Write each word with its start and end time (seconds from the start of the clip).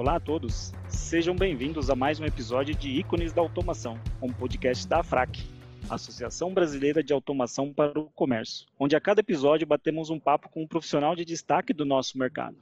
Olá 0.00 0.16
a 0.16 0.20
todos, 0.20 0.72
sejam 0.88 1.36
bem-vindos 1.36 1.90
a 1.90 1.94
mais 1.94 2.18
um 2.18 2.24
episódio 2.24 2.74
de 2.74 2.88
Ícones 2.88 3.34
da 3.34 3.42
Automação, 3.42 4.00
um 4.22 4.32
podcast 4.32 4.88
da 4.88 5.00
AFRAC, 5.00 5.42
Associação 5.90 6.54
Brasileira 6.54 7.02
de 7.02 7.12
Automação 7.12 7.70
para 7.70 8.00
o 8.00 8.08
Comércio, 8.12 8.66
onde 8.78 8.96
a 8.96 9.00
cada 9.00 9.20
episódio 9.20 9.66
batemos 9.66 10.08
um 10.08 10.18
papo 10.18 10.48
com 10.48 10.62
um 10.62 10.66
profissional 10.66 11.14
de 11.14 11.22
destaque 11.22 11.74
do 11.74 11.84
nosso 11.84 12.16
mercado. 12.16 12.56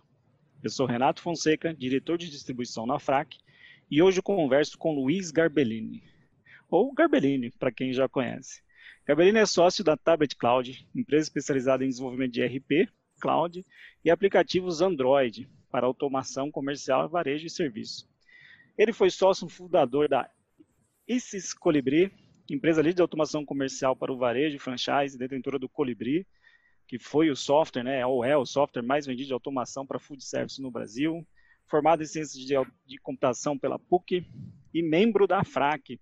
Eu 0.65 0.69
sou 0.69 0.85
Renato 0.85 1.23
Fonseca, 1.23 1.73
diretor 1.73 2.19
de 2.19 2.29
distribuição 2.29 2.85
na 2.85 2.97
AFRAC, 2.97 3.39
e 3.89 4.02
hoje 4.02 4.20
converso 4.20 4.77
com 4.77 4.93
Luiz 4.93 5.30
Garbellini, 5.30 6.02
ou 6.69 6.93
Garbellini, 6.93 7.52
para 7.52 7.70
quem 7.70 7.93
já 7.93 8.09
conhece. 8.09 8.62
Garbellini 9.07 9.39
é 9.39 9.47
sócio 9.47 9.84
da 9.84 9.97
Tablet 9.97 10.34
Cloud, 10.34 10.89
empresa 10.93 11.29
especializada 11.29 11.84
em 11.84 11.89
desenvolvimento 11.89 12.33
de 12.33 12.45
RP, 12.45 12.91
Cloud 13.20 13.65
e 14.05 14.11
aplicativos 14.11 14.83
Android, 14.83 15.48
para 15.71 15.87
automação 15.87 16.51
comercial, 16.51 17.09
varejo 17.09 17.47
e 17.47 17.51
serviço. 17.51 18.09
Ele 18.77 18.93
foi 18.93 19.11
sócio 19.11 19.49
fundador 19.49 20.09
da 20.09 20.31
ISIS 21.07 21.53
Colibri, 21.53 22.13
empresa 22.49 22.81
líder 22.81 22.97
de 22.97 23.03
automação 23.03 23.45
comercial 23.45 23.97
para 23.97 24.13
o 24.13 24.17
varejo 24.17 24.59
franchise, 24.59 25.19
detentora 25.19 25.59
do 25.59 25.69
Colibri, 25.69 26.27
que 26.87 26.99
foi 26.99 27.31
o 27.31 27.37
software, 27.37 27.83
né, 27.83 28.07
ou 28.07 28.25
é 28.25 28.37
o 28.37 28.47
software 28.47 28.83
mais 28.83 29.05
vendido 29.05 29.27
de 29.27 29.33
automação 29.33 29.87
para 29.87 29.99
food 29.99 30.25
service 30.25 30.61
no 30.61 30.71
Brasil, 30.71 31.27
formado 31.67 32.03
em 32.03 32.07
ciências 32.07 32.43
de, 32.43 32.55
de 32.87 32.99
computação 32.99 33.59
pela 33.59 33.79
PUC 33.79 34.27
e 34.73 34.83
membro 34.83 35.27
da 35.27 35.45
FRAC. 35.45 36.01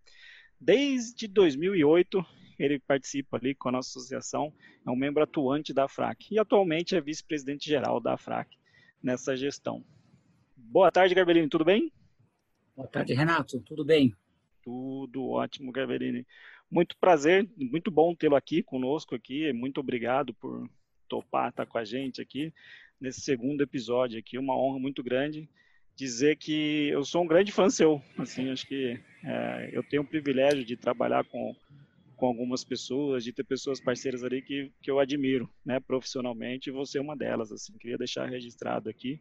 Desde 0.60 1.26
2008, 1.26 2.24
ele 2.58 2.78
participa 2.78 3.36
ali 3.36 3.54
com 3.54 3.68
a 3.68 3.72
nossa 3.72 3.90
associação, 3.90 4.52
é 4.86 4.90
um 4.90 4.96
membro 4.96 5.22
atuante 5.22 5.74
da 5.74 5.88
FRAC 5.88 6.28
e 6.30 6.38
atualmente 6.38 6.94
é 6.94 7.00
vice-presidente 7.00 7.68
geral 7.68 8.00
da 8.00 8.16
FRAC 8.16 8.48
nessa 9.06 9.36
gestão. 9.36 9.84
Boa 10.56 10.90
tarde, 10.90 11.14
Garbellini, 11.14 11.48
tudo 11.48 11.64
bem? 11.64 11.92
Boa 12.74 12.88
tarde, 12.88 13.14
Renato, 13.14 13.60
tudo 13.60 13.84
bem? 13.84 14.12
Tudo 14.64 15.28
ótimo, 15.28 15.70
Garbellini. 15.70 16.26
Muito 16.68 16.96
prazer, 16.98 17.48
muito 17.56 17.88
bom 17.88 18.16
tê-lo 18.16 18.34
aqui 18.34 18.64
conosco 18.64 19.14
aqui. 19.14 19.52
Muito 19.52 19.78
obrigado 19.78 20.34
por 20.34 20.68
topar 21.08 21.50
estar 21.50 21.66
com 21.66 21.78
a 21.78 21.84
gente 21.84 22.20
aqui 22.20 22.52
nesse 23.00 23.20
segundo 23.20 23.62
episódio 23.62 24.18
aqui. 24.18 24.38
Uma 24.38 24.58
honra 24.58 24.80
muito 24.80 25.04
grande 25.04 25.48
dizer 25.94 26.36
que 26.36 26.88
eu 26.88 27.04
sou 27.04 27.22
um 27.22 27.28
grande 27.28 27.52
fã 27.52 27.70
seu. 27.70 28.02
Assim, 28.18 28.50
acho 28.50 28.66
que 28.66 29.00
é, 29.24 29.70
eu 29.72 29.84
tenho 29.84 30.02
o 30.02 30.06
privilégio 30.06 30.64
de 30.64 30.76
trabalhar 30.76 31.22
com 31.26 31.54
com 32.16 32.26
algumas 32.26 32.64
pessoas, 32.64 33.22
de 33.22 33.32
ter 33.32 33.44
pessoas 33.44 33.80
parceiras 33.80 34.24
ali 34.24 34.42
que, 34.42 34.72
que 34.82 34.90
eu 34.90 34.98
admiro, 34.98 35.48
né, 35.64 35.78
profissionalmente, 35.78 36.70
e 36.70 36.72
você 36.72 36.98
é 36.98 37.00
uma 37.00 37.16
delas, 37.16 37.52
assim, 37.52 37.76
queria 37.78 37.98
deixar 37.98 38.28
registrado 38.28 38.88
aqui 38.88 39.20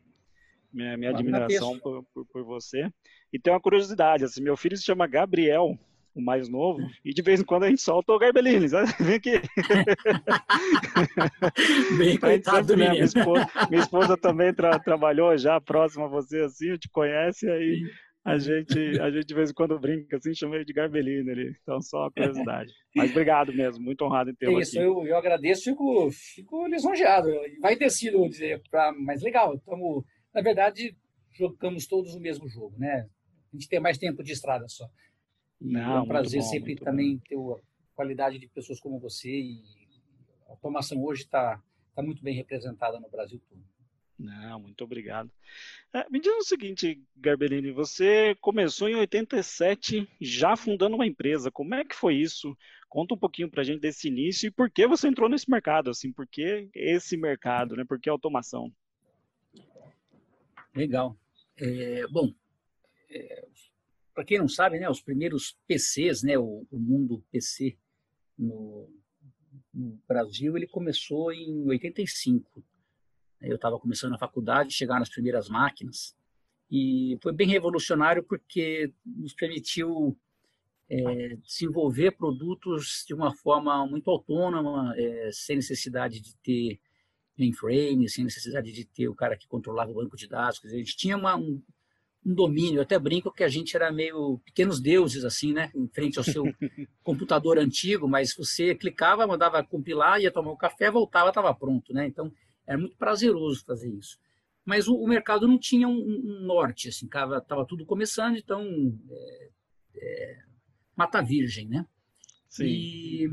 minha, 0.75 0.97
minha 0.97 1.11
admiração 1.11 1.79
por, 1.79 2.03
por, 2.13 2.25
por, 2.25 2.43
você. 2.43 2.91
E 3.31 3.39
tem 3.39 3.53
uma 3.53 3.61
curiosidade, 3.61 4.25
assim, 4.25 4.41
meu 4.41 4.57
filho 4.57 4.75
se 4.75 4.83
chama 4.83 5.07
Gabriel, 5.07 5.79
o 6.13 6.21
mais 6.21 6.49
novo, 6.49 6.79
e 7.03 7.11
de 7.13 7.21
vez 7.21 7.41
em 7.41 7.43
quando 7.43 7.63
a 7.63 7.69
gente 7.69 7.81
solta 7.81 8.13
o 8.13 8.19
Garbelini, 8.19 8.69
sabe? 8.69 8.91
Vem 8.99 9.15
aqui. 9.15 9.41
Bem 11.97 12.17
coitado 12.17 12.67
sempre, 12.67 12.85
né, 12.85 12.91
minha, 12.91 13.03
esposa, 13.03 13.49
minha 13.69 13.81
esposa 13.81 14.17
também 14.17 14.53
tra, 14.53 14.79
trabalhou 14.79 15.37
já 15.37 15.59
próximo 15.59 16.05
a 16.05 16.07
você, 16.07 16.39
assim, 16.41 16.77
te 16.77 16.87
conhece, 16.89 17.49
aí 17.49 17.83
a 18.25 18.39
gente, 18.39 18.99
a 18.99 19.11
gente 19.11 19.27
de 19.27 19.35
vez 19.35 19.51
em 19.51 19.53
quando 19.53 19.79
brinca 19.79 20.17
assim, 20.17 20.33
chama 20.33 20.55
ele 20.55 20.65
de 20.65 20.73
Garbelino 20.73 21.31
ali. 21.31 21.55
Então, 21.61 21.79
só 21.79 21.99
uma 21.99 22.11
curiosidade. 22.11 22.73
Mas 22.95 23.11
obrigado 23.11 23.53
mesmo, 23.53 23.83
muito 23.83 24.03
honrado 24.03 24.31
em 24.31 24.35
tê-lo 24.35 24.59
Isso, 24.59 24.79
eu, 24.79 25.05
eu 25.05 25.15
agradeço, 25.15 25.65
fico, 25.65 26.09
fico 26.11 26.65
lisonjeado. 26.65 27.29
Vai 27.61 27.75
ter 27.75 27.91
sido, 27.91 28.27
dizer, 28.27 28.63
pra, 28.71 28.91
mas 28.91 29.21
legal, 29.21 29.59
tamo, 29.59 30.03
na 30.33 30.41
verdade, 30.41 30.97
jogamos 31.33 31.85
todos 31.85 32.15
o 32.15 32.19
mesmo 32.19 32.49
jogo, 32.49 32.75
né? 32.79 33.07
A 33.53 33.55
gente 33.55 33.69
tem 33.69 33.79
mais 33.79 33.99
tempo 33.99 34.23
de 34.23 34.31
estrada 34.31 34.67
só. 34.67 34.89
E 35.61 35.71
Não, 35.71 35.97
é 35.97 36.01
um 36.01 36.07
prazer 36.07 36.41
bom, 36.41 36.47
sempre 36.47 36.75
também 36.77 37.17
bom. 37.17 37.21
ter 37.27 37.61
a 37.61 37.95
qualidade 37.95 38.39
de 38.39 38.47
pessoas 38.47 38.79
como 38.79 38.99
você 38.99 39.29
e 39.29 39.61
a 40.47 40.51
automação 40.53 41.03
hoje 41.03 41.21
está 41.21 41.61
tá 41.95 42.01
muito 42.01 42.23
bem 42.23 42.35
representada 42.35 42.99
no 42.99 43.07
Brasil 43.07 43.39
todo. 43.47 43.61
Não, 44.25 44.59
muito 44.59 44.83
obrigado. 44.83 45.31
É, 45.93 46.09
me 46.09 46.19
diz 46.19 46.33
o 46.33 46.43
seguinte, 46.43 47.01
Garbellini, 47.15 47.71
você 47.71 48.35
começou 48.41 48.89
em 48.89 48.95
87 48.95 50.07
já 50.19 50.55
fundando 50.55 50.95
uma 50.95 51.05
empresa. 51.05 51.51
Como 51.51 51.75
é 51.75 51.85
que 51.85 51.95
foi 51.95 52.15
isso? 52.15 52.57
Conta 52.89 53.13
um 53.13 53.17
pouquinho 53.17 53.49
para 53.49 53.61
a 53.61 53.63
gente 53.63 53.81
desse 53.81 54.07
início 54.07 54.47
e 54.47 54.51
por 54.51 54.69
que 54.69 54.87
você 54.87 55.07
entrou 55.07 55.29
nesse 55.29 55.49
mercado, 55.49 55.89
assim, 55.89 56.11
por 56.11 56.27
que 56.27 56.69
esse 56.73 57.15
mercado, 57.15 57.75
né? 57.75 57.85
Por 57.85 57.99
que 57.99 58.09
automação? 58.09 58.73
Legal. 60.73 61.17
É, 61.57 62.07
bom, 62.07 62.33
é, 63.09 63.47
para 64.13 64.25
quem 64.25 64.39
não 64.39 64.47
sabe, 64.47 64.79
né, 64.79 64.89
os 64.89 65.01
primeiros 65.01 65.57
PCs, 65.67 66.23
né, 66.23 66.37
o, 66.37 66.65
o 66.71 66.79
mundo 66.79 67.23
PC 67.31 67.77
no, 68.37 68.89
no 69.73 69.99
Brasil, 70.07 70.57
ele 70.57 70.67
começou 70.67 71.31
em 71.31 71.65
85 71.67 72.63
eu 73.41 73.55
estava 73.55 73.79
começando 73.79 74.13
a 74.13 74.19
faculdade, 74.19 74.73
chegaram 74.73 75.01
as 75.01 75.09
primeiras 75.09 75.49
máquinas, 75.49 76.15
e 76.69 77.17
foi 77.21 77.31
bem 77.31 77.47
revolucionário 77.47 78.23
porque 78.23 78.91
nos 79.05 79.33
permitiu 79.33 80.17
é, 80.89 81.35
desenvolver 81.37 82.11
produtos 82.11 83.03
de 83.07 83.13
uma 83.13 83.33
forma 83.33 83.85
muito 83.87 84.09
autônoma, 84.09 84.93
é, 84.97 85.29
sem 85.31 85.57
necessidade 85.57 86.19
de 86.19 86.35
ter 86.37 86.79
mainframe, 87.37 88.09
sem 88.09 88.23
necessidade 88.23 88.71
de 88.71 88.85
ter 88.85 89.07
o 89.07 89.15
cara 89.15 89.37
que 89.37 89.47
controlava 89.47 89.91
o 89.91 89.95
banco 89.95 90.15
de 90.15 90.27
dados. 90.27 90.59
Dizer, 90.59 90.75
a 90.75 90.79
gente 90.79 90.95
tinha 90.95 91.17
uma, 91.17 91.35
um, 91.35 91.61
um, 92.25 92.33
domínio, 92.33 92.77
eu 92.77 92.81
até 92.83 92.97
brinco 92.97 93.31
que 93.31 93.43
a 93.43 93.49
gente 93.49 93.75
era 93.75 93.91
meio 93.91 94.39
pequenos 94.45 94.79
deuses, 94.79 95.25
assim, 95.25 95.53
né, 95.53 95.71
em 95.75 95.87
frente 95.87 96.17
ao 96.17 96.23
seu 96.23 96.43
computador 97.03 97.57
antigo, 97.57 98.07
mas 98.07 98.33
você 98.35 98.73
clicava, 98.73 99.27
mandava 99.27 99.63
compilar, 99.63 100.21
ia 100.21 100.31
tomar 100.31 100.51
um 100.51 100.57
café, 100.57 100.89
voltava, 100.89 101.29
estava 101.29 101.53
pronto, 101.53 101.93
né, 101.93 102.07
então 102.07 102.31
era 102.67 102.77
muito 102.77 102.97
prazeroso 102.97 103.63
fazer 103.65 103.91
isso. 103.91 104.17
Mas 104.63 104.87
o, 104.87 104.95
o 104.95 105.07
mercado 105.07 105.47
não 105.47 105.59
tinha 105.59 105.87
um, 105.87 105.93
um 105.93 106.45
norte, 106.45 106.89
assim, 106.89 107.05
estava 107.05 107.65
tudo 107.67 107.85
começando, 107.85 108.35
então 108.35 108.63
é, 109.09 109.49
é, 109.95 110.37
mata 110.95 111.21
virgem, 111.21 111.67
né? 111.67 111.85
Sim. 112.49 112.65
E 112.65 113.29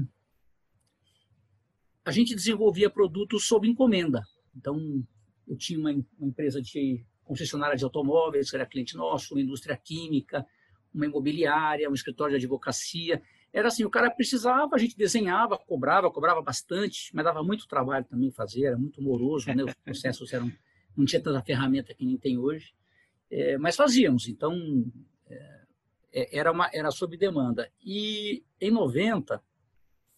a 2.04 2.10
gente 2.10 2.34
desenvolvia 2.34 2.90
produtos 2.90 3.46
sob 3.46 3.68
encomenda. 3.68 4.22
Então, 4.54 5.02
eu 5.46 5.56
tinha 5.56 5.78
uma, 5.78 5.90
uma 5.90 6.28
empresa 6.28 6.60
de 6.60 7.04
concessionária 7.24 7.76
de 7.76 7.84
automóveis, 7.84 8.50
que 8.50 8.56
era 8.56 8.66
cliente 8.66 8.96
nosso, 8.96 9.34
uma 9.34 9.40
indústria 9.40 9.76
química, 9.76 10.44
uma 10.92 11.06
imobiliária, 11.06 11.88
um 11.88 11.94
escritório 11.94 12.32
de 12.32 12.44
advocacia. 12.44 13.22
Era 13.52 13.68
assim, 13.68 13.84
o 13.84 13.90
cara 13.90 14.10
precisava, 14.10 14.74
a 14.74 14.78
gente 14.78 14.96
desenhava, 14.96 15.58
cobrava, 15.58 16.10
cobrava 16.10 16.40
bastante, 16.40 17.14
mas 17.14 17.24
dava 17.24 17.42
muito 17.42 17.68
trabalho 17.68 18.04
também 18.06 18.30
fazer, 18.30 18.64
era 18.64 18.78
muito 18.78 19.02
moroso, 19.02 19.52
né? 19.52 19.62
Os 19.62 19.74
processos 19.74 20.32
eram, 20.32 20.50
não 20.96 21.04
tinha 21.04 21.22
tanta 21.22 21.42
ferramenta 21.42 21.92
que 21.92 22.06
nem 22.06 22.16
tem 22.16 22.38
hoje, 22.38 22.72
é, 23.30 23.58
mas 23.58 23.76
fazíamos. 23.76 24.26
Então, 24.26 24.56
é, 25.28 25.66
é 26.12 26.38
era, 26.38 26.50
uma, 26.50 26.70
era 26.72 26.90
sob 26.90 27.14
demanda. 27.14 27.70
E 27.84 28.42
em 28.58 28.70
90, 28.70 29.42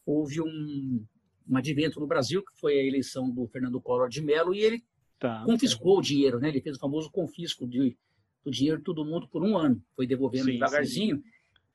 houve 0.07 0.41
um, 0.41 1.05
um 1.49 1.57
advento 1.57 1.99
no 1.99 2.07
Brasil, 2.07 2.41
que 2.45 2.57
foi 2.61 2.79
a 2.79 2.85
eleição 2.85 3.29
do 3.29 3.49
Fernando 3.49 3.81
Collor 3.81 4.09
de 4.09 4.23
Mello, 4.23 4.55
e 4.55 4.61
ele 4.61 4.85
tá, 5.19 5.43
confiscou 5.45 5.95
tá. 5.95 5.99
o 5.99 6.03
dinheiro, 6.03 6.39
né? 6.39 6.51
Ele 6.51 6.61
fez 6.61 6.77
o 6.77 6.81
famoso 6.81 7.11
confisco 7.11 7.67
de, 7.67 7.97
do 8.45 8.51
dinheiro 8.53 8.79
de 8.79 8.85
todo 8.85 9.05
mundo 9.05 9.27
por 9.27 9.43
um 9.43 9.59
ano, 9.59 9.83
foi 9.97 10.07
devolvendo 10.07 10.45
sim, 10.45 10.53
devagarzinho, 10.53 11.17
sim. 11.17 11.25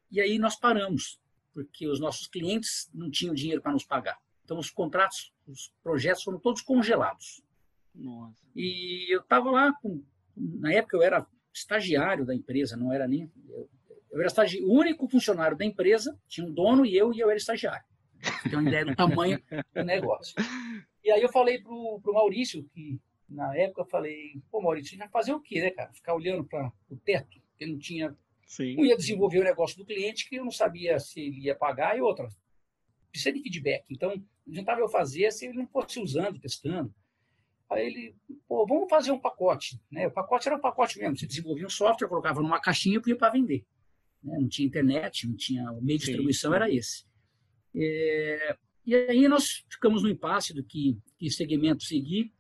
e 0.10 0.22
aí 0.22 0.40
nós 0.40 0.56
paramos 0.58 1.20
porque 1.54 1.88
os 1.88 2.00
nossos 2.00 2.28
clientes 2.28 2.90
não 2.94 3.10
tinham 3.10 3.34
dinheiro 3.34 3.62
para 3.62 3.72
nos 3.72 3.86
pagar. 3.86 4.20
Então, 4.44 4.58
os 4.58 4.70
contratos, 4.70 5.34
os 5.48 5.72
projetos 5.84 6.24
foram 6.24 6.40
todos 6.40 6.62
congelados. 6.62 7.42
Nossa. 7.94 8.44
E 8.56 9.14
eu 9.14 9.22
estava 9.22 9.52
lá, 9.52 9.74
com, 9.74 10.04
na 10.36 10.74
época 10.74 10.98
eu 10.98 11.04
era 11.04 11.26
estagiário 11.54 12.26
da 12.26 12.34
empresa, 12.34 12.78
não 12.78 12.92
era 12.92 13.08
nem. 13.08 13.32
Eu, 13.48 13.70
eu 14.12 14.22
era 14.22 14.32
o 14.64 14.74
único 14.74 15.08
funcionário 15.08 15.58
da 15.58 15.66
empresa, 15.66 16.20
tinha 16.28 16.46
um 16.48 16.52
dono 16.52 16.86
e 16.86 16.96
eu, 16.96 17.14
e 17.14 17.20
eu 17.20 17.30
era 17.30 17.38
estagiário. 17.38 17.86
Tem 18.44 18.58
uma 18.58 18.68
ideia 18.68 18.86
do 18.86 18.96
tamanho 18.96 19.42
do 19.74 19.84
negócio. 19.84 20.36
E 21.04 21.12
aí 21.12 21.22
eu 21.22 21.30
falei 21.30 21.62
para 21.62 21.72
o 21.72 22.02
Maurício, 22.06 22.64
que 22.74 23.00
na 23.28 23.56
época 23.56 23.82
eu 23.82 23.86
falei, 23.86 24.42
pô, 24.52 24.62
Maurício, 24.62 24.92
você 24.92 24.98
vai 24.98 25.10
fazer 25.10 25.34
o 25.34 25.40
quê, 25.40 25.62
né, 25.62 25.72
cara? 25.72 25.94
Ficar 25.94 26.16
olhando 26.16 26.44
para 26.44 26.72
o 26.90 26.98
teto, 26.98 27.40
porque 27.52 27.66
não 27.66 27.78
tinha 27.78 28.16
Sim. 28.50 28.76
Não 28.76 28.84
ia 28.84 28.98
desenvolver 28.98 29.40
o 29.40 29.44
negócio 29.44 29.78
do 29.78 29.86
cliente 29.86 30.28
que 30.28 30.38
eu 30.38 30.44
não 30.44 30.52
sabia 30.52 31.00
se 31.00 31.20
ele 31.22 31.42
ia 31.42 31.56
pagar 31.56 31.96
e 31.96 32.02
outra. 32.02 32.28
Precisa 33.12 33.32
de 33.32 33.44
feedback. 33.44 33.86
Então, 33.92 34.16
não 34.16 34.26
adiantava 34.48 34.82
eu 34.82 34.90
fazer 34.90 35.32
se 35.32 35.46
ele 35.46 35.60
não 35.60 35.68
fosse 35.68 36.00
usando, 36.00 36.40
testando. 36.40 36.92
Aí 37.70 37.86
ele, 37.86 38.16
pô, 38.48 38.66
vamos 38.66 38.90
fazer 38.90 39.12
um 39.12 39.20
pacote. 39.20 39.80
Né? 39.92 40.08
O 40.08 40.12
pacote 40.12 40.48
era 40.48 40.58
um 40.58 40.62
pacote 40.62 40.98
mesmo. 40.98 41.16
Você 41.16 41.28
desenvolvia 41.28 41.68
um 41.68 41.70
software, 41.70 42.08
colocava 42.08 42.42
numa 42.42 42.60
caixinha 42.60 43.00
e 43.06 43.16
para 43.16 43.32
vender. 43.32 43.64
Né? 44.24 44.40
Não 44.40 44.50
tinha 44.50 44.68
internet, 44.68 45.28
não 45.28 45.36
tinha. 45.36 45.72
O 45.72 45.80
meio 45.80 46.00
de 46.00 46.06
distribuição 46.06 46.52
era 46.52 46.68
esse. 46.72 47.06
É, 47.76 48.58
e 48.84 48.96
aí 48.96 49.28
nós 49.28 49.64
ficamos 49.70 50.02
no 50.02 50.10
impasse 50.10 50.56
do 50.56 50.64
que, 50.64 50.98
que 51.20 51.30
segmento 51.30 51.84
seguir. 51.84 52.34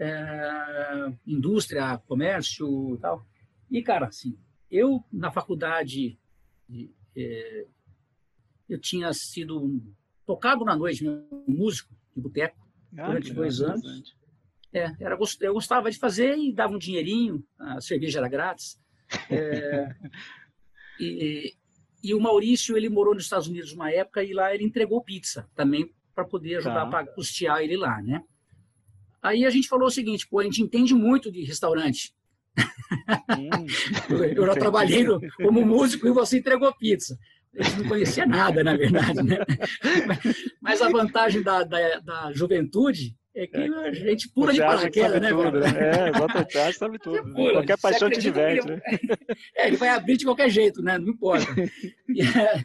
é, 0.00 1.12
indústria, 1.24 1.98
comércio 1.98 2.96
e 2.96 2.98
tal. 2.98 3.24
E, 3.70 3.80
cara, 3.80 4.08
assim, 4.08 4.36
eu, 4.70 5.04
na 5.12 5.30
faculdade, 5.30 6.18
é, 7.16 7.66
eu 8.68 8.80
tinha 8.80 9.12
sido 9.12 9.80
tocado 10.26 10.64
na 10.64 10.76
noite, 10.76 11.04
músico 11.46 11.94
de 12.14 12.20
boteco, 12.20 12.66
ah, 12.98 13.06
durante 13.06 13.32
dois 13.32 13.60
anos. 13.60 14.16
É, 14.72 14.92
era, 15.00 15.16
eu 15.40 15.54
gostava 15.54 15.90
de 15.90 15.98
fazer 15.98 16.36
e 16.36 16.52
dava 16.52 16.74
um 16.74 16.78
dinheirinho, 16.78 17.44
a 17.58 17.80
cerveja 17.80 18.18
era 18.18 18.28
grátis. 18.28 18.78
É, 19.30 19.88
e, 21.00 21.54
e, 22.02 22.14
o 22.14 22.20
Maurício, 22.20 22.76
ele 22.76 22.88
morou 22.88 23.14
nos 23.14 23.24
Estados 23.24 23.46
Unidos 23.46 23.72
uma 23.72 23.90
época 23.90 24.22
e 24.22 24.32
lá 24.32 24.54
ele 24.54 24.64
entregou 24.64 25.02
pizza 25.02 25.48
também 25.54 25.94
para 26.14 26.24
poder 26.24 26.56
ajudar 26.56 26.90
tá. 26.90 27.00
a 27.00 27.06
custear 27.06 27.60
ele 27.60 27.76
lá, 27.76 28.02
né? 28.02 28.22
Aí 29.22 29.44
a 29.44 29.50
gente 29.50 29.68
falou 29.68 29.88
o 29.88 29.90
seguinte, 29.90 30.26
pô, 30.28 30.40
a 30.40 30.44
gente 30.44 30.62
entende 30.62 30.94
muito 30.94 31.30
de 31.30 31.42
restaurante. 31.42 32.14
Hum, 33.30 33.66
eu 34.34 34.46
já 34.46 34.54
trabalhei 34.54 35.04
no, 35.04 35.20
como 35.36 35.64
músico 35.64 36.06
e 36.06 36.12
você 36.12 36.38
entregou 36.38 36.74
pizza. 36.76 37.18
A 37.58 37.62
gente 37.62 37.80
não 37.80 37.88
conhecia 37.88 38.26
nada, 38.26 38.62
na 38.62 38.76
verdade, 38.76 39.22
né? 39.22 39.38
Mas 40.60 40.82
a 40.82 40.90
vantagem 40.90 41.42
da, 41.42 41.64
da, 41.64 42.00
da 42.00 42.32
juventude 42.32 43.16
é 43.34 43.46
que 43.46 43.56
a 43.56 43.92
gente 43.92 44.28
pula 44.30 44.52
de 44.52 44.60
paraquedas, 44.60 45.20
né? 45.20 45.30
Tudo, 45.30 45.60
né? 45.60 45.68
É, 45.68 46.08
exatamente, 46.08 46.58
acha 46.58 46.78
sabe 46.78 46.98
tudo. 46.98 47.22
Né? 47.22 47.34
Pula, 47.34 47.52
qualquer 47.52 47.78
paixão 47.78 48.10
te 48.10 48.20
diverte, 48.20 48.66
ele... 48.66 48.76
né? 48.76 48.82
É, 49.56 49.68
ele 49.68 49.76
vai 49.76 49.88
abrir 49.88 50.16
de 50.16 50.24
qualquer 50.24 50.50
jeito, 50.50 50.82
né? 50.82 50.98
Não 50.98 51.08
importa. 51.08 51.46
E, 52.08 52.22
é, 52.22 52.64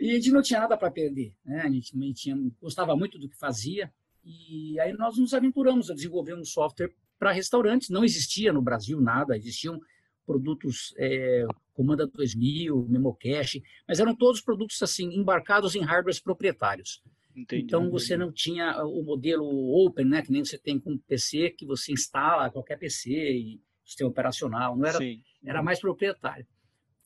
e 0.00 0.10
a 0.10 0.14
gente 0.14 0.30
não 0.30 0.42
tinha 0.42 0.60
nada 0.60 0.76
para 0.76 0.90
perder, 0.90 1.32
né? 1.44 1.62
A 1.64 1.70
gente, 1.70 1.96
a 1.96 2.00
gente 2.00 2.22
tinha, 2.22 2.36
gostava 2.60 2.96
muito 2.96 3.18
do 3.18 3.28
que 3.28 3.36
fazia. 3.36 3.92
E 4.24 4.78
aí 4.80 4.92
nós 4.94 5.18
nos 5.18 5.34
aventuramos 5.34 5.90
a 5.90 5.94
desenvolver 5.94 6.34
um 6.34 6.44
software 6.44 6.90
para 7.18 7.32
restaurantes. 7.32 7.90
Não 7.90 8.04
existia 8.04 8.52
no 8.52 8.62
Brasil 8.62 9.00
nada, 9.00 9.36
existiam 9.36 9.80
produtos 10.26 10.94
é, 10.96 11.44
Comanda 11.72 12.06
2000, 12.06 12.86
Memocache, 12.88 13.62
mas 13.86 14.00
eram 14.00 14.14
todos 14.14 14.40
produtos 14.40 14.80
assim 14.82 15.12
embarcados 15.14 15.74
em 15.74 15.82
hardwares 15.82 16.20
proprietários. 16.20 17.02
Entendi, 17.36 17.64
então 17.64 17.90
você 17.90 18.16
não 18.16 18.32
tinha 18.32 18.80
o 18.84 19.02
modelo 19.02 19.44
open, 19.84 20.06
né, 20.06 20.22
que 20.22 20.30
nem 20.30 20.44
você 20.44 20.56
tem 20.56 20.78
com 20.78 20.96
PC, 20.96 21.50
que 21.50 21.66
você 21.66 21.92
instala 21.92 22.50
qualquer 22.50 22.78
PC 22.78 23.10
e 23.10 23.60
sistema 23.84 24.08
operacional, 24.08 24.76
não 24.76 24.86
era, 24.86 24.98
Sim. 24.98 25.20
era 25.44 25.62
mais 25.62 25.80
proprietário. 25.80 26.46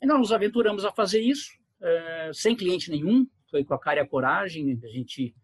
E 0.01 0.07
nós 0.07 0.19
nos 0.19 0.33
aventuramos 0.33 0.85
a 0.85 0.93
fazer 0.93 1.21
isso, 1.21 1.51
é, 1.81 2.31
sem 2.35 2.55
cliente 2.55 2.91
nenhum, 2.91 3.27
foi 3.51 3.65
com 3.65 3.73
a 3.73 3.81
cara 3.81 4.01
e 4.01 4.03
a 4.03 4.07
coragem, 4.07 4.79
a 4.85 4.89
gente 4.89 5.35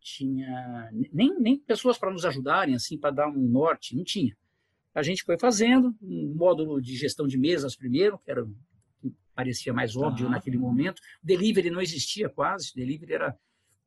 tinha 0.00 0.90
nem, 1.12 1.38
nem 1.38 1.58
pessoas 1.58 1.98
para 1.98 2.10
nos 2.10 2.24
ajudarem, 2.24 2.74
assim, 2.74 2.98
para 2.98 3.10
dar 3.10 3.28
um 3.28 3.48
norte, 3.48 3.94
não 3.94 4.04
tinha. 4.04 4.36
A 4.94 5.02
gente 5.02 5.22
foi 5.22 5.38
fazendo 5.38 5.94
um 6.02 6.34
módulo 6.34 6.80
de 6.80 6.96
gestão 6.96 7.26
de 7.26 7.38
mesas 7.38 7.76
primeiro, 7.76 8.18
que 8.18 8.30
era 8.30 8.44
que 9.00 9.14
parecia 9.34 9.72
mais 9.72 9.94
óbvio 9.96 10.26
ah. 10.26 10.30
naquele 10.30 10.58
momento. 10.58 11.00
Delivery 11.22 11.70
não 11.70 11.80
existia 11.80 12.28
quase, 12.28 12.74
delivery 12.74 13.12
era 13.12 13.38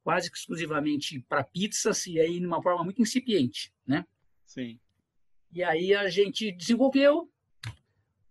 quase 0.03 0.29
que 0.29 0.37
exclusivamente 0.37 1.19
para 1.27 1.43
pizzas 1.43 2.05
e 2.05 2.19
aí 2.19 2.39
de 2.39 2.45
uma 2.45 2.61
forma 2.61 2.83
muito 2.83 3.01
incipiente, 3.01 3.73
né? 3.85 4.05
Sim. 4.45 4.79
E 5.51 5.63
aí 5.63 5.93
a 5.93 6.09
gente 6.09 6.51
desenvolveu 6.51 7.31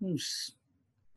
uns 0.00 0.56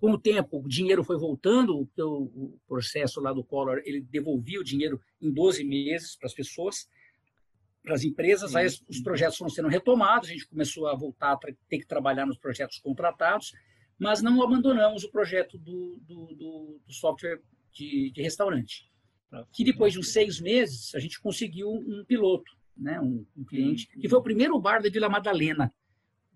com 0.05 0.11
o 0.11 0.19
tempo, 0.19 0.59
o 0.63 0.69
dinheiro 0.69 1.03
foi 1.03 1.17
voltando, 1.17 1.89
o, 1.97 2.59
processo 2.67 3.19
lá 3.19 3.33
do 3.33 3.43
Collor, 3.43 3.81
ele 3.85 4.01
devolvia 4.01 4.59
o 4.59 4.63
dinheiro 4.63 5.01
em 5.19 5.31
12 5.31 5.63
meses 5.63 6.15
para 6.15 6.27
as 6.27 6.33
pessoas, 6.35 6.87
para 7.81 7.95
as 7.95 8.03
empresas, 8.03 8.55
aí 8.55 8.67
os 8.67 8.99
projetos 9.01 9.35
foram 9.35 9.49
sendo 9.49 9.67
retomados, 9.67 10.29
a 10.29 10.31
gente 10.31 10.47
começou 10.47 10.87
a 10.87 10.95
voltar 10.95 11.31
a 11.31 11.37
ter 11.37 11.79
que 11.79 11.87
trabalhar 11.87 12.27
nos 12.27 12.37
projetos 12.37 12.77
contratados, 12.77 13.51
mas 13.97 14.21
não 14.21 14.43
abandonamos 14.43 15.03
o 15.03 15.09
projeto 15.09 15.57
do, 15.57 15.97
do, 16.01 16.27
do, 16.35 16.81
do 16.85 16.93
software 16.93 17.41
de, 17.73 18.11
de, 18.11 18.21
restaurante. 18.21 18.87
Que 19.51 19.63
depois 19.63 19.93
de 19.93 19.97
uns 19.99 20.13
seis 20.13 20.39
meses, 20.39 20.93
a 20.93 20.99
gente 20.99 21.19
conseguiu 21.19 21.71
um 21.71 22.05
piloto, 22.05 22.51
né, 22.77 23.01
um, 23.01 23.25
um 23.35 23.43
cliente, 23.43 23.87
que 23.87 24.07
foi 24.07 24.19
o 24.19 24.23
primeiro 24.23 24.59
bar 24.59 24.83
da 24.83 24.89
Vila 24.89 25.09
Madalena, 25.09 25.73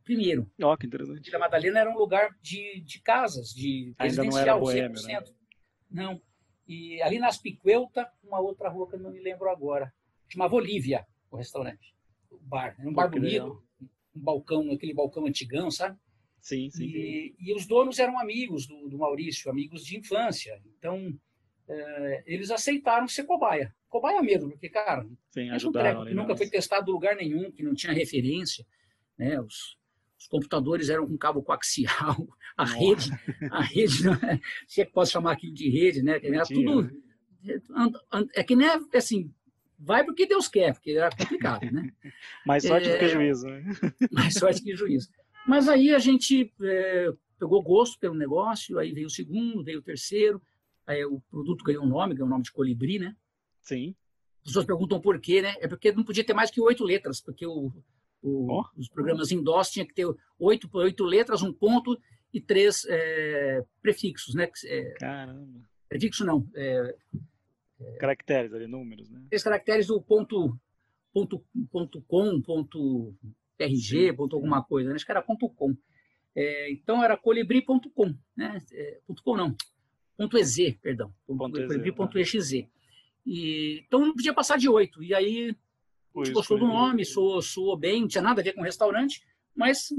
primeiro. 0.09 0.49
Ó, 0.63 0.73
oh, 0.73 0.77
que 0.77 0.87
interessante. 0.87 1.23
Vila 1.23 1.37
Madalena 1.37 1.79
era 1.81 1.91
um 1.91 1.97
lugar 1.97 2.29
de, 2.41 2.81
de 2.81 2.99
casas, 3.01 3.49
de 3.49 3.93
Ainda 3.99 4.23
residencial, 4.23 4.59
não 4.59 4.71
era 4.71 4.89
boêmio, 4.89 4.97
100%. 4.97 5.05
Né? 5.07 5.23
Não. 5.91 6.21
E 6.67 6.99
ali 7.03 7.19
nas 7.19 7.37
Piqueuta, 7.37 8.11
uma 8.23 8.39
outra 8.39 8.69
rua 8.69 8.89
que 8.89 8.95
eu 8.95 8.99
não 8.99 9.11
me 9.11 9.19
lembro 9.19 9.49
agora, 9.49 9.93
chamava 10.27 10.55
Olívia, 10.55 11.05
o 11.29 11.37
restaurante, 11.37 11.93
o 12.31 12.39
bar. 12.39 12.75
Era 12.79 12.89
um 12.89 12.93
bar 12.93 13.07
bonito, 13.07 13.63
um 14.15 14.21
balcão, 14.21 14.71
aquele 14.71 14.93
balcão 14.93 15.27
antigão, 15.27 15.69
sabe? 15.69 15.95
Sim, 16.41 16.69
sim. 16.71 16.85
E, 16.85 17.35
e 17.39 17.53
os 17.53 17.67
donos 17.67 17.99
eram 17.99 18.19
amigos 18.19 18.65
do, 18.65 18.89
do, 18.89 18.97
Maurício, 18.97 19.51
amigos 19.51 19.83
de 19.85 19.97
infância. 19.97 20.59
Então, 20.77 21.13
é, 21.67 22.23
eles 22.25 22.49
aceitaram 22.49 23.07
ser 23.07 23.25
cobaia. 23.25 23.75
Cobaia 23.87 24.21
mesmo, 24.21 24.49
porque, 24.51 24.69
cara, 24.69 25.07
sim, 25.31 25.49
ajudaram, 25.49 26.01
um 26.01 26.05
que 26.05 26.13
nunca 26.13 26.35
foi 26.35 26.49
testado 26.49 26.91
lugar 26.91 27.15
nenhum, 27.15 27.51
que 27.51 27.63
não 27.63 27.73
tinha 27.73 27.93
referência. 27.93 28.65
Né? 29.17 29.39
Os, 29.41 29.78
os 30.19 30.27
computadores 30.27 30.89
eram 30.89 31.07
com 31.07 31.17
cabo 31.17 31.41
coaxial, 31.41 32.27
a 32.57 32.63
Nossa. 32.65 32.77
rede, 32.77 33.11
a 33.49 33.61
rede, 33.61 34.03
se 34.67 34.81
é 34.81 34.85
que 34.85 34.91
posso 34.91 35.13
chamar 35.13 35.31
aquilo 35.31 35.53
de 35.53 35.69
rede, 35.69 36.03
né? 36.03 36.19
Era 36.21 36.45
tudo. 36.45 36.83
Né? 37.41 37.61
É 38.35 38.43
que 38.43 38.55
nem 38.55 38.67
assim, 38.93 39.31
vai 39.77 40.03
porque 40.03 40.25
Deus 40.25 40.49
quer, 40.49 40.73
porque 40.73 40.91
era 40.91 41.09
complicado, 41.09 41.71
né? 41.71 41.89
mais 42.45 42.63
sorte 42.63 42.89
é, 42.89 42.93
do 42.93 42.99
que 42.99 43.07
juízo, 43.07 43.47
né? 43.47 43.63
mais 44.11 44.33
sorte 44.33 44.61
que 44.61 44.75
juízo. 44.75 45.09
Mas 45.47 45.69
aí 45.69 45.95
a 45.95 45.99
gente 45.99 46.53
é, 46.61 47.13
pegou 47.39 47.63
gosto 47.63 47.97
pelo 47.97 48.13
negócio, 48.13 48.77
aí 48.77 48.91
veio 48.91 49.07
o 49.07 49.11
segundo, 49.11 49.63
veio 49.63 49.79
o 49.79 49.83
terceiro, 49.83 50.41
aí 50.85 51.03
o 51.05 51.21
produto 51.31 51.63
ganhou 51.63 51.85
um 51.85 51.87
nome, 51.87 52.13
ganhou 52.13 52.25
o 52.25 52.27
um 52.27 52.31
nome 52.31 52.43
de 52.43 52.51
colibri, 52.51 52.99
né? 52.99 53.15
Sim. 53.61 53.95
As 54.41 54.49
pessoas 54.49 54.65
perguntam 54.65 54.99
por 54.99 55.19
quê, 55.19 55.41
né? 55.41 55.55
É 55.59 55.67
porque 55.67 55.93
não 55.93 56.03
podia 56.03 56.25
ter 56.25 56.33
mais 56.33 56.51
que 56.51 56.59
oito 56.59 56.83
letras, 56.83 57.21
porque 57.21 57.45
o, 57.45 57.71
o, 58.21 58.51
oh. 58.51 58.65
Os 58.77 58.89
programas 58.89 59.31
em 59.31 59.41
DOS 59.41 59.71
tinha 59.71 59.85
que 59.85 59.93
ter 59.93 60.05
oito, 60.37 60.69
oito 60.73 61.03
letras, 61.05 61.41
um 61.41 61.53
ponto 61.53 61.99
e 62.33 62.39
três 62.39 62.85
é, 62.87 63.63
prefixos, 63.81 64.35
né? 64.35 64.49
É, 64.65 64.93
Caramba. 64.99 65.61
Prefixo 65.87 66.25
não. 66.25 66.47
É, 66.55 66.95
caracteres 67.99 68.53
ali, 68.53 68.67
números, 68.67 69.09
né? 69.09 69.25
Três 69.29 69.43
caracteres 69.43 69.87
do 69.87 70.01
ponto, 70.01 70.57
ponto, 71.13 71.43
ponto 71.71 72.01
com, 72.03 72.41
ponto 72.41 73.15
RG, 73.57 74.09
sim, 74.09 74.13
ponto 74.13 74.35
alguma 74.35 74.63
coisa, 74.63 74.89
né? 74.89 74.95
acho 74.95 75.05
que 75.05 75.11
era 75.11 75.21
ponto 75.21 75.49
com. 75.49 75.75
É, 76.35 76.71
então 76.71 77.03
era 77.03 77.17
colibri.com, 77.17 78.15
né? 78.35 78.61
É, 78.71 78.99
ponto 79.07 79.23
com 79.23 79.35
não, 79.35 79.55
ponto 80.17 80.37
EZ, 80.37 80.75
perdão, 80.81 81.13
ponto, 81.25 81.65
colibri.exe. 81.65 82.63
Tá. 82.63 82.69
E, 83.25 83.83
então 83.85 84.01
não 84.01 84.13
podia 84.13 84.33
passar 84.33 84.57
de 84.57 84.69
oito. 84.69 85.03
E 85.03 85.13
aí 85.13 85.55
a 86.15 86.23
gente 86.23 86.33
gostou 86.33 86.57
do 86.59 86.67
nome, 86.67 87.05
soou, 87.05 87.41
soou 87.41 87.77
bem, 87.77 88.01
não 88.01 88.07
tinha 88.07 88.21
nada 88.21 88.41
a 88.41 88.43
ver 88.43 88.53
com 88.53 88.61
restaurante, 88.61 89.21
mas, 89.55 89.93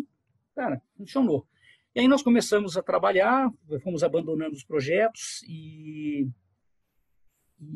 cara, 0.55 0.81
funcionou. 0.97 1.47
E 1.95 2.01
aí 2.01 2.09
nós 2.09 2.23
começamos 2.23 2.77
a 2.77 2.83
trabalhar, 2.83 3.51
fomos 3.83 4.03
abandonando 4.03 4.55
os 4.55 4.65
projetos 4.65 5.43
e, 5.49 6.29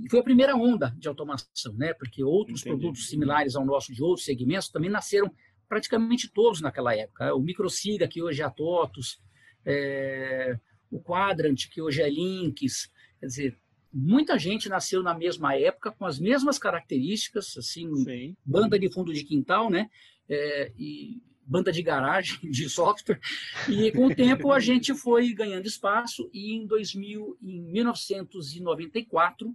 e 0.02 0.10
foi 0.10 0.20
a 0.20 0.24
primeira 0.24 0.54
onda 0.54 0.94
de 0.96 1.08
automação, 1.08 1.74
né? 1.74 1.92
Porque 1.94 2.22
outros 2.22 2.60
Entendi. 2.60 2.76
produtos 2.76 3.08
similares 3.08 3.56
ao 3.56 3.64
nosso 3.64 3.92
de 3.92 4.02
outros 4.02 4.24
segmentos 4.24 4.68
também 4.68 4.90
nasceram 4.90 5.32
praticamente 5.68 6.30
todos 6.32 6.60
naquela 6.60 6.94
época. 6.94 7.34
O 7.34 7.40
Microsiga, 7.40 8.06
que 8.06 8.22
hoje 8.22 8.40
é 8.40 8.44
a 8.44 8.50
TOTOS, 8.50 9.20
é, 9.66 10.56
o 10.90 11.00
Quadrant, 11.00 11.68
que 11.70 11.82
hoje 11.82 12.00
é 12.00 12.08
Links, 12.08 12.88
quer 13.18 13.26
dizer, 13.26 13.58
muita 13.94 14.36
gente 14.38 14.68
nasceu 14.68 15.02
na 15.02 15.14
mesma 15.14 15.54
época, 15.54 15.92
com 15.92 16.04
as 16.04 16.18
mesmas 16.18 16.58
características, 16.58 17.56
assim, 17.56 17.94
Sim. 17.96 18.36
banda 18.44 18.76
de 18.76 18.92
fundo 18.92 19.14
de 19.14 19.22
quintal, 19.22 19.70
né? 19.70 19.88
É, 20.28 20.72
e 20.76 21.22
banda 21.46 21.70
de 21.70 21.82
garagem 21.82 22.38
de 22.50 22.68
software. 22.68 23.20
E 23.68 23.92
com 23.92 24.06
o 24.06 24.14
tempo 24.14 24.50
a 24.50 24.58
gente 24.58 24.92
foi 24.94 25.32
ganhando 25.32 25.66
espaço 25.66 26.28
e 26.32 26.54
em 26.54 26.66
2000, 26.66 27.38
em 27.40 27.60
1994 27.60 29.54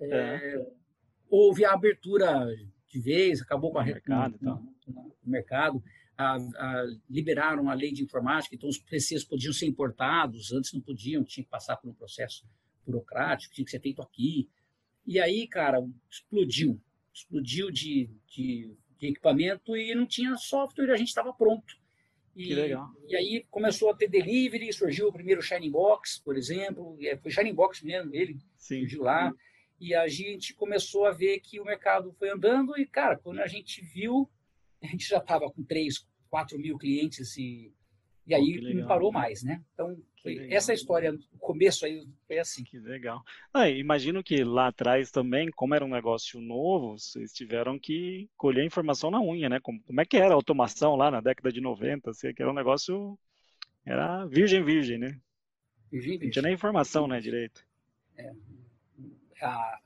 é, 0.00 0.08
é. 0.08 0.66
houve 1.30 1.64
a 1.64 1.72
abertura 1.72 2.46
de 2.88 3.00
vez, 3.00 3.40
acabou 3.40 3.72
com 3.72 3.78
a 3.78 3.84
mercado, 3.84 4.36
no, 4.40 4.74
no 4.86 5.14
mercado. 5.24 5.82
A, 6.16 6.36
a, 6.36 6.86
liberaram 7.10 7.68
a 7.68 7.74
lei 7.74 7.92
de 7.92 8.04
informática, 8.04 8.54
então 8.54 8.68
os 8.68 8.78
PCs 8.78 9.24
podiam 9.24 9.52
ser 9.52 9.66
importados, 9.66 10.52
antes 10.52 10.72
não 10.72 10.80
podiam, 10.80 11.24
tinha 11.24 11.42
que 11.42 11.50
passar 11.50 11.76
por 11.76 11.90
um 11.90 11.94
processo 11.94 12.46
burocrático, 12.84 13.54
tinha 13.54 13.64
que 13.64 13.70
ser 13.70 13.80
feito 13.80 14.02
aqui. 14.02 14.48
E 15.06 15.20
aí, 15.20 15.46
cara, 15.46 15.78
explodiu. 16.10 16.80
Explodiu 17.12 17.70
de, 17.70 18.10
de, 18.26 18.74
de 18.98 19.06
equipamento 19.06 19.76
e 19.76 19.94
não 19.94 20.06
tinha 20.06 20.36
software, 20.36 20.90
a 20.90 20.96
gente 20.96 21.08
estava 21.08 21.32
pronto. 21.32 21.76
E, 22.34 22.48
que 22.48 22.54
legal. 22.54 22.90
E 23.06 23.14
aí 23.14 23.46
começou 23.50 23.90
a 23.90 23.96
ter 23.96 24.08
delivery, 24.08 24.72
surgiu 24.72 25.08
o 25.08 25.12
primeiro 25.12 25.40
Shining 25.40 25.70
Box, 25.70 26.20
por 26.24 26.36
exemplo, 26.36 26.96
é, 27.00 27.16
foi 27.16 27.30
Shining 27.30 27.54
Box 27.54 27.84
mesmo, 27.84 28.14
ele 28.14 28.38
Sim. 28.56 28.80
surgiu 28.80 29.02
lá. 29.02 29.32
E 29.80 29.94
a 29.94 30.08
gente 30.08 30.54
começou 30.54 31.06
a 31.06 31.12
ver 31.12 31.40
que 31.40 31.60
o 31.60 31.64
mercado 31.64 32.12
foi 32.18 32.30
andando 32.30 32.76
e, 32.78 32.86
cara, 32.86 33.16
quando 33.16 33.40
a 33.40 33.46
gente 33.46 33.82
viu, 33.82 34.28
a 34.82 34.86
gente 34.86 35.06
já 35.08 35.18
estava 35.18 35.50
com 35.50 35.62
3, 35.62 36.06
4 36.28 36.58
mil 36.58 36.76
clientes 36.76 37.36
e, 37.36 37.72
e 38.26 38.34
aí 38.34 38.60
oh, 38.60 38.74
não 38.74 38.86
parou 38.88 39.12
mais, 39.12 39.42
né? 39.42 39.62
Então, 39.72 39.96
foi, 40.24 40.50
essa 40.50 40.72
história, 40.72 41.12
o 41.12 41.38
começo 41.38 41.84
aí 41.84 42.08
foi 42.26 42.38
assim. 42.38 42.64
Que 42.64 42.78
legal. 42.78 43.22
Ah, 43.52 43.68
imagino 43.68 44.24
que 44.24 44.42
lá 44.42 44.68
atrás 44.68 45.10
também, 45.10 45.50
como 45.50 45.74
era 45.74 45.84
um 45.84 45.90
negócio 45.90 46.40
novo, 46.40 46.98
vocês 46.98 47.30
tiveram 47.30 47.78
que 47.78 48.30
colher 48.34 48.64
informação 48.64 49.10
na 49.10 49.20
unha, 49.20 49.50
né? 49.50 49.60
Como, 49.60 49.82
como 49.82 50.00
é 50.00 50.04
que 50.06 50.16
era 50.16 50.32
a 50.32 50.34
automação 50.34 50.96
lá 50.96 51.10
na 51.10 51.20
década 51.20 51.52
de 51.52 51.60
90? 51.60 52.10
Assim, 52.10 52.32
que 52.32 52.40
era 52.40 52.50
um 52.50 52.54
negócio, 52.54 53.18
era 53.84 54.24
virgem, 54.24 54.64
virgem, 54.64 54.96
né? 54.96 55.20
Virgem, 55.92 56.12
virgem. 56.12 56.26
Não 56.28 56.32
tinha 56.32 56.42
nem 56.42 56.54
informação, 56.54 57.06
né, 57.06 57.20
direito. 57.20 57.62
É, 58.16 58.32
a, 59.42 59.78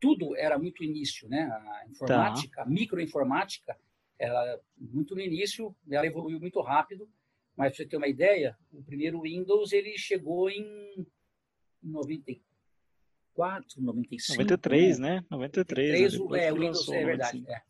tudo 0.00 0.34
era 0.34 0.58
muito 0.58 0.82
início, 0.82 1.28
né? 1.28 1.42
A 1.42 1.86
informática, 1.90 2.56
tá. 2.56 2.62
a 2.62 2.66
microinformática, 2.66 3.76
era 4.18 4.58
muito 4.78 5.14
no 5.14 5.20
início, 5.20 5.76
ela 5.90 6.06
evoluiu 6.06 6.40
muito 6.40 6.58
rápido, 6.62 7.06
mas 7.56 7.68
para 7.68 7.76
você 7.76 7.86
ter 7.86 7.96
uma 7.96 8.08
ideia, 8.08 8.56
o 8.72 8.82
primeiro 8.82 9.22
Windows 9.22 9.72
ele 9.72 9.96
chegou 9.96 10.50
em 10.50 11.06
94, 11.82 13.80
95. 13.82 14.38
93, 14.38 14.98
né? 14.98 15.24
93. 15.30 16.14
93 16.14 16.30
né? 16.30 16.46
é, 16.46 16.52
o 16.52 16.56
Windows, 16.56 16.88
é 16.88 17.04
verdade. 17.04 17.44
É. 17.48 17.62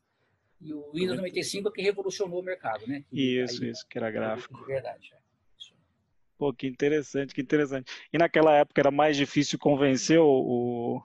E 0.60 0.72
o 0.72 0.90
Windows 0.92 1.18
95 1.18 1.68
é 1.68 1.72
que 1.72 1.82
revolucionou 1.82 2.40
o 2.40 2.42
mercado, 2.42 2.86
né? 2.86 3.04
Que, 3.10 3.42
isso, 3.42 3.62
aí, 3.62 3.70
isso, 3.70 3.86
que 3.86 3.98
era 3.98 4.10
gráfico. 4.10 4.58
De 4.58 4.64
verdade. 4.64 5.12
É. 5.12 5.24
Pô, 6.36 6.52
que 6.52 6.66
interessante, 6.66 7.34
que 7.34 7.40
interessante. 7.40 7.90
E 8.12 8.18
naquela 8.18 8.56
época 8.56 8.80
era 8.80 8.90
mais 8.90 9.16
difícil 9.16 9.58
convencer 9.58 10.18
o, 10.18 11.02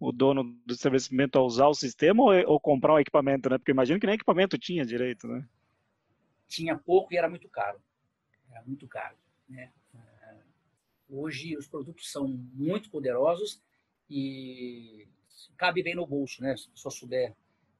o, 0.00 0.12
dono 0.12 0.44
do 0.64 0.72
estabelecimento 0.72 1.38
a 1.38 1.42
usar 1.42 1.68
o 1.68 1.74
sistema 1.74 2.22
ou, 2.22 2.32
ou 2.52 2.60
comprar 2.60 2.94
um 2.94 2.98
equipamento, 2.98 3.50
né? 3.50 3.58
Porque 3.58 3.70
imagino 3.70 4.00
que 4.00 4.06
nem 4.06 4.14
equipamento 4.14 4.56
tinha 4.56 4.84
direito, 4.84 5.28
né? 5.28 5.46
Tinha 6.48 6.76
pouco 6.76 7.12
e 7.12 7.16
era 7.16 7.28
muito 7.28 7.48
caro. 7.48 7.78
Era 8.56 8.64
muito 8.64 8.88
caro, 8.88 9.16
né? 9.48 9.70
É, 9.94 10.34
hoje 11.10 11.56
os 11.56 11.66
produtos 11.66 12.10
são 12.10 12.26
muito 12.26 12.90
poderosos 12.90 13.62
e 14.08 15.06
cabe 15.58 15.82
bem 15.82 15.94
no 15.94 16.06
bolso, 16.06 16.42
né? 16.42 16.56
Se 16.56 16.70
pessoa 16.70 16.90
souber, 16.90 17.34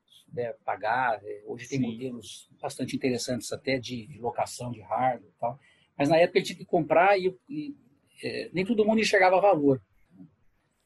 souber 0.04 0.54
pagar. 0.64 1.18
É, 1.24 1.42
hoje 1.46 1.66
tem 1.66 1.80
Sim. 1.80 1.92
modelos 1.92 2.50
bastante 2.60 2.94
interessantes 2.94 3.50
até 3.52 3.78
de, 3.78 4.06
de 4.06 4.18
locação 4.18 4.70
de 4.70 4.82
hardware 4.82 5.30
e 5.30 5.40
tal. 5.40 5.58
Mas 5.96 6.10
na 6.10 6.18
época 6.18 6.38
ele 6.38 6.46
tinha 6.46 6.58
que 6.58 6.64
comprar 6.66 7.18
e, 7.18 7.34
e 7.48 7.74
é, 8.22 8.50
nem 8.52 8.66
todo 8.66 8.84
mundo 8.84 9.00
enxergava 9.00 9.40
valor. 9.40 9.80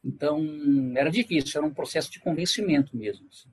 Então, 0.04 0.40
era 0.96 1.10
difícil, 1.10 1.58
era 1.58 1.66
um 1.66 1.74
processo 1.74 2.10
de 2.10 2.20
convencimento 2.20 2.96
mesmo. 2.96 3.26
Assim. 3.28 3.50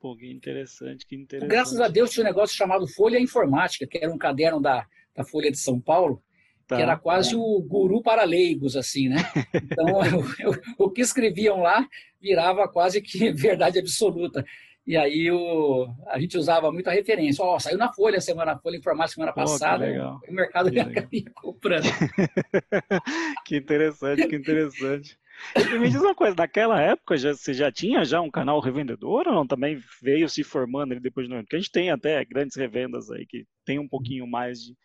Pô, 0.00 0.16
que 0.16 0.30
interessante, 0.30 1.06
que 1.06 1.16
interessante. 1.16 1.50
Graças 1.50 1.80
a 1.80 1.88
Deus 1.88 2.10
tinha 2.10 2.24
um 2.24 2.28
negócio 2.28 2.56
chamado 2.56 2.86
Folha 2.88 3.18
Informática, 3.18 3.86
que 3.86 3.98
era 3.98 4.12
um 4.12 4.18
caderno 4.18 4.60
da, 4.60 4.86
da 5.18 5.24
Folha 5.24 5.50
de 5.50 5.58
São 5.58 5.80
Paulo, 5.80 6.22
tá, 6.68 6.76
que 6.76 6.82
era 6.82 6.96
quase 6.96 7.34
o 7.34 7.60
guru 7.60 8.00
para 8.00 8.22
leigos, 8.22 8.76
assim, 8.76 9.08
né? 9.08 9.16
Então, 9.52 9.88
eu, 10.38 10.54
o 10.78 10.88
que 10.88 11.00
escreviam 11.00 11.60
lá 11.60 11.84
virava 12.20 12.68
quase 12.68 13.02
que 13.02 13.32
verdade 13.34 13.80
absoluta. 13.80 14.44
E 14.86 14.96
aí 14.96 15.30
o, 15.30 15.86
a 16.06 16.18
gente 16.18 16.38
usava 16.38 16.72
muita 16.72 16.92
referência. 16.92 17.44
Ó, 17.44 17.56
oh, 17.56 17.60
saiu 17.60 17.76
na 17.76 17.92
Folha 17.92 18.20
semana, 18.20 18.58
Folha 18.58 18.76
Informática 18.76 19.16
semana 19.16 19.32
passada. 19.34 19.84
o 20.26 20.32
mercado 20.32 20.72
já 20.72 20.88
ia 20.88 21.24
comprando. 21.34 21.84
que 23.44 23.56
interessante, 23.56 24.26
que 24.28 24.36
interessante. 24.36 25.18
E 25.56 25.78
me 25.78 25.90
diz 25.90 26.00
uma 26.00 26.14
coisa, 26.14 26.34
naquela 26.36 26.80
época 26.80 27.16
já, 27.16 27.34
você 27.34 27.52
já 27.52 27.70
tinha 27.70 28.04
já 28.04 28.20
um 28.20 28.30
canal 28.30 28.60
revendedor 28.60 29.28
ou 29.28 29.34
não? 29.34 29.46
Também 29.46 29.80
veio 30.00 30.28
se 30.28 30.42
formando 30.42 30.92
ali 30.92 31.00
depois 31.00 31.28
de 31.28 31.34
Porque 31.34 31.56
a 31.56 31.58
gente 31.58 31.70
tem 31.70 31.90
até 31.90 32.24
grandes 32.24 32.56
revendas 32.56 33.10
aí 33.10 33.26
que 33.26 33.44
tem 33.64 33.78
um 33.78 33.88
pouquinho 33.88 34.26
mais 34.26 34.58
de, 34.60 34.76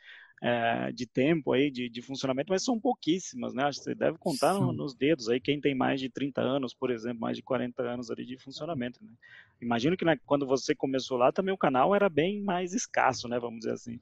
é, 0.43 0.91
de 0.91 1.05
tempo 1.05 1.53
aí 1.53 1.71
de, 1.71 1.87
de, 1.87 2.01
funcionamento, 2.01 2.51
mas 2.51 2.65
são 2.65 2.77
pouquíssimas, 2.77 3.53
né? 3.53 3.63
Acho 3.63 3.79
que 3.79 3.85
você 3.85 3.95
deve 3.95 4.17
contar 4.17 4.53
no, 4.53 4.73
nos 4.73 4.93
dedos 4.93 5.29
aí 5.29 5.39
quem 5.39 5.61
tem 5.61 5.73
mais 5.73 6.01
de 6.01 6.09
30 6.09 6.41
anos, 6.41 6.73
por 6.73 6.91
exemplo, 6.91 7.21
mais 7.21 7.37
de 7.37 7.43
40 7.43 7.81
anos 7.81 8.11
ali 8.11 8.25
de 8.25 8.37
funcionamento, 8.37 9.01
né? 9.01 9.13
Imagino 9.61 9.95
que 9.95 10.03
né, 10.03 10.19
quando 10.25 10.45
você 10.45 10.75
começou 10.75 11.17
lá 11.17 11.31
também 11.31 11.53
o 11.53 11.57
canal 11.57 11.95
era 11.95 12.09
bem 12.09 12.41
mais 12.41 12.73
escasso, 12.73 13.29
né? 13.29 13.39
Vamos 13.39 13.59
dizer 13.59 13.71
assim. 13.71 14.01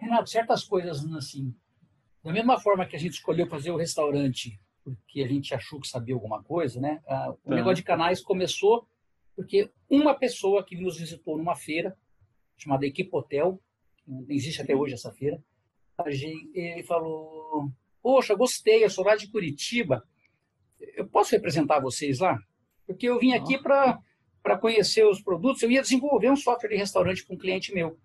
Renato, 0.00 0.30
certas 0.30 0.64
coisas 0.64 1.04
assim, 1.12 1.54
da 2.24 2.32
mesma 2.32 2.58
forma 2.58 2.86
que 2.86 2.96
a 2.96 2.98
gente 2.98 3.12
escolheu 3.12 3.46
fazer 3.46 3.70
o 3.70 3.76
restaurante 3.76 4.58
porque 4.82 5.22
a 5.22 5.28
gente 5.28 5.54
achou 5.54 5.78
que 5.78 5.86
sabia 5.88 6.14
alguma 6.14 6.42
coisa, 6.42 6.80
né? 6.80 7.02
Ah, 7.06 7.34
o 7.44 7.50
tá. 7.50 7.54
negócio 7.54 7.76
de 7.76 7.82
canais 7.82 8.22
começou 8.22 8.88
porque 9.36 9.70
uma 9.90 10.14
pessoa 10.14 10.64
que 10.64 10.74
nos 10.74 10.98
visitou 10.98 11.36
numa 11.36 11.54
feira 11.54 11.94
chamada 12.56 12.86
Equipotel, 12.86 13.60
existe 14.28 14.60
até 14.60 14.74
hoje 14.74 14.94
essa 14.94 15.12
feira. 15.12 15.42
Gente, 16.08 16.50
ele 16.54 16.82
falou: 16.82 17.70
Poxa, 18.02 18.34
gostei, 18.34 18.84
eu 18.84 18.90
sou 18.90 19.04
lá 19.04 19.14
de 19.14 19.28
Curitiba. 19.28 20.02
Eu 20.96 21.06
posso 21.06 21.30
representar 21.32 21.80
vocês 21.80 22.18
lá? 22.18 22.38
Porque 22.86 23.08
eu 23.08 23.18
vim 23.18 23.32
aqui 23.32 23.56
para 23.58 24.58
conhecer 24.60 25.06
os 25.06 25.22
produtos. 25.22 25.62
Eu 25.62 25.70
ia 25.70 25.82
desenvolver 25.82 26.30
um 26.30 26.36
software 26.36 26.70
de 26.70 26.76
restaurante 26.76 27.24
com 27.24 27.34
um 27.34 27.38
cliente 27.38 27.72
meu. 27.72 27.96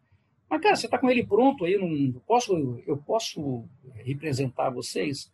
Mas, 0.50 0.62
cara, 0.62 0.76
você 0.76 0.86
está 0.86 0.98
com 0.98 1.10
ele 1.10 1.26
pronto 1.26 1.66
aí? 1.66 1.78
Não 1.78 2.20
posso, 2.22 2.82
eu 2.86 2.98
posso 2.98 3.66
representar 3.96 4.70
vocês? 4.70 5.32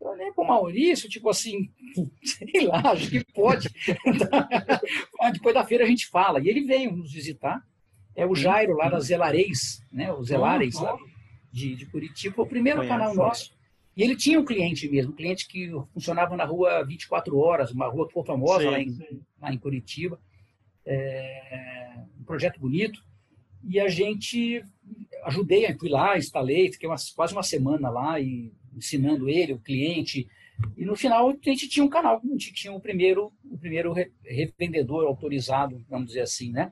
Eu 0.00 0.08
olhei 0.08 0.30
para 0.32 0.44
o 0.44 0.46
Maurício, 0.46 1.08
tipo 1.08 1.28
assim, 1.28 1.70
sei 2.22 2.66
lá, 2.66 2.92
acho 2.92 3.10
que 3.10 3.24
pode. 3.32 3.68
Depois 5.32 5.54
da 5.54 5.64
feira 5.64 5.84
a 5.84 5.86
gente 5.86 6.06
fala. 6.06 6.40
E 6.40 6.48
ele 6.48 6.62
veio 6.62 6.92
nos 6.92 7.12
visitar 7.12 7.66
é 8.16 8.26
o 8.26 8.34
Jairo, 8.34 8.76
lá 8.76 8.88
da 8.88 8.98
Zelareis, 8.98 9.82
né? 9.92 10.10
o 10.10 10.24
Zelareis, 10.24 10.74
lá 10.80 10.96
de, 11.52 11.76
de 11.76 11.86
Curitiba, 11.86 12.42
o 12.42 12.46
primeiro 12.46 12.78
Conhece. 12.78 12.98
canal 12.98 13.14
nosso. 13.14 13.54
E 13.96 14.02
ele 14.02 14.16
tinha 14.16 14.40
um 14.40 14.44
cliente 14.44 14.88
mesmo, 14.88 15.12
um 15.12 15.16
cliente 15.16 15.46
que 15.46 15.70
funcionava 15.92 16.36
na 16.36 16.44
rua 16.44 16.84
24 16.84 17.36
horas, 17.38 17.70
uma 17.70 17.86
rua 17.86 18.06
que 18.06 18.12
foi 18.12 18.24
famosa 18.24 18.64
sim, 18.64 18.70
lá, 18.70 18.80
em, 18.80 19.22
lá 19.40 19.52
em 19.52 19.58
Curitiba. 19.58 20.20
É, 20.84 21.96
um 22.20 22.24
projeto 22.24 22.58
bonito. 22.60 23.02
E 23.64 23.80
a 23.80 23.88
gente 23.88 24.62
ajudei, 25.24 25.74
fui 25.78 25.88
lá, 25.88 26.16
instalei, 26.16 26.70
fiquei 26.70 26.88
umas, 26.88 27.10
quase 27.10 27.32
uma 27.32 27.42
semana 27.42 27.88
lá 27.88 28.20
e 28.20 28.52
ensinando 28.74 29.28
ele, 29.28 29.54
o 29.54 29.58
cliente. 29.58 30.28
E 30.76 30.84
no 30.84 30.94
final 30.94 31.30
a 31.30 31.32
gente 31.42 31.68
tinha 31.68 31.84
um 31.84 31.88
canal, 31.88 32.20
a 32.22 32.28
gente 32.28 32.52
tinha 32.52 32.72
o 32.72 32.80
primeiro, 32.80 33.32
o 33.50 33.58
primeiro 33.58 33.94
revendedor 34.22 35.06
autorizado, 35.06 35.84
vamos 35.88 36.08
dizer 36.08 36.20
assim, 36.20 36.52
né? 36.52 36.70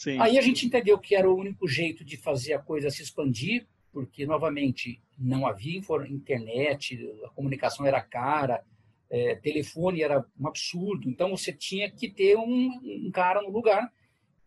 Sim. 0.00 0.18
Aí 0.18 0.38
a 0.38 0.40
gente 0.40 0.64
entendeu 0.64 0.98
que 0.98 1.14
era 1.14 1.30
o 1.30 1.36
único 1.36 1.68
jeito 1.68 2.02
de 2.02 2.16
fazer 2.16 2.54
a 2.54 2.58
coisa 2.58 2.88
se 2.88 3.02
expandir, 3.02 3.66
porque, 3.92 4.24
novamente, 4.24 4.98
não 5.18 5.46
havia 5.46 5.78
internet, 6.08 6.98
a 7.22 7.28
comunicação 7.28 7.84
era 7.84 8.00
cara, 8.00 8.64
é, 9.10 9.34
telefone 9.34 10.02
era 10.02 10.24
um 10.38 10.48
absurdo, 10.48 11.06
então 11.06 11.36
você 11.36 11.52
tinha 11.52 11.90
que 11.90 12.08
ter 12.08 12.34
um, 12.34 12.80
um 12.82 13.10
cara 13.10 13.42
no 13.42 13.50
lugar 13.50 13.92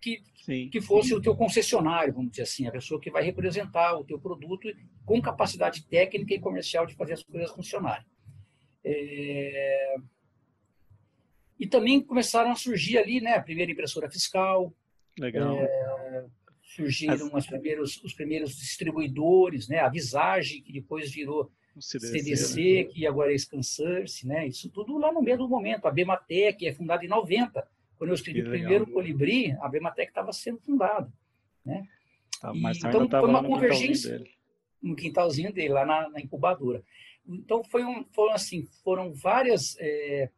que, 0.02 0.24
que 0.72 0.82
fosse 0.82 1.14
o 1.14 1.22
teu 1.22 1.36
concessionário, 1.36 2.16
vamos 2.16 2.32
dizer 2.32 2.44
assim, 2.44 2.66
a 2.66 2.72
pessoa 2.72 3.00
que 3.00 3.12
vai 3.12 3.24
representar 3.24 3.96
o 3.96 4.04
teu 4.04 4.20
produto 4.20 4.68
com 5.06 5.22
capacidade 5.22 5.86
técnica 5.86 6.34
e 6.34 6.40
comercial 6.40 6.88
de 6.88 6.96
fazer 6.96 7.14
as 7.14 7.22
coisas 7.22 7.52
funcionarem. 7.52 8.08
É... 8.84 9.98
E 11.60 11.68
também 11.68 12.02
começaram 12.02 12.50
a 12.50 12.56
surgir 12.56 12.98
ali, 12.98 13.22
né, 13.22 13.36
a 13.36 13.44
primeira 13.44 13.72
impressora 13.72 14.10
fiscal, 14.10 14.74
Legal. 15.18 15.58
É, 15.60 16.26
surgiram 16.62 17.36
As... 17.36 17.46
primeiros, 17.46 18.04
os 18.04 18.14
primeiros 18.14 18.56
distribuidores, 18.56 19.68
né? 19.68 19.80
A 19.80 19.90
Visage, 19.90 20.62
que 20.62 20.74
depois 20.74 21.12
virou 21.12 21.52
CDC, 21.80 22.20
CDC 22.20 22.62
né? 22.62 22.84
que 22.86 23.08
agora 23.08 23.34
é 23.34 23.38
ScanSource, 23.38 24.28
né? 24.28 24.48
Isso 24.48 24.70
tudo 24.70 24.98
lá 24.98 25.12
no 25.12 25.22
mesmo 25.22 25.48
momento. 25.48 25.88
A 25.88 25.92
Bematec 25.92 26.66
é 26.66 26.74
fundada 26.74 27.04
em 27.04 27.08
90. 27.08 27.68
Quando 27.98 28.10
eu 28.10 28.16
escrevi 28.16 28.42
o 28.42 28.50
primeiro 28.50 28.88
Colibri, 28.88 29.52
a 29.62 29.68
Bematec 29.68 30.10
estava 30.10 30.34
sendo 30.34 30.60
fundada, 30.60 31.12
né? 31.66 31.88
Mas 32.56 32.78
e, 32.78 32.88
então 32.88 33.08
foi 33.10 33.30
uma 33.30 33.44
convergência 33.44 34.22
no 34.82 34.96
quintalzinho 34.96 35.54
dele, 35.54 35.70
lá 35.70 35.86
na, 35.86 36.10
na 36.10 36.20
incubadora. 36.20 36.84
Então 37.26 37.64
foi 37.64 37.86
um, 37.86 38.04
foram 38.12 38.34
assim, 38.34 38.68
foram 38.84 39.14
várias 39.14 39.78
é, 39.80 40.30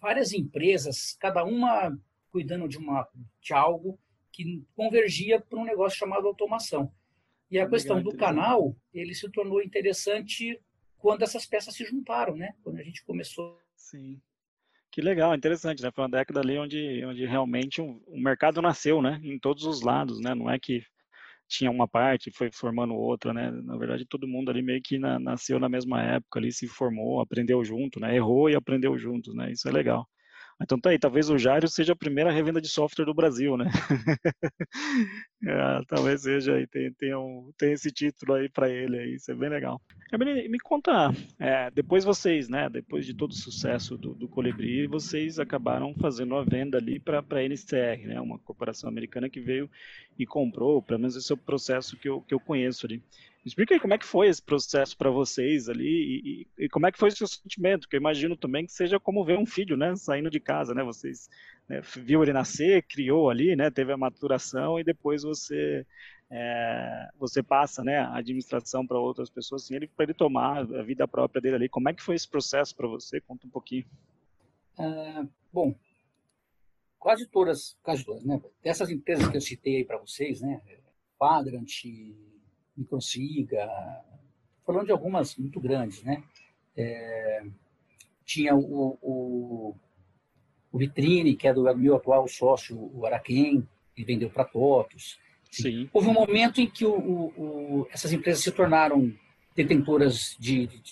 várias 0.00 0.32
empresas, 0.32 1.16
cada 1.20 1.44
uma 1.44 1.96
cuidando 2.30 2.68
de, 2.68 2.78
uma, 2.78 3.06
de 3.40 3.52
algo 3.52 3.98
que 4.32 4.64
convergia 4.74 5.40
para 5.40 5.58
um 5.58 5.64
negócio 5.64 5.98
chamado 5.98 6.26
automação. 6.26 6.92
E 7.50 7.58
a 7.58 7.68
questão 7.68 8.00
do 8.00 8.16
canal, 8.16 8.76
ele 8.94 9.14
se 9.14 9.28
tornou 9.30 9.60
interessante 9.60 10.60
quando 10.98 11.22
essas 11.22 11.46
peças 11.46 11.74
se 11.74 11.84
juntaram, 11.84 12.36
né? 12.36 12.54
Quando 12.62 12.78
a 12.78 12.82
gente 12.82 13.04
começou. 13.04 13.58
Sim. 13.74 14.20
Que 14.92 15.00
legal, 15.00 15.34
interessante, 15.34 15.82
né? 15.82 15.90
Foi 15.92 16.04
uma 16.04 16.10
década 16.10 16.40
ali 16.40 16.58
onde, 16.58 17.04
onde 17.04 17.24
realmente 17.24 17.80
um, 17.80 18.00
o 18.06 18.20
mercado 18.20 18.60
nasceu, 18.62 19.00
né? 19.02 19.20
Em 19.22 19.38
todos 19.38 19.64
os 19.64 19.82
lados, 19.82 20.20
né? 20.20 20.34
Não 20.34 20.50
é 20.50 20.58
que 20.58 20.84
tinha 21.48 21.70
uma 21.70 21.88
parte 21.88 22.28
e 22.28 22.32
foi 22.32 22.50
formando 22.52 22.94
outra, 22.94 23.32
né? 23.32 23.50
Na 23.50 23.76
verdade, 23.76 24.06
todo 24.06 24.28
mundo 24.28 24.50
ali 24.50 24.62
meio 24.62 24.80
que 24.80 24.98
na, 24.98 25.18
nasceu 25.18 25.58
na 25.58 25.68
mesma 25.68 26.02
época 26.02 26.38
ali, 26.38 26.52
se 26.52 26.68
formou, 26.68 27.20
aprendeu 27.20 27.64
junto, 27.64 27.98
né? 27.98 28.14
Errou 28.14 28.48
e 28.48 28.54
aprendeu 28.54 28.96
juntos, 28.96 29.34
né? 29.34 29.50
Isso 29.50 29.68
é 29.68 29.72
legal. 29.72 30.08
Então 30.62 30.78
tá 30.78 30.90
aí, 30.90 30.98
talvez 30.98 31.30
o 31.30 31.38
Jairo 31.38 31.66
seja 31.68 31.94
a 31.94 31.96
primeira 31.96 32.30
revenda 32.30 32.60
de 32.60 32.68
software 32.68 33.06
do 33.06 33.14
Brasil, 33.14 33.56
né? 33.56 33.64
é, 35.46 35.80
talvez 35.88 36.22
seja 36.22 36.54
aí, 36.54 36.66
tem, 36.66 36.92
tem, 36.92 37.14
um, 37.14 37.50
tem 37.56 37.72
esse 37.72 37.90
título 37.90 38.34
aí 38.34 38.48
para 38.48 38.68
ele 38.68 38.98
aí, 38.98 39.14
isso 39.14 39.30
é 39.30 39.34
bem 39.34 39.48
legal. 39.48 39.80
Me, 40.12 40.48
me 40.48 40.58
conta, 40.58 41.10
é, 41.38 41.70
depois 41.70 42.04
vocês, 42.04 42.48
né, 42.48 42.68
depois 42.68 43.06
de 43.06 43.14
todo 43.14 43.30
o 43.30 43.34
sucesso 43.34 43.96
do, 43.96 44.14
do 44.14 44.28
Colibri, 44.28 44.86
vocês 44.86 45.38
acabaram 45.38 45.94
fazendo 45.94 46.36
a 46.36 46.44
venda 46.44 46.76
ali 46.76 47.00
para 47.00 47.20
a 47.20 47.42
NCR, 47.42 48.06
né, 48.06 48.20
uma 48.20 48.38
corporação 48.38 48.88
americana 48.88 49.30
que 49.30 49.40
veio 49.40 49.70
e 50.18 50.26
comprou, 50.26 50.82
pelo 50.82 51.00
menos 51.00 51.16
esse 51.16 51.32
é 51.32 51.34
o 51.34 51.38
processo 51.38 51.96
que 51.96 52.08
eu, 52.08 52.20
que 52.20 52.34
eu 52.34 52.40
conheço 52.40 52.86
ali. 52.86 53.02
Explica 53.44 53.74
aí 53.74 53.80
como 53.80 53.94
é 53.94 53.98
que 53.98 54.04
foi 54.04 54.28
esse 54.28 54.42
processo 54.42 54.96
para 54.96 55.10
vocês 55.10 55.68
ali 55.68 56.46
e, 56.58 56.64
e, 56.64 56.68
como 56.68 56.86
é 56.86 56.92
que 56.92 56.98
foi 56.98 57.08
o 57.08 57.16
seu 57.16 57.26
sentimento, 57.26 57.88
que 57.88 57.96
eu 57.96 58.00
imagino 58.00 58.36
também 58.36 58.66
que 58.66 58.72
seja 58.72 59.00
como 59.00 59.24
ver 59.24 59.38
um 59.38 59.46
filho, 59.46 59.78
né, 59.78 59.96
saindo 59.96 60.28
de 60.28 60.38
casa, 60.38 60.74
né, 60.74 60.82
vocês 60.82 61.30
né, 61.66 61.80
viu 61.96 62.22
ele 62.22 62.34
nascer, 62.34 62.82
criou 62.82 63.30
ali, 63.30 63.56
né, 63.56 63.70
teve 63.70 63.92
a 63.92 63.96
maturação 63.96 64.78
e 64.78 64.84
depois 64.84 65.22
você 65.22 65.86
é, 66.30 67.08
você 67.18 67.42
passa, 67.42 67.82
né, 67.82 67.98
a 67.98 68.16
administração 68.16 68.86
para 68.86 68.98
outras 68.98 69.30
pessoas, 69.30 69.64
assim, 69.64 69.74
ele 69.74 69.88
para 69.88 70.04
ele 70.04 70.14
tomar 70.14 70.58
a 70.58 70.82
vida 70.82 71.08
própria 71.08 71.40
dele 71.40 71.56
ali. 71.56 71.68
Como 71.68 71.88
é 71.88 71.94
que 71.94 72.02
foi 72.02 72.14
esse 72.14 72.28
processo 72.28 72.76
para 72.76 72.86
você? 72.86 73.20
Conta 73.22 73.46
um 73.46 73.50
pouquinho. 73.50 73.86
Uh, 74.78 75.28
bom, 75.50 75.74
quase 76.98 77.26
todas, 77.26 77.76
quase 77.82 78.04
todas, 78.04 78.22
né, 78.22 78.40
dessas 78.62 78.90
empresas 78.90 79.26
que 79.28 79.36
eu 79.36 79.40
citei 79.40 79.76
aí 79.78 79.84
para 79.84 79.98
vocês, 79.98 80.42
né, 80.42 80.60
Quadrant, 81.18 81.84
Microsiga, 82.80 83.68
falando 84.66 84.86
de 84.86 84.92
algumas 84.92 85.36
muito 85.36 85.60
grandes, 85.60 86.02
né? 86.02 86.22
É, 86.76 87.42
tinha 88.24 88.54
o, 88.54 88.98
o, 89.02 89.76
o, 90.72 90.78
Vitrine, 90.78 91.34
que 91.34 91.48
é 91.48 91.52
do 91.52 91.62
meu 91.76 91.96
atual 91.96 92.26
sócio, 92.28 92.76
o 92.94 93.04
Araquém, 93.04 93.66
que 93.94 94.04
vendeu 94.04 94.30
para 94.30 94.44
TOTOS. 94.44 95.18
Sim. 95.50 95.90
Houve 95.92 96.08
um 96.08 96.12
momento 96.12 96.60
em 96.60 96.70
que 96.70 96.86
o, 96.86 96.94
o, 96.94 97.88
essas 97.90 98.12
empresas 98.12 98.42
se 98.42 98.52
tornaram 98.52 99.12
detentoras 99.56 100.36
de, 100.38 100.68
de, 100.68 100.82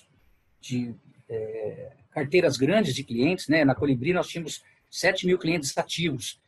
de 0.60 0.94
é, 1.28 1.92
carteiras 2.10 2.56
grandes 2.56 2.94
de 2.94 3.04
clientes. 3.04 3.46
Né? 3.48 3.64
Na 3.64 3.74
Colibri 3.74 4.12
nós 4.12 4.28
tínhamos 4.28 4.64
7 4.90 5.26
mil 5.26 5.38
clientes 5.38 5.76
ativos, 5.78 6.40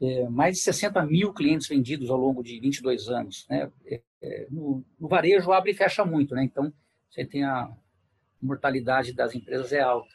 é, 0.00 0.28
mais 0.28 0.56
de 0.56 0.62
60 0.62 1.04
mil 1.06 1.32
clientes 1.32 1.66
vendidos 1.66 2.10
ao 2.10 2.18
longo 2.18 2.42
de 2.42 2.60
22 2.60 3.08
anos. 3.08 3.46
Né? 3.50 3.70
É, 3.86 3.94
é, 3.96 4.00
no, 4.50 4.84
no, 4.98 5.08
varejo 5.08 5.52
abre 5.52 5.70
e 5.70 5.74
fecha 5.74 6.04
muito, 6.04 6.34
né? 6.34 6.44
Então, 6.44 6.72
você 7.10 7.24
tem 7.24 7.44
a 7.44 7.70
mortalidade 8.40 9.12
das 9.12 9.34
empresas 9.34 9.72
é 9.72 9.80
alta. 9.80 10.14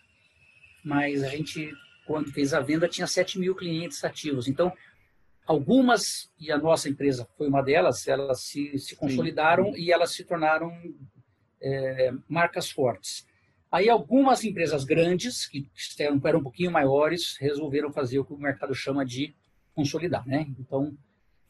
Mas 0.84 1.24
a 1.24 1.30
gente, 1.30 1.72
quando 2.06 2.32
fez 2.32 2.54
a 2.54 2.60
venda, 2.60 2.88
tinha 2.88 3.08
7 3.08 3.40
mil 3.40 3.56
clientes 3.56 4.04
ativos. 4.04 4.48
Então, 4.48 4.74
algumas, 5.46 6.32
e 6.40 6.52
a 6.52 6.58
nossa 6.58 6.90
empresa 6.90 7.28
foi 7.38 7.48
uma 7.48 7.62
delas, 7.62 8.08
elas 8.08 8.42
se, 8.42 8.78
se 8.80 8.96
consolidaram 8.96 9.74
Sim. 9.74 9.80
e 9.80 9.92
elas 9.92 10.12
se 10.12 10.24
tornaram 10.24 10.72
é, 11.62 12.12
marcas 12.28 12.72
fortes. 12.72 13.28
Aí 13.72 13.90
algumas 13.90 14.44
empresas 14.44 14.84
grandes, 14.84 15.48
que 15.48 15.70
eram, 16.00 16.20
eram 16.26 16.40
um 16.40 16.44
pouquinho 16.44 16.72
maiores, 16.72 17.38
resolveram 17.40 17.92
fazer 17.92 18.20
o 18.20 18.26
que 18.26 18.34
o 18.34 18.38
mercado 18.38 18.76
chama 18.76 19.06
de 19.06 19.34
consolidar, 19.74 20.28
né? 20.28 20.46
Então, 20.60 20.98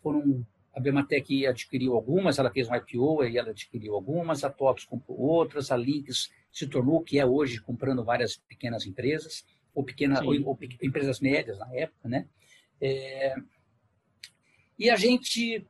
foram 0.03 0.46
a 0.74 0.80
Bematec 0.80 1.46
adquiriu 1.46 1.94
algumas, 1.94 2.40
ela 2.40 2.51
fez 2.51 2.70
um 2.70 2.75
IPO 2.75 3.25
e 3.25 3.38
ela 3.38 3.50
adquiriu 3.50 3.94
algumas, 3.94 4.44
a 4.44 4.50
TOTOS 4.50 4.86
comprou 4.86 5.20
outras, 5.20 5.72
a 5.72 5.78
Links 5.78 6.32
se 6.51 6.68
tornou 6.68 6.98
o 6.98 7.04
que 7.04 7.20
é 7.20 7.25
hoje, 7.25 7.62
comprando 7.62 8.04
várias 8.04 8.38
pequenas 8.38 8.86
empresas, 8.86 9.46
ou, 9.74 9.84
pequena, 9.84 10.24
ou, 10.24 10.34
ou, 10.46 10.60
empresas 10.82 11.20
médias 11.20 11.60
na 11.60 11.74
época, 11.74 12.08
né? 12.08 12.28
É, 12.80 13.36
e 14.78 14.89
a 14.89 14.95
gente, 14.95 15.65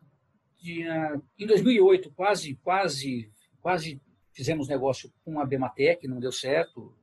em 0.64 1.46
2008, 1.46 2.12
quase, 2.12 2.56
quase, 2.56 3.32
quase 3.60 4.02
fizemos 4.32 4.68
negócio 4.68 5.12
com 5.26 5.40
a 5.40 5.46
Bematec, 5.46 6.08
não 6.08 6.20
deu 6.20 6.32
certo, 6.32 6.96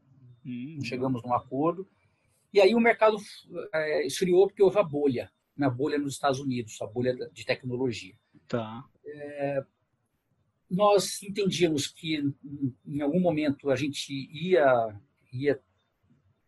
hum, 0.44 0.77
não 0.79 0.85
chegamos 0.85 1.22
num 1.22 1.35
acordo, 1.35 1.87
e 2.53 2.61
aí 2.61 2.75
o 2.75 2.81
mercado 2.81 3.18
é, 3.75 4.07
esfriou 4.07 4.46
porque 4.46 4.62
houve 4.62 4.79
a 4.79 4.83
bolha, 4.83 5.31
na 5.59 5.68
bolha 5.68 5.99
nos 5.99 6.14
Estados 6.14 6.38
Unidos, 6.38 6.81
a 6.81 6.87
bolha 6.87 7.14
de 7.33 7.44
tecnologia. 7.44 8.14
Tá. 8.47 8.85
É, 9.05 9.64
nós 10.71 11.23
entendíamos 11.23 11.88
que 11.88 12.23
em 12.87 13.01
algum 13.01 13.21
momento 13.21 13.71
a 13.71 13.77
gente 13.77 14.12
ia 14.33 14.94
ia 15.33 15.59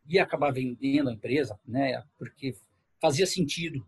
ia 0.07 0.23
acabar 0.23 0.53
vendendo 0.53 1.11
a 1.11 1.12
empresa, 1.12 1.59
né? 1.66 2.03
Porque 2.16 2.55
fazia 3.01 3.27
sentido 3.27 3.87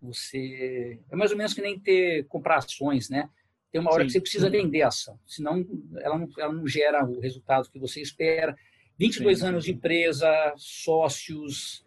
você 0.00 0.98
é 1.10 1.16
mais 1.16 1.30
ou 1.30 1.36
menos 1.36 1.52
que 1.52 1.60
nem 1.60 1.78
ter 1.78 2.24
comprar 2.26 2.58
ações, 2.58 3.10
né? 3.10 3.28
Tem 3.70 3.80
uma 3.80 3.92
hora 3.92 4.02
Sim. 4.02 4.06
que 4.06 4.12
você 4.12 4.20
precisa 4.20 4.50
vender 4.50 4.82
a 4.82 4.88
ação, 4.88 5.18
senão 5.26 5.64
ela 5.98 6.18
não, 6.18 6.28
ela 6.38 6.52
não 6.52 6.66
gera 6.66 7.04
o 7.04 7.20
resultado 7.20 7.70
que 7.70 7.78
você 7.78 8.00
espera. 8.00 8.56
22 8.98 9.38
Sim. 9.38 9.46
anos 9.46 9.64
de 9.64 9.72
empresa, 9.72 10.28
sócios, 10.56 11.84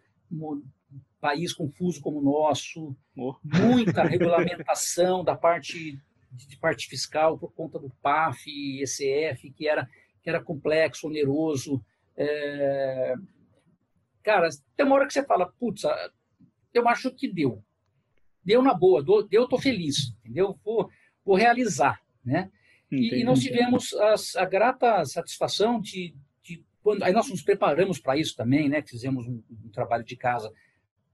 país 1.24 1.54
confuso 1.54 2.02
como 2.02 2.18
o 2.18 2.22
nosso, 2.22 2.94
oh. 3.16 3.34
muita 3.42 4.02
regulamentação 4.04 5.24
da 5.24 5.34
parte 5.34 5.98
de 6.30 6.56
parte 6.58 6.86
fiscal 6.86 7.38
por 7.38 7.50
conta 7.54 7.78
do 7.78 7.88
PAF 8.02 8.50
e 8.50 8.82
ECF, 8.82 9.50
que 9.52 9.66
era, 9.66 9.88
que 10.22 10.28
era 10.28 10.42
complexo, 10.42 11.06
oneroso. 11.06 11.82
É... 12.14 13.14
Cara, 14.22 14.50
tem 14.76 14.84
uma 14.84 14.96
hora 14.96 15.06
que 15.06 15.14
você 15.14 15.24
fala, 15.24 15.50
putz, 15.58 15.84
eu 16.74 16.86
acho 16.88 17.10
que 17.14 17.32
deu. 17.32 17.64
Deu 18.44 18.60
na 18.60 18.74
boa, 18.74 19.02
deu, 19.02 19.26
eu 19.30 19.48
tô 19.48 19.58
feliz, 19.58 20.14
entendeu? 20.18 20.58
Vou, 20.62 20.90
vou 21.24 21.36
realizar, 21.36 22.02
né? 22.22 22.50
E, 22.90 23.20
e, 23.20 23.24
nós 23.24 23.40
tivemos 23.40 23.94
a, 23.94 24.42
a 24.42 24.44
grata 24.44 25.04
satisfação 25.06 25.80
de, 25.80 26.14
de, 26.42 26.62
quando 26.82 27.02
aí 27.02 27.14
nós 27.14 27.30
nos 27.30 27.42
preparamos 27.42 27.98
para 27.98 28.18
isso 28.18 28.36
também, 28.36 28.68
né? 28.68 28.82
Fizemos 28.82 29.26
um, 29.26 29.42
um 29.64 29.70
trabalho 29.70 30.04
de 30.04 30.16
casa 30.16 30.52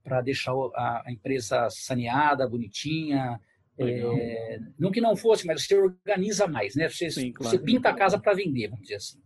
para 0.03 0.21
deixar 0.21 0.51
a, 0.51 1.03
a, 1.05 1.11
empresa 1.11 1.69
saneada, 1.69 2.47
bonitinha. 2.47 3.39
É, 3.77 4.59
não 4.77 4.91
que 4.91 5.01
não 5.01 5.15
fosse, 5.15 5.45
mas 5.45 5.65
você 5.65 5.75
organiza 5.75 6.47
mais, 6.47 6.75
né? 6.75 6.87
Você, 6.89 7.09
Sim, 7.09 7.31
claro. 7.31 7.57
você 7.57 7.63
pinta 7.63 7.89
a 7.89 7.93
casa 7.93 8.19
para 8.19 8.33
vender, 8.33 8.67
vamos 8.67 8.83
dizer 8.83 8.95
assim. 8.95 9.19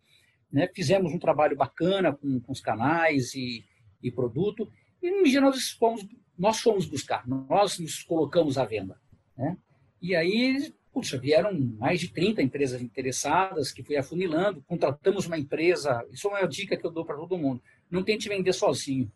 Né? 0.52 0.70
Fizemos 0.74 1.14
um 1.14 1.20
trabalho 1.20 1.58
bacana 1.58 2.14
com, 2.14 2.40
com 2.40 2.52
os 2.52 2.62
canais 2.62 3.34
e, 3.34 3.66
e 4.02 4.12
produto, 4.12 4.70
e 5.02 5.12
no 5.12 5.24
dia 5.24 5.42
nós 5.42 5.72
fomos, 5.72 6.08
nós 6.38 6.60
fomos 6.60 6.86
buscar, 6.86 7.28
nós 7.28 7.80
nos 7.80 8.04
colocamos 8.04 8.58
à 8.58 8.64
venda. 8.64 8.98
Né? 9.38 9.58
E 10.02 10.16
aí, 10.16 10.74
puxa, 10.94 11.18
vieram 11.18 11.52
mais 11.78 12.00
de 12.00 12.10
30 12.10 12.42
empresas 12.42 12.82
interessadas, 12.82 13.72
que 13.72 13.84
foi 13.84 13.98
afunilando, 13.98 14.64
contratamos 14.66 15.26
uma 15.26 15.38
empresa, 15.38 16.06
isso 16.12 16.28
é 16.28 16.32
uma 16.32 16.48
dica 16.48 16.78
que 16.78 16.86
eu 16.86 16.92
dou 16.92 17.04
para 17.04 17.18
todo 17.18 17.38
mundo, 17.38 17.62
não 17.90 18.04
tente 18.04 18.30
vender 18.30 18.54
sozinho 18.54 19.12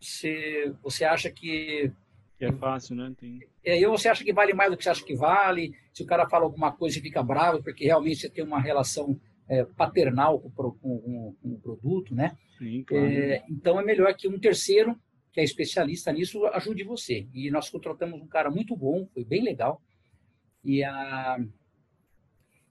você, 0.00 0.72
você 0.82 1.04
acha 1.04 1.30
que. 1.30 1.90
É 2.40 2.52
fácil, 2.52 2.94
né? 2.94 3.12
Tem... 3.18 3.40
É, 3.64 3.86
ou 3.88 3.98
você 3.98 4.08
acha 4.08 4.22
que 4.22 4.32
vale 4.32 4.54
mais 4.54 4.70
do 4.70 4.76
que 4.76 4.84
você 4.84 4.90
acha 4.90 5.04
que 5.04 5.16
vale. 5.16 5.74
Se 5.92 6.02
o 6.02 6.06
cara 6.06 6.28
fala 6.28 6.44
alguma 6.44 6.72
coisa, 6.72 6.94
você 6.94 7.00
fica 7.00 7.22
bravo, 7.22 7.62
porque 7.62 7.84
realmente 7.84 8.20
você 8.20 8.30
tem 8.30 8.44
uma 8.44 8.60
relação 8.60 9.20
é, 9.48 9.64
paternal 9.64 10.38
com, 10.38 10.50
com, 10.50 11.36
com, 11.42 11.48
o 11.48 11.60
produto, 11.60 12.14
né? 12.14 12.36
Sim, 12.56 12.84
claro. 12.84 13.06
é, 13.06 13.44
então 13.50 13.80
é 13.80 13.84
melhor 13.84 14.14
que 14.14 14.28
um 14.28 14.38
terceiro, 14.38 14.96
que 15.32 15.40
é 15.40 15.44
especialista 15.44 16.12
nisso, 16.12 16.46
ajude 16.46 16.84
você. 16.84 17.26
E 17.34 17.50
nós 17.50 17.68
contratamos 17.68 18.20
um 18.20 18.26
cara 18.28 18.50
muito 18.50 18.76
bom, 18.76 19.08
foi 19.12 19.24
bem 19.24 19.42
legal. 19.42 19.82
E, 20.64 20.84
a... 20.84 21.38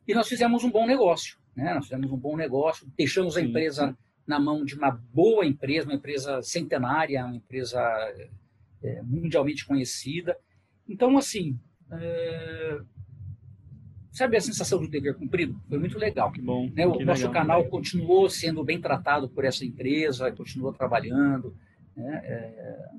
e 0.08 0.14
nós 0.14 0.30
fizemos 0.30 0.64
um 0.64 0.72
bom 0.72 0.88
negócio, 0.88 1.38
né? 1.54 1.74
Nós 1.74 1.86
fizemos 1.86 2.10
um 2.10 2.18
bom 2.18 2.38
negócio, 2.38 2.88
deixamos 2.96 3.36
a 3.36 3.42
empresa. 3.42 3.90
Sim 3.90 4.07
na 4.28 4.40
mão 4.40 4.66
de 4.66 4.76
uma 4.76 4.92
boa 4.92 5.46
empresa, 5.46 5.88
uma 5.88 5.96
empresa 5.96 6.42
centenária, 6.42 7.26
uma 7.26 7.36
empresa 7.36 7.80
é, 8.84 9.02
mundialmente 9.02 9.66
conhecida. 9.66 10.38
Então, 10.88 11.18
assim, 11.18 11.58
é, 11.92 12.80
sabe 14.12 14.36
a 14.36 14.42
sensação 14.42 14.80
do 14.80 14.88
dever 14.88 15.16
cumprido? 15.16 15.60
Foi 15.70 15.80
muito 15.80 15.98
legal. 15.98 16.32
Que 16.32 16.42
bom. 16.42 16.70
Né? 16.74 16.86
O 16.86 16.98
que 16.98 17.06
nosso 17.06 17.28
legal. 17.28 17.34
canal 17.34 17.66
continuou 17.66 18.30
sendo 18.30 18.64
bem 18.64 18.82
tratado 18.82 19.30
por 19.30 19.46
essa 19.46 19.64
empresa, 19.64 20.32
continuou 20.32 20.74
trabalhando. 20.74 21.56
Né? 21.96 22.22
É, 22.24 22.90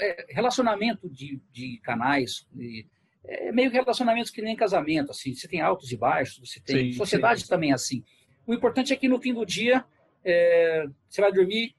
é 0.00 0.26
relacionamento 0.30 1.08
de, 1.08 1.40
de 1.52 1.78
canais, 1.82 2.46
de, 2.52 2.86
é 3.24 3.52
meio 3.52 3.70
relacionamentos 3.70 4.30
que 4.30 4.40
nem 4.40 4.56
casamento, 4.56 5.10
assim, 5.10 5.34
você 5.34 5.46
tem 5.46 5.60
altos 5.60 5.92
e 5.92 5.96
baixos, 5.96 6.48
você 6.48 6.60
tem 6.60 6.92
sim, 6.92 6.98
sociedade 6.98 7.42
sim. 7.42 7.48
também 7.48 7.70
é 7.70 7.74
assim. 7.74 8.02
O 8.46 8.54
importante 8.54 8.92
é 8.92 8.96
que 8.96 9.08
no 9.08 9.20
fim 9.20 9.34
do 9.34 9.44
dia 9.44 9.84
é, 10.24 10.86
você 11.08 11.20
vai 11.20 11.32
dormir 11.32 11.74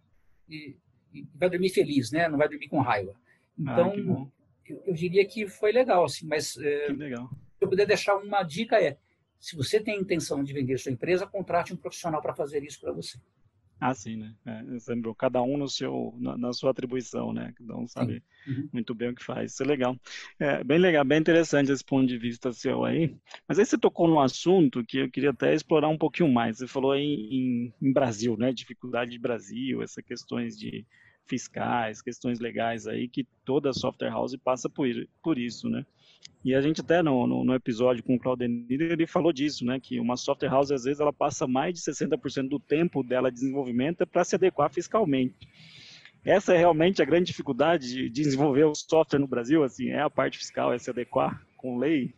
e, 0.49 0.75
e, 1.13 1.27
vai 1.35 1.49
dormir 1.49 1.69
feliz, 1.69 2.11
né? 2.11 2.27
Não 2.27 2.37
vai 2.37 2.47
dormir 2.47 2.67
com 2.67 2.79
raiva. 2.79 3.13
Ah, 3.13 3.55
então, 3.57 4.31
ah, 4.31 4.41
eu, 4.65 4.83
eu, 4.87 4.93
diria 4.93 5.25
que 5.25 5.47
foi 5.47 5.71
legal, 5.71 6.05
assim. 6.05 6.25
Mas 6.25 6.57
é, 6.57 6.87
legal. 6.87 7.29
se 7.29 7.63
eu 7.63 7.69
puder 7.69 7.85
deixar 7.85 8.15
uma 8.17 8.43
dica 8.43 8.81
é, 8.81 8.97
se 9.39 9.55
você 9.55 9.79
tem 9.79 9.99
intenção 9.99 10.43
de 10.43 10.53
vender 10.53 10.77
sua 10.77 10.91
empresa, 10.91 11.25
contrate 11.25 11.73
um 11.73 11.77
profissional 11.77 12.21
para 12.21 12.35
fazer 12.35 12.63
isso 12.63 12.79
para 12.79 12.91
você. 12.91 13.17
Ah, 13.83 13.95
sim, 13.95 14.15
né? 14.15 14.35
É, 14.45 14.63
lembrou, 14.87 15.15
cada 15.15 15.41
um 15.41 15.57
no 15.57 15.67
seu, 15.67 16.13
na, 16.19 16.37
na, 16.37 16.53
sua 16.53 16.69
atribuição, 16.69 17.33
né? 17.33 17.51
Cada 17.57 17.75
um 17.75 17.87
sabe 17.87 18.21
uhum. 18.47 18.69
muito 18.71 18.93
bem 18.93 19.09
o 19.09 19.15
que 19.15 19.23
faz. 19.23 19.53
Isso 19.53 19.63
é 19.63 19.65
legal. 19.65 19.97
É, 20.37 20.63
bem 20.63 20.77
legal, 20.77 21.03
bem 21.03 21.17
interessante 21.17 21.71
esse 21.71 21.83
ponto 21.83 22.05
de 22.05 22.15
vista 22.15 22.53
seu 22.53 22.85
aí. 22.85 23.17
Mas 23.47 23.57
aí 23.57 23.65
você 23.65 23.79
tocou 23.79 24.07
num 24.07 24.19
assunto 24.19 24.85
que 24.85 24.99
eu 24.99 25.09
queria 25.09 25.31
até 25.31 25.55
explorar 25.55 25.89
um 25.89 25.97
pouquinho 25.97 26.31
mais. 26.31 26.59
Você 26.59 26.67
falou 26.67 26.91
aí 26.91 27.01
em, 27.01 27.73
em 27.81 27.91
Brasil, 27.91 28.37
né? 28.37 28.53
Dificuldade 28.53 29.09
de 29.09 29.17
Brasil, 29.17 29.81
essas 29.81 30.05
questões 30.05 30.55
de 30.55 30.85
fiscais, 31.25 32.03
questões 32.03 32.39
legais 32.39 32.85
aí, 32.85 33.07
que 33.07 33.25
toda 33.43 33.73
software 33.73 34.11
house 34.11 34.35
passa 34.35 34.69
por, 34.69 34.85
por 35.23 35.39
isso, 35.39 35.67
né? 35.67 35.83
E 36.43 36.55
a 36.55 36.61
gente 36.61 36.81
até 36.81 37.03
no, 37.03 37.27
no, 37.27 37.43
no 37.43 37.53
episódio 37.53 38.03
com 38.03 38.15
o 38.15 38.19
Claudenir, 38.19 38.81
ele 38.81 39.05
falou 39.05 39.31
disso, 39.31 39.63
né? 39.63 39.79
Que 39.79 39.99
uma 39.99 40.17
software 40.17 40.49
house, 40.49 40.71
às 40.71 40.83
vezes, 40.83 40.99
ela 40.99 41.13
passa 41.13 41.47
mais 41.47 41.75
de 41.75 41.81
60% 41.81 42.49
do 42.49 42.59
tempo 42.59 43.03
dela 43.03 43.29
de 43.29 43.35
desenvolvimento 43.35 44.07
para 44.07 44.23
se 44.23 44.35
adequar 44.35 44.71
fiscalmente. 44.71 45.47
Essa 46.25 46.53
é 46.53 46.57
realmente 46.57 47.01
a 47.01 47.05
grande 47.05 47.27
dificuldade 47.27 47.87
de, 47.87 48.09
de 48.09 48.23
desenvolver 48.23 48.63
o 48.63 48.75
software 48.75 49.19
no 49.19 49.27
Brasil, 49.27 49.63
assim, 49.63 49.89
é 49.89 50.01
a 50.01 50.09
parte 50.09 50.37
fiscal, 50.37 50.73
é 50.73 50.77
se 50.77 50.89
adequar 50.89 51.45
com 51.57 51.77
lei? 51.77 52.13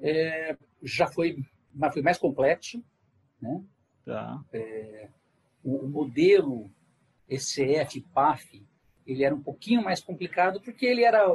É, 0.00 0.56
já 0.82 1.06
foi, 1.06 1.38
mas 1.72 1.92
foi 1.92 2.02
mais 2.02 2.18
complexo, 2.18 2.82
né? 3.40 3.62
Tá. 4.04 4.40
É, 4.52 5.08
o, 5.64 5.86
o 5.86 5.88
modelo 5.88 6.70
ECF, 7.28 8.00
PAF, 8.12 8.62
ele 9.06 9.24
era 9.24 9.34
um 9.34 9.42
pouquinho 9.42 9.82
mais 9.82 10.00
complicado 10.00 10.60
porque 10.60 10.86
ele 10.86 11.02
era 11.02 11.26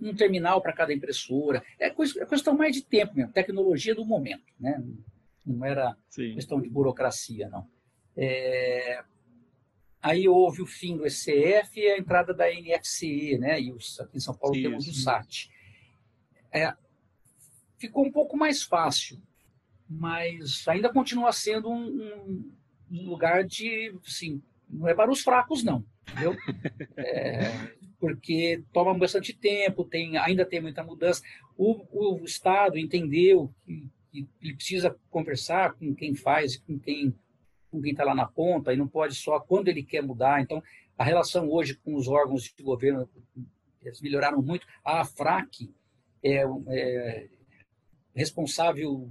um 0.00 0.14
terminal 0.14 0.60
para 0.60 0.72
cada 0.72 0.92
impressora. 0.92 1.62
É, 1.78 1.88
é 1.88 2.26
questão 2.26 2.56
mais 2.56 2.74
de 2.74 2.82
tempo 2.82 3.14
mesmo, 3.14 3.32
tecnologia 3.32 3.94
do 3.94 4.04
momento, 4.04 4.44
né? 4.58 4.82
Não 5.46 5.64
era 5.64 5.96
Sim. 6.08 6.34
questão 6.34 6.60
de 6.60 6.68
burocracia, 6.68 7.48
não. 7.48 7.66
É... 8.16 9.02
Aí 10.02 10.26
houve 10.28 10.62
o 10.62 10.66
fim 10.66 10.96
do 10.96 11.06
ECF 11.06 11.78
e 11.78 11.86
a 11.86 11.98
entrada 11.98 12.32
da 12.32 12.46
NFCE, 12.48 13.38
né? 13.38 13.60
E 13.60 13.72
os, 13.72 14.00
aqui 14.00 14.16
em 14.16 14.20
São 14.20 14.34
Paulo 14.34 14.54
Sim, 14.54 14.62
temos 14.62 14.88
o 14.88 14.94
SAT. 14.94 15.50
É, 16.52 16.72
ficou 17.78 18.06
um 18.06 18.10
pouco 18.10 18.36
mais 18.36 18.62
fácil, 18.62 19.20
mas 19.88 20.66
ainda 20.68 20.92
continua 20.92 21.32
sendo 21.32 21.70
um, 21.70 22.52
um 22.90 23.08
lugar 23.08 23.44
de, 23.44 23.94
assim, 24.06 24.42
não 24.68 24.88
é 24.88 24.94
para 24.94 25.10
os 25.10 25.20
fracos, 25.20 25.62
não, 25.62 25.84
entendeu? 26.08 26.36
É, 26.96 27.76
porque 28.00 28.64
toma 28.72 28.94
bastante 28.94 29.32
tempo, 29.32 29.84
tem, 29.84 30.16
ainda 30.16 30.44
tem 30.44 30.60
muita 30.60 30.82
mudança. 30.82 31.22
O, 31.56 31.84
o 31.92 32.24
Estado 32.24 32.78
entendeu 32.78 33.54
que, 33.64 33.90
que, 34.10 34.28
ele 34.40 34.54
precisa 34.54 34.96
conversar 35.10 35.74
com 35.74 35.94
quem 35.94 36.14
faz, 36.14 36.56
com 36.56 36.78
quem 36.78 37.14
com 37.70 37.80
quem 37.80 37.92
está 37.92 38.02
lá 38.02 38.16
na 38.16 38.26
ponta, 38.26 38.72
e 38.72 38.76
não 38.76 38.88
pode 38.88 39.14
só 39.14 39.38
quando 39.38 39.68
ele 39.68 39.84
quer 39.84 40.02
mudar. 40.02 40.40
Então, 40.40 40.60
a 40.98 41.04
relação 41.04 41.48
hoje 41.48 41.76
com 41.76 41.94
os 41.94 42.08
órgãos 42.08 42.52
de 42.52 42.64
governo 42.64 43.08
eles 43.80 44.00
melhoraram 44.00 44.42
muito. 44.42 44.66
A 44.84 45.02
AFRAC 45.02 45.72
é, 46.22 46.42
é 46.68 47.28
responsável 48.12 49.08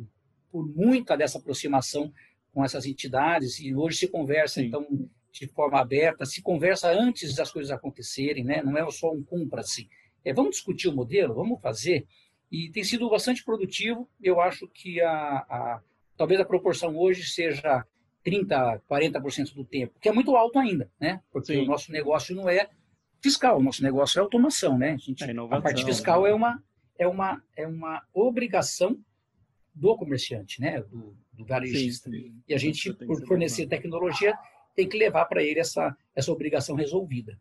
por 0.52 0.68
muita 0.68 1.16
dessa 1.16 1.38
aproximação 1.38 2.14
com 2.52 2.66
essas 2.66 2.86
entidades, 2.86 3.60
e 3.60 3.74
hoje 3.74 4.00
se 4.00 4.08
conversa, 4.08 4.56
Sim. 4.56 4.68
então, 4.68 5.10
de 5.32 5.48
forma 5.48 5.80
aberta, 5.80 6.26
se 6.26 6.42
conversa 6.42 6.92
antes 6.92 7.36
das 7.36 7.52
coisas 7.52 7.72
acontecerem, 7.72 8.44
né? 8.44 8.62
não 8.64 8.78
é 8.78 8.92
só 8.92 9.12
um 9.12 9.24
cumpra-se. 9.24 9.90
É, 10.24 10.34
vamos 10.34 10.52
discutir 10.52 10.90
o 10.90 10.96
modelo, 10.96 11.34
vamos 11.34 11.62
fazer, 11.62 12.06
e 12.52 12.70
tem 12.72 12.84
sido 12.84 13.10
bastante 13.10 13.44
produtivo. 13.44 14.10
Eu 14.22 14.42
acho 14.42 14.68
que 14.68 15.00
a, 15.02 15.12
a 15.12 15.82
talvez 16.18 16.40
a 16.42 16.46
proporção 16.46 16.98
hoje 16.98 17.24
seja 17.24 17.86
30%, 18.26 18.82
40% 18.90 19.54
do 19.54 19.64
tempo, 19.64 19.98
que 20.00 20.10
é 20.10 20.12
muito 20.12 20.36
alto 20.36 20.60
ainda, 20.60 20.92
né? 21.00 21.22
porque 21.32 21.54
Sim. 21.54 21.62
o 21.62 21.66
nosso 21.66 21.92
negócio 21.92 22.36
não 22.36 22.50
é 22.50 22.70
fiscal, 23.22 23.58
o 23.58 23.64
nosso 23.64 23.82
negócio 23.84 24.20
é 24.20 24.22
automação. 24.22 24.78
Né? 24.78 24.92
A, 24.92 24.98
gente, 24.98 25.24
é 25.24 25.32
a 25.32 25.62
parte 25.62 25.86
fiscal 25.86 26.24
né? 26.24 26.30
é, 26.30 26.34
uma, 26.34 26.64
é, 26.98 27.08
uma, 27.08 27.44
é 27.56 27.68
uma 27.68 28.04
obrigação 28.14 29.00
do 29.74 29.96
comerciante, 29.96 30.60
né? 30.60 30.82
do, 30.82 31.16
do 31.32 31.46
varejista. 31.46 32.10
Sim, 32.10 32.18
sim. 32.18 32.44
E 32.48 32.54
a 32.54 32.58
gente, 32.58 32.94
por 32.94 33.26
fornecer 33.26 33.68
tecnologia, 33.68 34.38
tem 34.76 34.88
que 34.88 34.98
levar 34.98 35.26
para 35.26 35.44
ele 35.44 35.60
essa, 35.60 35.96
essa 36.16 36.32
obrigação 36.32 36.76
resolvida. 36.76 37.40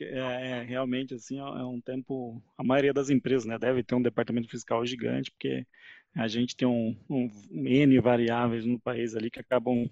É, 0.00 0.18
é, 0.50 0.62
realmente 0.62 1.14
assim 1.14 1.38
é 1.38 1.64
um 1.64 1.80
tempo 1.80 2.42
a 2.58 2.62
maioria 2.62 2.92
das 2.92 3.08
empresas 3.08 3.46
né 3.46 3.58
deve 3.58 3.82
ter 3.82 3.94
um 3.94 4.02
departamento 4.02 4.46
fiscal 4.46 4.84
gigante 4.84 5.30
porque 5.30 5.66
a 6.14 6.28
gente 6.28 6.54
tem 6.54 6.68
um, 6.68 6.94
um, 7.08 7.30
um 7.50 7.66
n 7.66 7.98
variáveis 7.98 8.66
no 8.66 8.78
país 8.78 9.16
ali 9.16 9.30
que 9.30 9.40
acabam 9.40 9.88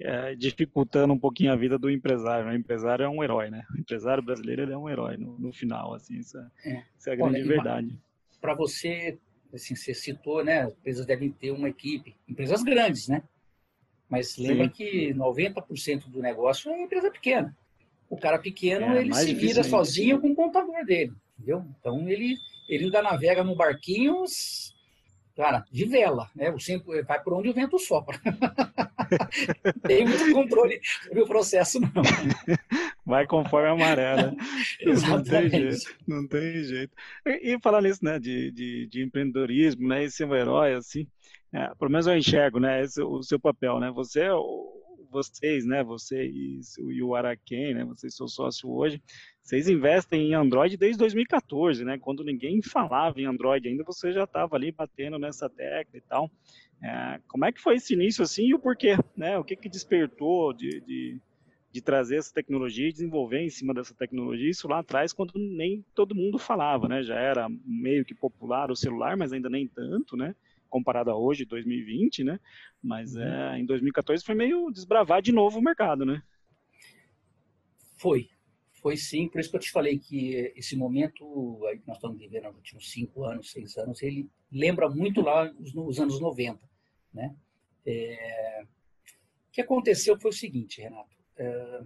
é, 0.00 0.34
dificultando 0.34 1.12
um 1.12 1.18
pouquinho 1.18 1.52
a 1.52 1.56
vida 1.56 1.78
do 1.78 1.90
empresário. 1.90 2.48
O 2.48 2.54
empresário 2.54 3.04
é 3.04 3.08
um 3.08 3.22
herói, 3.22 3.50
né? 3.50 3.64
O 3.74 3.80
empresário 3.80 4.22
brasileiro 4.22 4.70
é 4.70 4.76
um 4.76 4.88
herói 4.88 5.16
no, 5.16 5.38
no 5.38 5.52
final, 5.52 5.94
assim, 5.94 6.18
isso 6.18 6.38
é, 6.38 6.50
é. 6.64 6.84
Isso 6.98 7.10
é 7.10 7.12
a 7.12 7.16
grande 7.16 7.36
Olha, 7.36 7.46
verdade. 7.46 7.98
Para 8.40 8.54
você, 8.54 9.18
assim, 9.52 9.74
você 9.74 9.94
citou, 9.94 10.44
né? 10.44 10.62
As 10.62 10.72
empresas 10.72 11.06
devem 11.06 11.30
ter 11.30 11.50
uma 11.50 11.68
equipe, 11.68 12.14
empresas 12.28 12.62
grandes, 12.62 13.08
né? 13.08 13.22
Mas 14.08 14.36
lembra 14.36 14.66
Sim. 14.66 14.70
que 14.70 15.14
90% 15.14 16.08
do 16.08 16.20
negócio 16.20 16.70
é 16.70 16.82
empresa 16.82 17.10
pequena. 17.10 17.56
O 18.08 18.16
cara 18.16 18.38
pequeno, 18.38 18.86
é, 18.86 19.00
ele 19.00 19.14
se 19.14 19.34
vira 19.34 19.64
sozinho 19.64 20.20
com 20.20 20.30
o 20.30 20.34
contador 20.34 20.84
dele, 20.84 21.12
entendeu? 21.36 21.64
Então, 21.80 22.08
ele, 22.08 22.36
ele 22.68 22.84
ainda 22.84 23.02
navega 23.02 23.42
no 23.42 23.56
barquinho, 23.56 24.22
cara, 25.36 25.64
de 25.72 25.84
vela, 25.86 26.30
né? 26.34 26.50
O 26.50 26.60
sempre 26.60 27.02
vai 27.02 27.20
por 27.20 27.34
onde 27.34 27.48
o 27.48 27.54
vento 27.54 27.78
sopra. 27.80 28.20
Tem 29.82 30.06
muito 30.06 30.32
controle 30.32 30.80
sobre 31.02 31.22
o 31.22 31.26
processo, 31.26 31.80
não. 31.80 31.90
Vai 33.06 33.24
conforme 33.24 33.68
a 33.68 33.76
maré, 33.76 34.16
né? 34.16 34.36
Não 35.08 35.22
tem 35.22 35.48
jeito. 35.48 35.96
Não 36.08 36.26
tem 36.26 36.64
jeito. 36.64 36.92
E, 37.24 37.54
e 37.54 37.60
falar 37.60 37.80
nisso, 37.80 38.04
né, 38.04 38.18
de, 38.18 38.50
de, 38.50 38.88
de 38.88 39.04
empreendedorismo, 39.04 39.86
né, 39.86 40.04
e 40.04 40.10
ser 40.10 40.24
um 40.24 40.34
herói, 40.34 40.74
assim, 40.74 41.06
é, 41.52 41.72
pelo 41.76 41.90
menos 41.90 42.08
eu 42.08 42.16
enxergo, 42.16 42.58
né, 42.58 42.82
esse, 42.82 43.00
o 43.00 43.22
seu 43.22 43.38
papel, 43.38 43.78
né, 43.78 43.92
você, 43.92 44.22
é 44.22 44.30
vocês, 45.08 45.64
né, 45.64 45.84
você 45.84 46.26
e, 46.26 46.60
e 46.90 47.00
o 47.00 47.14
Araquém, 47.14 47.74
né, 47.74 47.84
vocês 47.84 48.14
são 48.16 48.26
sócio 48.26 48.68
hoje, 48.68 49.00
vocês 49.40 49.68
investem 49.68 50.30
em 50.30 50.34
Android 50.34 50.76
desde 50.76 50.98
2014, 50.98 51.84
né, 51.84 51.98
quando 51.98 52.24
ninguém 52.24 52.60
falava 52.60 53.20
em 53.20 53.24
Android 53.24 53.68
ainda, 53.68 53.84
você 53.84 54.12
já 54.12 54.24
estava 54.24 54.56
ali 54.56 54.72
batendo 54.72 55.16
nessa 55.16 55.48
tecla 55.48 55.96
e 55.96 56.00
tal. 56.00 56.28
É, 56.82 57.20
como 57.28 57.44
é 57.44 57.52
que 57.52 57.60
foi 57.60 57.76
esse 57.76 57.94
início 57.94 58.24
assim 58.24 58.48
e 58.48 58.54
o 58.54 58.58
porquê, 58.58 58.96
né, 59.16 59.38
o 59.38 59.44
que 59.44 59.54
que 59.54 59.68
despertou 59.68 60.52
de, 60.52 60.80
de 60.80 61.20
de 61.76 61.82
trazer 61.82 62.16
essa 62.16 62.32
tecnologia 62.32 62.88
e 62.88 62.92
desenvolver 62.92 63.42
em 63.42 63.50
cima 63.50 63.74
dessa 63.74 63.94
tecnologia, 63.94 64.48
isso 64.48 64.66
lá 64.66 64.78
atrás, 64.78 65.12
quando 65.12 65.34
nem 65.36 65.84
todo 65.94 66.14
mundo 66.14 66.38
falava, 66.38 66.88
né? 66.88 67.02
Já 67.02 67.16
era 67.16 67.50
meio 67.66 68.02
que 68.02 68.14
popular 68.14 68.70
o 68.70 68.76
celular, 68.76 69.14
mas 69.14 69.30
ainda 69.30 69.50
nem 69.50 69.68
tanto, 69.68 70.16
né? 70.16 70.34
comparado 70.70 71.10
a 71.10 71.16
hoje, 71.16 71.44
2020, 71.44 72.24
né? 72.24 72.40
Mas 72.82 73.14
uhum. 73.14 73.22
é, 73.22 73.60
em 73.60 73.66
2014 73.66 74.24
foi 74.24 74.34
meio 74.34 74.70
desbravar 74.70 75.20
de 75.20 75.32
novo 75.32 75.58
o 75.58 75.62
mercado, 75.62 76.04
né? 76.04 76.22
Foi, 77.98 78.30
foi 78.80 78.96
sim. 78.96 79.28
Por 79.28 79.40
isso 79.40 79.50
que 79.50 79.56
eu 79.56 79.60
te 79.60 79.70
falei 79.70 79.98
que 79.98 80.52
esse 80.56 80.76
momento 80.76 81.64
aí 81.66 81.78
que 81.78 81.86
nós 81.86 81.98
estamos 81.98 82.18
vivendo 82.18 82.44
nos 82.44 82.56
últimos 82.56 82.90
cinco 82.90 83.24
anos, 83.24 83.50
seis 83.52 83.76
anos, 83.76 84.02
ele 84.02 84.28
lembra 84.50 84.88
muito 84.88 85.20
lá 85.20 85.50
os, 85.60 85.74
os 85.74 86.00
anos 86.00 86.20
90, 86.20 86.58
né? 87.12 87.36
É... 87.86 88.64
O 89.48 89.52
que 89.52 89.60
aconteceu 89.60 90.18
foi 90.18 90.30
o 90.30 90.34
seguinte, 90.34 90.80
Renato. 90.80 91.15
É... 91.36 91.84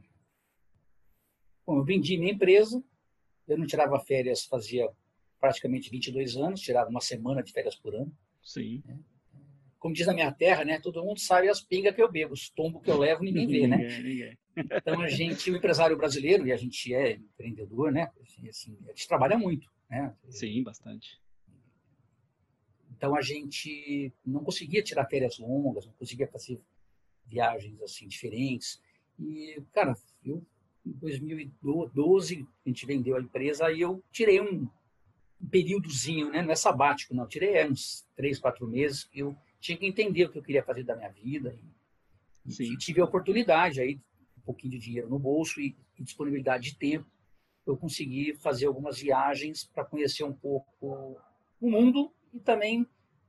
Bom, 1.66 1.78
eu 1.78 1.84
vendi 1.84 2.16
minha 2.16 2.32
empresa, 2.32 2.82
eu 3.46 3.58
não 3.58 3.66
tirava 3.66 3.98
férias 4.00 4.44
fazia 4.44 4.88
praticamente 5.40 5.90
22 5.90 6.36
anos, 6.36 6.60
tirava 6.60 6.90
uma 6.90 7.00
semana 7.00 7.42
de 7.42 7.52
férias 7.52 7.76
por 7.76 7.94
ano. 7.94 8.12
Sim. 8.42 8.82
Né? 8.84 8.98
Como 9.78 9.94
diz 9.94 10.06
na 10.06 10.12
minha 10.12 10.30
terra, 10.30 10.64
né? 10.64 10.78
Todo 10.78 11.02
mundo 11.02 11.18
sabe 11.18 11.48
as 11.48 11.62
pingas 11.62 11.94
que 11.94 12.02
eu 12.02 12.10
bebo, 12.10 12.34
os 12.34 12.50
tombos 12.50 12.82
que 12.82 12.90
eu 12.90 12.98
levo, 12.98 13.24
ninguém 13.24 13.46
vê, 13.46 13.66
né? 13.66 13.98
ninguém. 13.98 14.38
Então 14.56 15.00
a 15.00 15.08
gente, 15.08 15.50
o 15.50 15.56
empresário 15.56 15.96
brasileiro, 15.96 16.46
e 16.46 16.52
a 16.52 16.56
gente 16.56 16.92
é 16.92 17.12
empreendedor, 17.12 17.90
né? 17.90 18.10
Assim, 18.20 18.48
assim, 18.48 18.78
a 18.84 18.88
gente 18.88 19.08
trabalha 19.08 19.38
muito, 19.38 19.70
né? 19.88 20.14
Sim, 20.28 20.62
bastante. 20.62 21.18
Então 22.90 23.16
a 23.16 23.22
gente 23.22 24.12
não 24.26 24.44
conseguia 24.44 24.82
tirar 24.82 25.06
férias 25.06 25.38
longas, 25.38 25.86
não 25.86 25.94
conseguia 25.94 26.28
fazer 26.28 26.60
viagens 27.24 27.80
assim 27.80 28.06
diferentes. 28.06 28.82
E, 29.20 29.62
cara, 29.72 29.94
eu 30.24 30.42
em 30.84 30.92
2012 30.92 32.46
a 32.64 32.68
gente 32.68 32.86
vendeu 32.86 33.16
a 33.16 33.20
empresa, 33.20 33.66
aí 33.66 33.82
eu 33.82 34.02
tirei 34.10 34.40
um, 34.40 34.66
um 35.40 35.46
períodozinho, 35.46 36.30
né? 36.30 36.42
não 36.42 36.50
é 36.50 36.56
sabático, 36.56 37.14
não. 37.14 37.26
Tirei 37.26 37.54
é, 37.54 37.68
uns 37.68 38.06
três, 38.16 38.38
quatro 38.38 38.66
meses. 38.66 39.08
Eu 39.14 39.36
tinha 39.60 39.76
que 39.76 39.86
entender 39.86 40.24
o 40.24 40.30
que 40.30 40.38
eu 40.38 40.42
queria 40.42 40.64
fazer 40.64 40.84
da 40.84 40.96
minha 40.96 41.10
vida. 41.10 41.56
E, 42.46 42.62
e 42.62 42.76
tive 42.78 43.00
a 43.00 43.04
oportunidade 43.04 43.80
aí, 43.80 44.00
um 44.38 44.40
pouquinho 44.40 44.72
de 44.72 44.78
dinheiro 44.78 45.08
no 45.08 45.18
bolso 45.18 45.60
e, 45.60 45.76
e 45.98 46.02
disponibilidade 46.02 46.70
de 46.70 46.76
tempo. 46.76 47.06
Eu 47.66 47.76
consegui 47.76 48.34
fazer 48.34 48.66
algumas 48.66 48.98
viagens 48.98 49.64
para 49.64 49.84
conhecer 49.84 50.24
um 50.24 50.32
pouco 50.32 51.20
o 51.60 51.70
mundo 51.70 52.10
e 52.32 52.40
também 52.40 52.86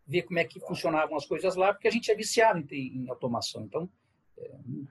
ver 0.08 0.24
como 0.24 0.40
é 0.40 0.46
que 0.46 0.60
funcionavam 0.62 1.16
as 1.16 1.26
coisas 1.26 1.56
lá, 1.56 1.74
porque 1.74 1.88
a 1.88 1.92
gente 1.92 2.10
é 2.10 2.16
viciado 2.16 2.66
em, 2.74 2.98
em 2.98 3.10
automação. 3.10 3.64
Então, 3.64 3.90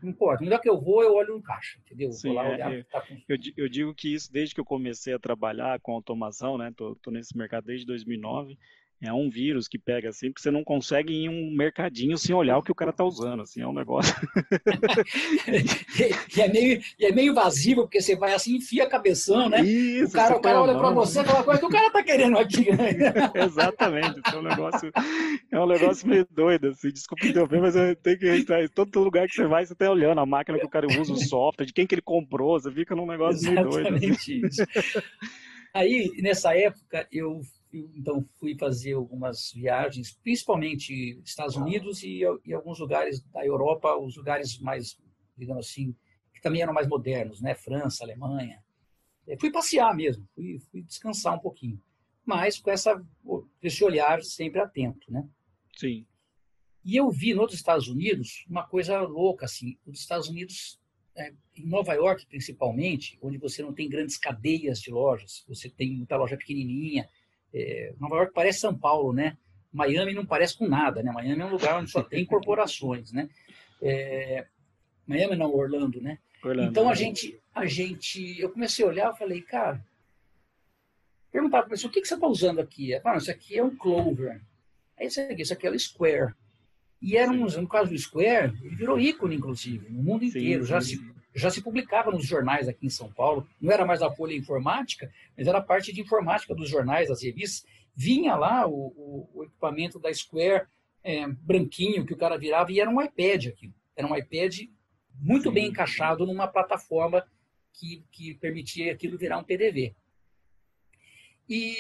não 0.02 0.10
importa. 0.10 0.42
No 0.42 0.46
lugar 0.46 0.60
que 0.60 0.68
eu 0.68 0.80
vou, 0.80 1.02
eu 1.02 1.14
olho 1.14 1.34
no 1.34 1.42
caixa, 1.42 1.78
entendeu? 1.84 2.12
Sim, 2.12 2.34
lá, 2.34 2.46
é, 2.46 2.82
tá 2.84 3.00
com... 3.00 3.14
eu, 3.28 3.38
eu, 3.56 3.68
digo 3.68 3.94
que 3.94 4.12
isso 4.12 4.32
desde 4.32 4.54
que 4.54 4.60
eu 4.60 4.64
comecei 4.64 5.12
a 5.14 5.18
trabalhar 5.18 5.80
com 5.80 5.92
automação, 5.92 6.58
né? 6.58 6.72
Tô, 6.76 6.94
tô 6.96 7.10
nesse 7.10 7.36
mercado 7.36 7.66
desde 7.66 7.86
2009 7.86 8.58
é 9.02 9.12
um 9.12 9.30
vírus 9.30 9.66
que 9.66 9.78
pega 9.78 10.10
assim, 10.10 10.28
porque 10.28 10.42
você 10.42 10.50
não 10.50 10.62
consegue 10.62 11.12
ir 11.12 11.24
em 11.24 11.28
um 11.28 11.56
mercadinho 11.56 12.18
sem 12.18 12.34
olhar 12.34 12.58
o 12.58 12.62
que 12.62 12.70
o 12.70 12.74
cara 12.74 12.92
tá 12.92 13.02
usando, 13.02 13.42
assim, 13.42 13.62
é 13.62 13.66
um 13.66 13.72
negócio. 13.72 14.14
e, 16.36 16.40
é 16.40 16.48
meio, 16.48 16.80
e 16.98 17.06
é 17.06 17.12
meio 17.12 17.34
vazio, 17.34 17.76
porque 17.76 18.00
você 18.00 18.14
vai 18.14 18.34
assim, 18.34 18.56
enfia 18.56 18.84
a 18.84 18.88
cabeção, 18.88 19.48
né? 19.48 19.62
Isso, 19.62 20.08
o 20.08 20.12
cara, 20.12 20.36
o 20.36 20.40
cara 20.40 20.62
olha 20.62 20.76
para 20.76 20.90
você 20.90 21.20
e 21.20 21.24
fala, 21.24 21.42
coisa 21.42 21.60
que 21.60 21.66
o 21.66 21.70
cara 21.70 21.90
tá 21.90 22.02
querendo 22.02 22.38
aqui, 22.38 22.70
né? 22.70 22.90
Exatamente, 23.34 24.20
é 24.32 24.36
um 24.36 24.42
negócio, 24.42 24.92
é 25.50 25.58
um 25.58 25.66
negócio 25.66 26.06
meio 26.06 26.26
doido, 26.30 26.68
assim, 26.68 26.90
desculpa 26.90 27.26
interromper, 27.26 27.60
mas 27.60 27.76
eu 27.76 27.96
tenho 27.96 28.18
que 28.18 28.28
entrar 28.28 28.62
em 28.62 28.68
todo 28.68 29.00
lugar 29.00 29.26
que 29.26 29.34
você 29.34 29.46
vai, 29.46 29.64
você 29.64 29.74
tá 29.74 29.90
olhando 29.90 30.20
a 30.20 30.26
máquina 30.26 30.58
que 30.58 30.66
o 30.66 30.70
cara 30.70 30.86
usa, 30.86 31.12
o 31.12 31.16
software, 31.16 31.64
de 31.64 31.72
quem 31.72 31.86
que 31.86 31.94
ele 31.94 32.02
comprou, 32.02 32.60
você 32.60 32.70
fica 32.70 32.94
num 32.94 33.06
negócio 33.06 33.50
Exatamente 33.50 33.50
meio 33.50 33.70
doido. 33.70 34.14
Assim. 34.14 34.46
Isso. 34.46 34.62
Aí, 35.72 36.10
nessa 36.20 36.54
época, 36.54 37.06
eu 37.12 37.40
então 37.72 38.26
fui 38.38 38.56
fazer 38.56 38.94
algumas 38.94 39.52
viagens, 39.52 40.12
principalmente 40.22 41.20
Estados 41.24 41.56
Unidos 41.56 42.02
e, 42.02 42.22
e, 42.44 42.52
alguns 42.52 42.78
lugares 42.80 43.20
da 43.26 43.44
Europa, 43.46 43.96
os 43.96 44.16
lugares 44.16 44.58
mais, 44.58 44.98
digamos 45.36 45.66
assim, 45.66 45.94
que 46.34 46.40
também 46.40 46.62
eram 46.62 46.72
mais 46.72 46.88
modernos, 46.88 47.40
né? 47.40 47.54
França, 47.54 48.02
Alemanha. 48.04 48.62
Eu 49.26 49.38
fui 49.38 49.52
passear 49.52 49.94
mesmo, 49.94 50.26
fui, 50.34 50.58
fui, 50.70 50.82
descansar 50.82 51.34
um 51.34 51.38
pouquinho, 51.38 51.80
mas 52.24 52.58
com 52.58 52.70
essa, 52.70 53.00
esse 53.62 53.84
olhar 53.84 54.22
sempre 54.22 54.60
atento, 54.60 55.12
né? 55.12 55.28
Sim. 55.76 56.04
E 56.84 56.96
eu 56.96 57.10
vi 57.10 57.34
nos 57.34 57.52
Estados 57.52 57.86
Unidos 57.88 58.44
uma 58.48 58.66
coisa 58.66 59.00
louca, 59.02 59.44
assim, 59.44 59.78
os 59.86 60.00
Estados 60.00 60.28
Unidos, 60.28 60.80
é, 61.14 61.32
em 61.56 61.66
Nova 61.66 61.92
York 61.92 62.26
principalmente, 62.26 63.18
onde 63.22 63.38
você 63.38 63.62
não 63.62 63.72
tem 63.72 63.88
grandes 63.88 64.16
cadeias 64.16 64.80
de 64.80 64.90
lojas, 64.90 65.44
você 65.46 65.68
tem 65.68 65.94
muita 65.94 66.16
loja 66.16 66.36
pequenininha, 66.36 67.08
é, 67.52 67.94
Nova 67.98 68.16
York 68.16 68.32
parece 68.34 68.60
São 68.60 68.76
Paulo, 68.76 69.12
né? 69.12 69.36
Miami 69.72 70.12
não 70.14 70.26
parece 70.26 70.56
com 70.56 70.66
nada, 70.66 71.02
né? 71.02 71.12
Miami 71.12 71.40
é 71.40 71.44
um 71.44 71.50
lugar 71.50 71.78
onde 71.78 71.90
só 71.90 72.02
tem 72.02 72.24
corporações, 72.24 73.12
né? 73.12 73.28
É, 73.80 74.46
Miami 75.06 75.36
não, 75.36 75.54
Orlando, 75.54 76.00
né? 76.00 76.18
Orlando, 76.42 76.70
então 76.70 76.86
a 76.86 76.90
né? 76.90 76.96
gente, 76.96 77.40
a 77.54 77.66
gente, 77.66 78.40
eu 78.40 78.50
comecei 78.50 78.84
a 78.84 78.88
olhar, 78.88 79.06
eu 79.08 79.16
falei, 79.16 79.40
cara, 79.42 79.84
perguntar 81.30 81.62
para 81.62 81.74
o 81.74 81.86
o 81.86 81.90
que, 81.90 82.00
que 82.00 82.08
você 82.08 82.14
está 82.14 82.26
usando 82.26 82.60
aqui? 82.60 82.94
Ah, 83.04 83.16
isso 83.16 83.30
aqui 83.30 83.58
é 83.58 83.62
um 83.62 83.76
Clover. 83.76 84.40
Aí 84.98 85.06
isso 85.06 85.20
aqui, 85.20 85.42
isso 85.42 85.52
aqui 85.52 85.66
é 85.66 85.70
o 85.70 85.78
Square. 85.78 86.34
E 87.00 87.16
era 87.16 87.30
um, 87.30 87.46
no 87.46 87.68
caso 87.68 87.90
do 87.90 87.98
Square, 87.98 88.52
ele 88.62 88.74
virou 88.74 89.00
ícone, 89.00 89.36
inclusive, 89.36 89.88
no 89.88 90.02
mundo 90.02 90.24
inteiro. 90.24 90.64
Sim, 90.64 90.68
já 90.68 90.80
se 90.80 90.98
já 91.34 91.50
se 91.50 91.62
publicava 91.62 92.10
nos 92.10 92.26
jornais 92.26 92.68
aqui 92.68 92.86
em 92.86 92.90
São 92.90 93.12
Paulo, 93.12 93.46
não 93.60 93.72
era 93.72 93.86
mais 93.86 94.02
a 94.02 94.10
folha 94.10 94.34
informática, 94.34 95.12
mas 95.36 95.46
era 95.46 95.58
a 95.58 95.62
parte 95.62 95.92
de 95.92 96.00
informática 96.00 96.54
dos 96.54 96.68
jornais, 96.68 97.08
das 97.08 97.22
revistas, 97.22 97.64
vinha 97.94 98.34
lá 98.34 98.66
o, 98.66 98.72
o, 98.72 99.30
o 99.34 99.44
equipamento 99.44 99.98
da 99.98 100.12
Square 100.12 100.66
é, 101.02 101.26
branquinho 101.26 102.04
que 102.04 102.12
o 102.12 102.16
cara 102.16 102.36
virava 102.36 102.72
e 102.72 102.80
era 102.80 102.90
um 102.90 103.00
iPad 103.00 103.46
aqui, 103.46 103.72
era 103.96 104.06
um 104.06 104.16
iPad 104.16 104.60
muito 105.14 105.48
Sim. 105.48 105.54
bem 105.54 105.66
encaixado 105.68 106.26
numa 106.26 106.48
plataforma 106.48 107.24
que, 107.72 108.04
que 108.10 108.34
permitia 108.34 108.92
aquilo 108.92 109.18
virar 109.18 109.38
um 109.38 109.44
PDV. 109.44 109.94
E 111.48 111.76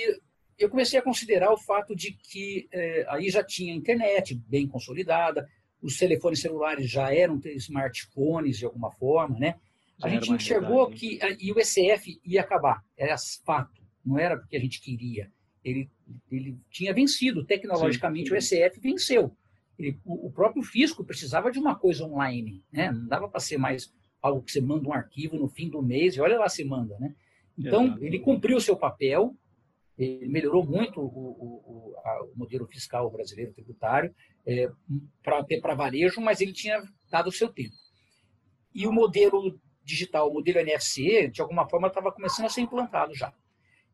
eu 0.58 0.68
comecei 0.68 0.98
a 0.98 1.02
considerar 1.02 1.52
o 1.52 1.56
fato 1.56 1.94
de 1.96 2.12
que 2.12 2.68
é, 2.72 3.06
aí 3.08 3.30
já 3.30 3.42
tinha 3.42 3.74
internet 3.74 4.34
bem 4.34 4.68
consolidada, 4.68 5.48
os 5.82 5.96
telefones 5.96 6.40
celulares 6.40 6.90
já 6.90 7.14
eram 7.14 7.40
smartphones 7.56 8.58
de 8.58 8.64
alguma 8.64 8.90
forma, 8.92 9.38
né? 9.38 9.56
A 10.02 10.08
já 10.08 10.14
gente 10.14 10.32
enxergou 10.32 10.90
que 10.90 11.18
e 11.38 11.52
o 11.52 11.58
ECF 11.58 12.20
ia 12.24 12.40
acabar, 12.40 12.82
era 12.96 13.16
fato, 13.44 13.82
não 14.04 14.18
era 14.18 14.36
porque 14.36 14.56
a 14.56 14.60
gente 14.60 14.80
queria. 14.80 15.30
Ele, 15.62 15.90
ele 16.30 16.58
tinha 16.70 16.94
vencido, 16.94 17.44
tecnologicamente 17.44 18.30
sim, 18.30 18.40
sim. 18.40 18.56
o 18.56 18.66
ECF 18.66 18.80
venceu. 18.80 19.36
Ele, 19.78 19.98
o, 20.04 20.28
o, 20.28 20.32
próprio 20.32 20.62
fisco 20.62 21.04
precisava 21.04 21.50
de 21.50 21.58
uma 21.58 21.74
coisa 21.74 22.04
online, 22.04 22.62
né? 22.72 22.90
Não 22.92 23.06
dava 23.06 23.28
para 23.28 23.40
ser 23.40 23.58
mais 23.58 23.92
algo 24.22 24.42
que 24.42 24.52
você 24.52 24.60
manda 24.60 24.88
um 24.88 24.92
arquivo 24.92 25.36
no 25.36 25.48
fim 25.48 25.68
do 25.68 25.82
mês 25.82 26.16
e 26.16 26.20
olha 26.20 26.38
lá 26.38 26.48
se 26.48 26.64
manda, 26.64 26.98
né? 26.98 27.14
Então, 27.58 27.86
Exato. 27.86 28.04
ele 28.04 28.18
cumpriu 28.18 28.56
o 28.56 28.60
seu 28.60 28.76
papel, 28.76 29.34
ele 30.00 30.28
melhorou 30.28 30.64
muito 30.64 30.98
o, 30.98 31.04
o, 31.04 31.94
a, 32.02 32.24
o 32.24 32.32
modelo 32.34 32.66
fiscal 32.66 33.10
brasileiro 33.10 33.52
tributário 33.52 34.14
é, 34.46 34.70
para 35.22 35.74
varejo, 35.74 36.22
mas 36.22 36.40
ele 36.40 36.54
tinha 36.54 36.82
dado 37.10 37.28
o 37.28 37.32
seu 37.32 37.50
tempo. 37.52 37.74
E 38.74 38.86
o 38.86 38.92
modelo 38.92 39.60
digital, 39.84 40.30
o 40.30 40.32
modelo 40.32 40.58
NFC, 40.58 41.28
de 41.28 41.42
alguma 41.42 41.68
forma 41.68 41.88
estava 41.88 42.10
começando 42.10 42.46
a 42.46 42.48
ser 42.48 42.62
implantado 42.62 43.14
já. 43.14 43.30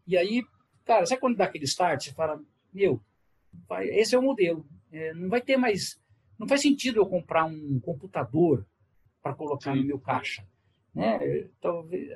E 0.06 0.16
aí, 0.16 0.44
cara, 0.84 1.04
sabe 1.06 1.20
quando 1.20 1.36
dá 1.36 1.44
aquele 1.44 1.64
start? 1.64 2.04
Você 2.04 2.12
fala, 2.12 2.40
meu, 2.72 3.02
vai, 3.68 3.88
esse 3.88 4.14
é 4.14 4.18
o 4.18 4.22
modelo. 4.22 4.64
É, 4.92 5.12
não 5.12 5.28
vai 5.28 5.40
ter 5.40 5.56
mais. 5.56 6.00
Não 6.38 6.46
faz 6.46 6.60
sentido 6.60 7.00
eu 7.00 7.06
comprar 7.06 7.46
um 7.46 7.80
computador 7.80 8.64
para 9.20 9.34
colocar 9.34 9.72
Sim. 9.72 9.80
no 9.80 9.86
meu 9.86 9.98
caixa. 9.98 10.46
Né? 10.94 11.48
Talvez, 11.60 12.08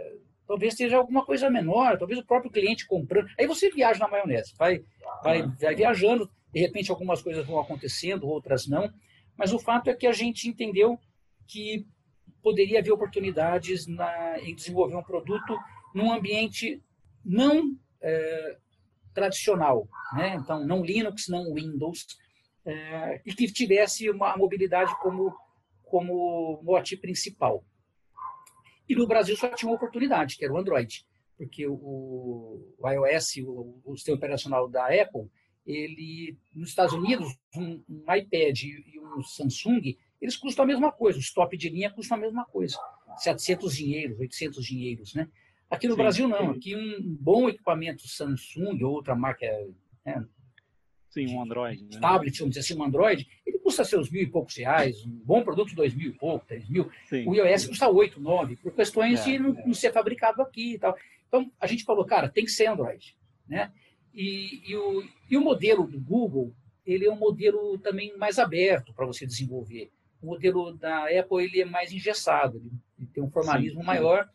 talvez 0.51 0.75
seja 0.75 0.97
alguma 0.97 1.25
coisa 1.25 1.49
menor, 1.49 1.97
talvez 1.97 2.19
o 2.19 2.27
próprio 2.27 2.51
cliente 2.51 2.85
comprando. 2.85 3.29
Aí 3.39 3.47
você 3.47 3.71
viaja 3.71 4.01
na 4.01 4.09
maionese, 4.09 4.53
vai, 4.59 4.85
vai, 5.23 5.47
vai 5.47 5.77
viajando, 5.77 6.29
de 6.53 6.59
repente 6.59 6.91
algumas 6.91 7.23
coisas 7.23 7.47
vão 7.47 7.61
acontecendo, 7.61 8.27
outras 8.27 8.67
não, 8.67 8.93
mas 9.37 9.53
o 9.53 9.61
fato 9.61 9.89
é 9.91 9.95
que 9.95 10.09
a 10.09 10.13
gente 10.13 10.49
entendeu 10.49 10.99
que 11.47 11.87
poderia 12.43 12.81
haver 12.81 12.91
oportunidades 12.91 13.87
na, 13.87 14.41
em 14.41 14.53
desenvolver 14.53 14.97
um 14.97 15.05
produto 15.05 15.57
num 15.95 16.13
ambiente 16.13 16.83
não 17.25 17.77
é, 18.03 18.57
tradicional, 19.15 19.89
né? 20.17 20.35
então 20.35 20.67
não 20.67 20.83
Linux, 20.83 21.29
não 21.29 21.55
Windows, 21.55 22.09
é, 22.67 23.23
e 23.25 23.33
que 23.33 23.47
tivesse 23.47 24.11
uma 24.11 24.37
mobilidade 24.37 24.93
como, 25.01 25.33
como 25.85 26.61
mote 26.65 26.97
principal. 26.97 27.65
E 28.91 28.95
no 28.97 29.07
Brasil 29.07 29.37
só 29.37 29.49
tinha 29.51 29.71
uma 29.71 29.77
oportunidade, 29.77 30.37
que 30.37 30.45
era 30.45 30.53
o 30.53 30.59
Android, 30.59 31.07
porque 31.39 31.65
o, 31.65 32.75
o 32.77 32.91
iOS, 32.91 33.37
o, 33.37 33.81
o 33.85 33.97
sistema 33.97 34.17
operacional 34.17 34.69
da 34.69 34.87
Apple, 34.87 35.31
ele 35.65 36.37
nos 36.53 36.71
Estados 36.71 36.93
Unidos, 36.93 37.33
um, 37.55 37.81
um, 37.89 38.05
iPad 38.13 38.63
e 38.65 38.99
um 38.99 39.23
Samsung, 39.23 39.97
eles 40.21 40.37
custam 40.37 40.65
a 40.65 40.67
mesma 40.67 40.91
coisa, 40.91 41.21
os 41.21 41.33
top 41.33 41.57
de 41.57 41.69
linha 41.69 41.89
custam 41.89 42.19
a 42.19 42.21
mesma 42.21 42.45
coisa, 42.45 42.77
700 43.19 43.77
dinheiros, 43.77 44.19
800 44.19 44.67
dinheiros, 44.67 45.15
né? 45.15 45.29
Aqui 45.71 45.87
no 45.87 45.95
sim, 45.95 46.03
Brasil 46.03 46.27
não, 46.27 46.53
sim. 46.53 46.59
aqui 46.59 46.77
um 46.77 47.17
bom 47.17 47.49
equipamento 47.49 48.09
Samsung 48.09 48.83
ou 48.83 48.95
outra 48.95 49.15
marca 49.15 49.47
né, 50.05 50.27
Sim, 51.11 51.35
um 51.35 51.43
Android. 51.43 51.83
Né? 51.83 52.01
Tablet, 52.01 52.39
vamos 52.39 52.55
dizer 52.55 52.73
assim, 52.73 52.81
um 52.81 52.85
Android, 52.85 53.29
ele 53.45 53.59
custa 53.59 53.85
seus 53.85 54.09
mil 54.09 54.23
e 54.23 54.27
poucos 54.27 54.57
reais, 54.57 55.05
um 55.05 55.11
bom 55.11 55.43
produto, 55.43 55.75
dois 55.75 55.93
mil 55.93 56.11
e 56.11 56.13
pouco, 56.13 56.47
três 56.47 56.69
mil. 56.69 56.89
Sim. 57.07 57.27
O 57.27 57.35
iOS 57.35 57.67
custa 57.67 57.89
oito, 57.89 58.21
nove, 58.21 58.57
por 58.57 58.73
questões 58.73 59.21
é, 59.21 59.25
de 59.25 59.39
não, 59.39 59.59
é. 59.59 59.67
não, 59.67 59.75
ser 59.75 59.93
fabricado 59.93 60.41
aqui 60.41 60.75
e 60.75 60.79
tal. 60.79 60.97
Então, 61.27 61.51
a 61.61 61.67
gente 61.67 61.85
falou, 61.85 62.05
cara, 62.05 62.29
tem 62.29 62.45
que 62.45 62.51
ser 62.53 62.67
Android. 62.67 63.17
Né? 63.49 63.73
E, 64.15 64.71
e, 64.71 64.77
o, 64.77 65.05
e 65.29 65.37
o 65.37 65.41
modelo 65.41 65.87
do 65.87 66.01
Google, 66.01 66.55
ele 66.87 67.07
é 67.07 67.13
um 67.13 67.19
modelo 67.19 67.77
também 67.79 68.17
mais 68.17 68.39
aberto 68.39 68.95
para 68.95 69.07
você 69.07 69.27
desenvolver. 69.27 69.91
O 70.23 70.27
modelo 70.27 70.73
da 70.73 71.07
Apple, 71.07 71.45
ele 71.45 71.61
é 71.61 71.65
mais 71.65 71.93
engessado, 71.93 72.59
ele, 72.59 73.09
tem 73.13 73.23
um 73.23 73.31
formalismo 73.31 73.81
Sim, 73.81 73.87
maior. 73.87 74.29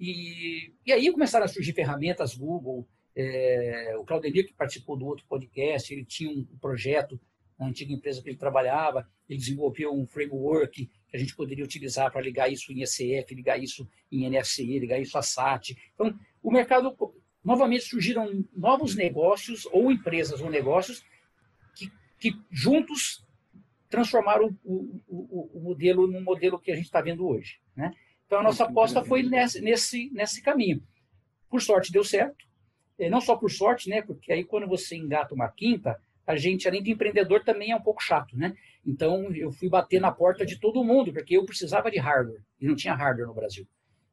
E, 0.00 0.72
e 0.86 0.92
aí 0.92 1.10
começaram 1.12 1.44
a 1.44 1.48
surgir 1.48 1.72
ferramentas 1.72 2.34
Google, 2.34 2.86
é, 3.16 3.94
o 3.96 4.04
Claudemir, 4.04 4.46
que 4.46 4.54
participou 4.54 4.96
do 4.96 5.06
outro 5.06 5.24
podcast, 5.28 5.92
ele 5.92 6.04
tinha 6.04 6.30
um 6.30 6.44
projeto 6.60 7.20
na 7.58 7.66
antiga 7.66 7.92
empresa 7.92 8.20
que 8.20 8.28
ele 8.28 8.36
trabalhava, 8.36 9.08
ele 9.28 9.38
desenvolveu 9.38 9.94
um 9.94 10.06
framework 10.06 10.86
que 10.86 11.16
a 11.16 11.18
gente 11.18 11.36
poderia 11.36 11.64
utilizar 11.64 12.10
para 12.10 12.20
ligar 12.20 12.50
isso 12.50 12.72
em 12.72 12.82
ECF, 12.82 13.34
ligar 13.34 13.62
isso 13.62 13.88
em 14.10 14.24
NFC, 14.24 14.64
ligar 14.64 15.00
isso 15.00 15.16
a 15.16 15.22
SAT. 15.22 15.76
Então, 15.94 16.18
o 16.42 16.50
mercado, 16.50 16.96
novamente, 17.44 17.84
surgiram 17.84 18.44
novos 18.54 18.96
negócios, 18.96 19.66
ou 19.66 19.92
empresas 19.92 20.40
ou 20.40 20.50
negócios, 20.50 21.04
que, 21.76 21.92
que 22.18 22.36
juntos 22.50 23.24
transformaram 23.88 24.56
o, 24.64 25.00
o, 25.06 25.50
o 25.54 25.60
modelo 25.60 26.08
no 26.08 26.20
modelo 26.20 26.58
que 26.58 26.72
a 26.72 26.74
gente 26.74 26.86
está 26.86 27.00
vendo 27.00 27.24
hoje. 27.24 27.60
Né? 27.76 27.94
Então, 28.26 28.40
a 28.40 28.42
nossa 28.42 28.64
aposta 28.64 29.04
foi 29.04 29.22
nesse, 29.22 29.60
nesse, 29.60 30.10
nesse 30.10 30.42
caminho. 30.42 30.82
Por 31.48 31.62
sorte, 31.62 31.92
deu 31.92 32.02
certo 32.02 32.44
não 33.10 33.20
só 33.20 33.36
por 33.36 33.50
sorte, 33.50 33.88
né? 33.88 34.02
Porque 34.02 34.32
aí 34.32 34.44
quando 34.44 34.66
você 34.66 34.96
engata 34.96 35.34
uma 35.34 35.48
quinta, 35.48 35.98
a 36.26 36.36
gente, 36.36 36.66
além 36.66 36.82
de 36.82 36.90
empreendedor, 36.90 37.44
também 37.44 37.72
é 37.72 37.76
um 37.76 37.82
pouco 37.82 38.02
chato, 38.02 38.36
né? 38.36 38.56
Então 38.86 39.30
eu 39.34 39.50
fui 39.50 39.68
bater 39.68 40.00
na 40.00 40.12
porta 40.12 40.44
de 40.44 40.58
todo 40.58 40.84
mundo, 40.84 41.12
porque 41.12 41.36
eu 41.36 41.44
precisava 41.44 41.90
de 41.90 41.98
hardware, 41.98 42.42
e 42.60 42.66
não 42.66 42.74
tinha 42.74 42.94
hardware 42.94 43.26
no 43.26 43.34
Brasil. 43.34 43.66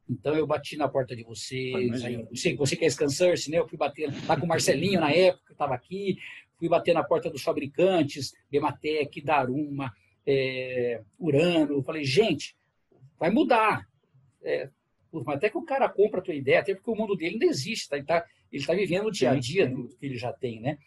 Então 0.08 0.34
eu 0.34 0.46
bati 0.46 0.76
na 0.76 0.88
porta 0.88 1.16
de 1.16 1.22
vocês, 1.22 2.04
aí, 2.04 2.26
você, 2.30 2.54
você 2.54 2.76
que 2.76 2.84
é 2.84 2.90
Scansource, 2.90 3.50
né? 3.50 3.58
Eu 3.58 3.68
fui 3.68 3.78
bater 3.78 4.10
lá 4.26 4.36
com 4.36 4.44
o 4.44 4.48
Marcelinho 4.48 5.00
na 5.00 5.10
época, 5.10 5.52
estava 5.52 5.74
aqui, 5.74 6.18
fui 6.58 6.68
bater 6.68 6.92
na 6.92 7.02
porta 7.02 7.30
dos 7.30 7.42
fabricantes, 7.42 8.34
Bematec, 8.50 9.20
Daruma, 9.22 9.92
é, 10.26 11.00
Urano. 11.18 11.74
Eu 11.74 11.82
falei, 11.82 12.04
gente, 12.04 12.56
vai 13.18 13.30
mudar. 13.30 13.86
É, 14.42 14.68
até 15.28 15.48
que 15.48 15.58
o 15.58 15.64
cara 15.64 15.88
compra 15.88 16.20
a 16.20 16.22
tua 16.22 16.34
ideia, 16.34 16.60
até 16.60 16.74
porque 16.74 16.90
o 16.90 16.94
mundo 16.94 17.16
dele 17.16 17.34
ainda 17.34 17.46
existe, 17.46 17.88
tá? 17.88 17.96
ele 17.96 18.04
está 18.04 18.24
ele 18.52 18.66
tá 18.66 18.74
vivendo 18.74 19.06
o 19.06 19.10
dia 19.10 19.30
a 19.30 19.38
dia 19.38 19.68
do 19.68 19.88
que 19.88 20.06
ele 20.06 20.16
já 20.16 20.32
tem, 20.32 20.60
né? 20.60 20.78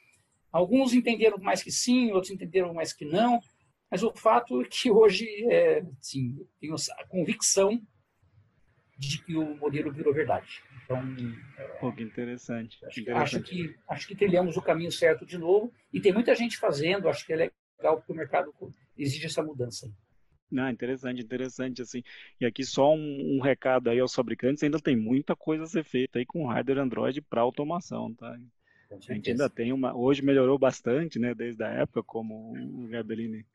Alguns 0.52 0.94
entenderam 0.94 1.38
mais 1.38 1.62
que 1.62 1.72
sim, 1.72 2.12
outros 2.12 2.32
entenderam 2.32 2.74
mais 2.74 2.94
que 2.94 3.04
não, 3.04 3.42
mas 3.90 4.04
o 4.04 4.14
fato 4.16 4.62
é 4.62 4.66
que 4.66 4.90
hoje, 4.90 5.28
é, 5.52 5.84
sim, 6.00 6.48
tenho 6.60 6.76
a 6.76 7.08
convicção 7.08 7.82
de 8.98 9.22
que 9.22 9.36
o 9.36 9.58
modelo 9.58 9.92
virou 9.92 10.14
verdade. 10.14 10.62
Então, 10.84 11.02
Pô, 11.80 11.92
que 11.92 12.04
interessante. 12.04 12.78
Acho, 12.86 13.00
interessante. 13.02 13.36
acho, 13.36 13.44
que, 13.44 13.76
acho 13.90 14.08
que 14.08 14.16
trilhamos 14.16 14.56
o 14.56 14.62
caminho 14.62 14.92
certo 14.92 15.26
de 15.26 15.38
novo 15.38 15.74
e 15.92 16.00
tem 16.00 16.14
muita 16.14 16.34
gente 16.36 16.58
fazendo, 16.58 17.10
acho 17.10 17.26
que 17.26 17.34
é 17.34 17.52
legal 17.78 17.98
porque 17.98 18.12
o 18.12 18.16
mercado 18.16 18.54
exige 18.98 19.26
essa 19.26 19.44
mudança. 19.44 19.92
Interessante, 20.72 21.22
interessante, 21.22 21.82
assim. 21.82 22.04
E 22.40 22.46
aqui 22.46 22.64
só 22.64 22.94
um, 22.94 23.38
um, 23.38 23.42
recado 23.42 23.90
aí 23.90 24.00
aos 24.00 24.14
fabricantes, 24.14 24.64
ainda 24.64 24.80
tem 24.80 24.96
muita 24.96 25.36
coisa 25.36 25.64
a 25.64 25.68
ser 25.68 25.84
feita 25.84 26.20
aí 26.20 26.26
com 26.26 26.48
hardware 26.48 26.80
Android 26.80 27.22
para 27.22 27.42
automação, 27.42 28.14
tá? 28.14 28.38
A 28.92 29.14
gente 29.14 29.32
ainda 29.32 29.50
tem 29.50 29.74
uma, 29.74 29.96
hoje 29.96 30.24
melhorou 30.24 30.58
bastante, 30.58 31.20
né, 31.20 31.34
desde 31.34 31.64
a 31.64 31.68
época, 31.68 32.04
como 32.04 32.54
o 32.56 32.88
Gabellini 32.88 33.46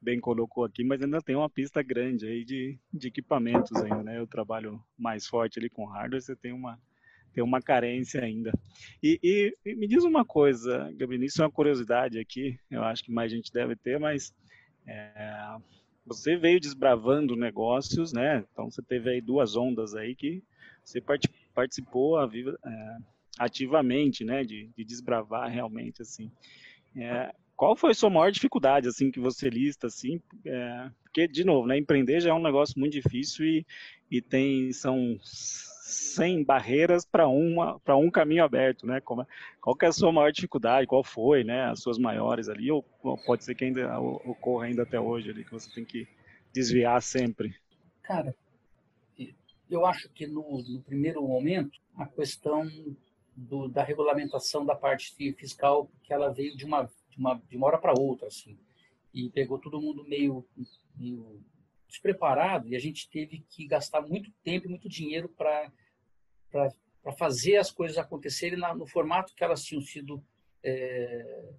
bem 0.00 0.20
colocou 0.20 0.64
aqui, 0.64 0.84
mas 0.84 1.02
ainda 1.02 1.20
tem 1.20 1.34
uma 1.34 1.50
pista 1.50 1.82
grande 1.82 2.26
aí 2.26 2.44
de, 2.44 2.78
de 2.92 3.08
equipamentos 3.08 3.74
ainda, 3.82 4.02
né? 4.02 4.18
Eu 4.18 4.26
trabalho 4.26 4.80
mais 4.96 5.26
forte 5.26 5.58
ali 5.58 5.68
com 5.68 5.84
hardware, 5.84 6.22
você 6.22 6.36
tem 6.36 6.52
uma, 6.52 6.78
tem 7.32 7.42
uma 7.42 7.60
carência 7.60 8.22
ainda. 8.22 8.52
E, 9.02 9.18
e, 9.22 9.56
e 9.64 9.74
me 9.74 9.86
diz 9.86 10.04
uma 10.04 10.24
coisa, 10.24 10.92
Gabriel, 10.96 11.24
isso 11.24 11.42
é 11.42 11.44
uma 11.44 11.50
curiosidade 11.50 12.18
aqui, 12.18 12.58
eu 12.70 12.84
acho 12.84 13.02
que 13.02 13.10
mais 13.10 13.30
gente 13.32 13.52
deve 13.52 13.74
ter, 13.74 13.98
mas 13.98 14.32
é, 14.86 15.56
você 16.06 16.36
veio 16.36 16.60
desbravando 16.60 17.34
negócios, 17.34 18.12
né? 18.12 18.44
Então 18.52 18.70
você 18.70 18.80
teve 18.80 19.10
aí 19.10 19.20
duas 19.20 19.56
ondas 19.56 19.94
aí 19.94 20.14
que 20.14 20.42
você 20.84 21.02
participou 21.52 22.16
é, 22.22 22.96
ativamente, 23.38 24.24
né? 24.24 24.44
De, 24.44 24.70
de, 24.76 24.84
desbravar 24.84 25.50
realmente 25.50 26.02
assim. 26.02 26.30
É, 26.94 27.34
qual 27.56 27.74
foi 27.74 27.90
a 27.90 27.94
sua 27.94 28.10
maior 28.10 28.30
dificuldade, 28.30 28.86
assim, 28.86 29.10
que 29.10 29.18
você 29.18 29.48
lista, 29.48 29.86
assim? 29.86 30.20
É, 30.44 30.90
porque, 31.02 31.26
de 31.26 31.44
novo, 31.44 31.66
né, 31.66 31.76
empreender 31.78 32.20
já 32.20 32.30
é 32.30 32.34
um 32.34 32.42
negócio 32.42 32.78
muito 32.78 32.92
difícil 32.92 33.44
e, 33.44 33.66
e 34.10 34.20
tem, 34.20 34.72
são 34.72 35.18
100 35.86 36.42
barreiras 36.42 37.04
para 37.04 37.24
para 37.84 37.96
um 37.96 38.10
caminho 38.10 38.42
aberto, 38.42 38.86
né? 38.86 39.00
Como, 39.00 39.26
qual 39.60 39.76
que 39.76 39.84
é 39.84 39.88
a 39.88 39.92
sua 39.92 40.10
maior 40.10 40.32
dificuldade? 40.32 40.86
Qual 40.86 41.04
foi, 41.04 41.44
né? 41.44 41.66
As 41.66 41.80
suas 41.80 41.96
maiores 41.96 42.48
ali? 42.48 42.70
Ou, 42.70 42.84
ou 43.02 43.16
pode 43.24 43.44
ser 43.44 43.54
que 43.54 43.64
ainda 43.64 43.98
ocorra 44.00 44.66
ainda 44.66 44.82
até 44.82 44.98
hoje 44.98 45.30
ali, 45.30 45.44
que 45.44 45.52
você 45.52 45.72
tem 45.72 45.84
que 45.84 46.08
desviar 46.52 47.00
sempre? 47.00 47.54
Cara, 48.02 48.34
eu 49.70 49.86
acho 49.86 50.08
que 50.10 50.26
no, 50.26 50.62
no 50.68 50.82
primeiro 50.82 51.22
momento, 51.22 51.78
a 51.96 52.06
questão 52.06 52.68
do, 53.36 53.68
da 53.68 53.84
regulamentação 53.84 54.66
da 54.66 54.74
parte 54.74 55.14
fiscal, 55.34 55.88
que 56.02 56.12
ela 56.12 56.32
veio 56.32 56.56
de 56.56 56.64
uma 56.64 56.90
de 57.10 57.18
uma, 57.18 57.42
de 57.48 57.56
uma 57.56 57.66
hora 57.68 57.78
para 57.78 57.98
outra, 57.98 58.28
assim. 58.28 58.58
E 59.14 59.30
pegou 59.30 59.58
todo 59.58 59.80
mundo 59.80 60.04
meio, 60.04 60.44
meio 60.96 61.40
despreparado 61.88 62.68
e 62.68 62.76
a 62.76 62.78
gente 62.78 63.08
teve 63.08 63.44
que 63.48 63.66
gastar 63.66 64.00
muito 64.00 64.30
tempo 64.42 64.66
e 64.66 64.70
muito 64.70 64.88
dinheiro 64.88 65.28
para 65.28 65.70
fazer 67.16 67.56
as 67.56 67.70
coisas 67.70 67.98
acontecerem 67.98 68.58
na, 68.58 68.74
no 68.74 68.86
formato 68.86 69.34
que 69.34 69.44
elas 69.44 69.62
tinham 69.62 69.82
sido 69.82 70.24
é, 70.62 71.52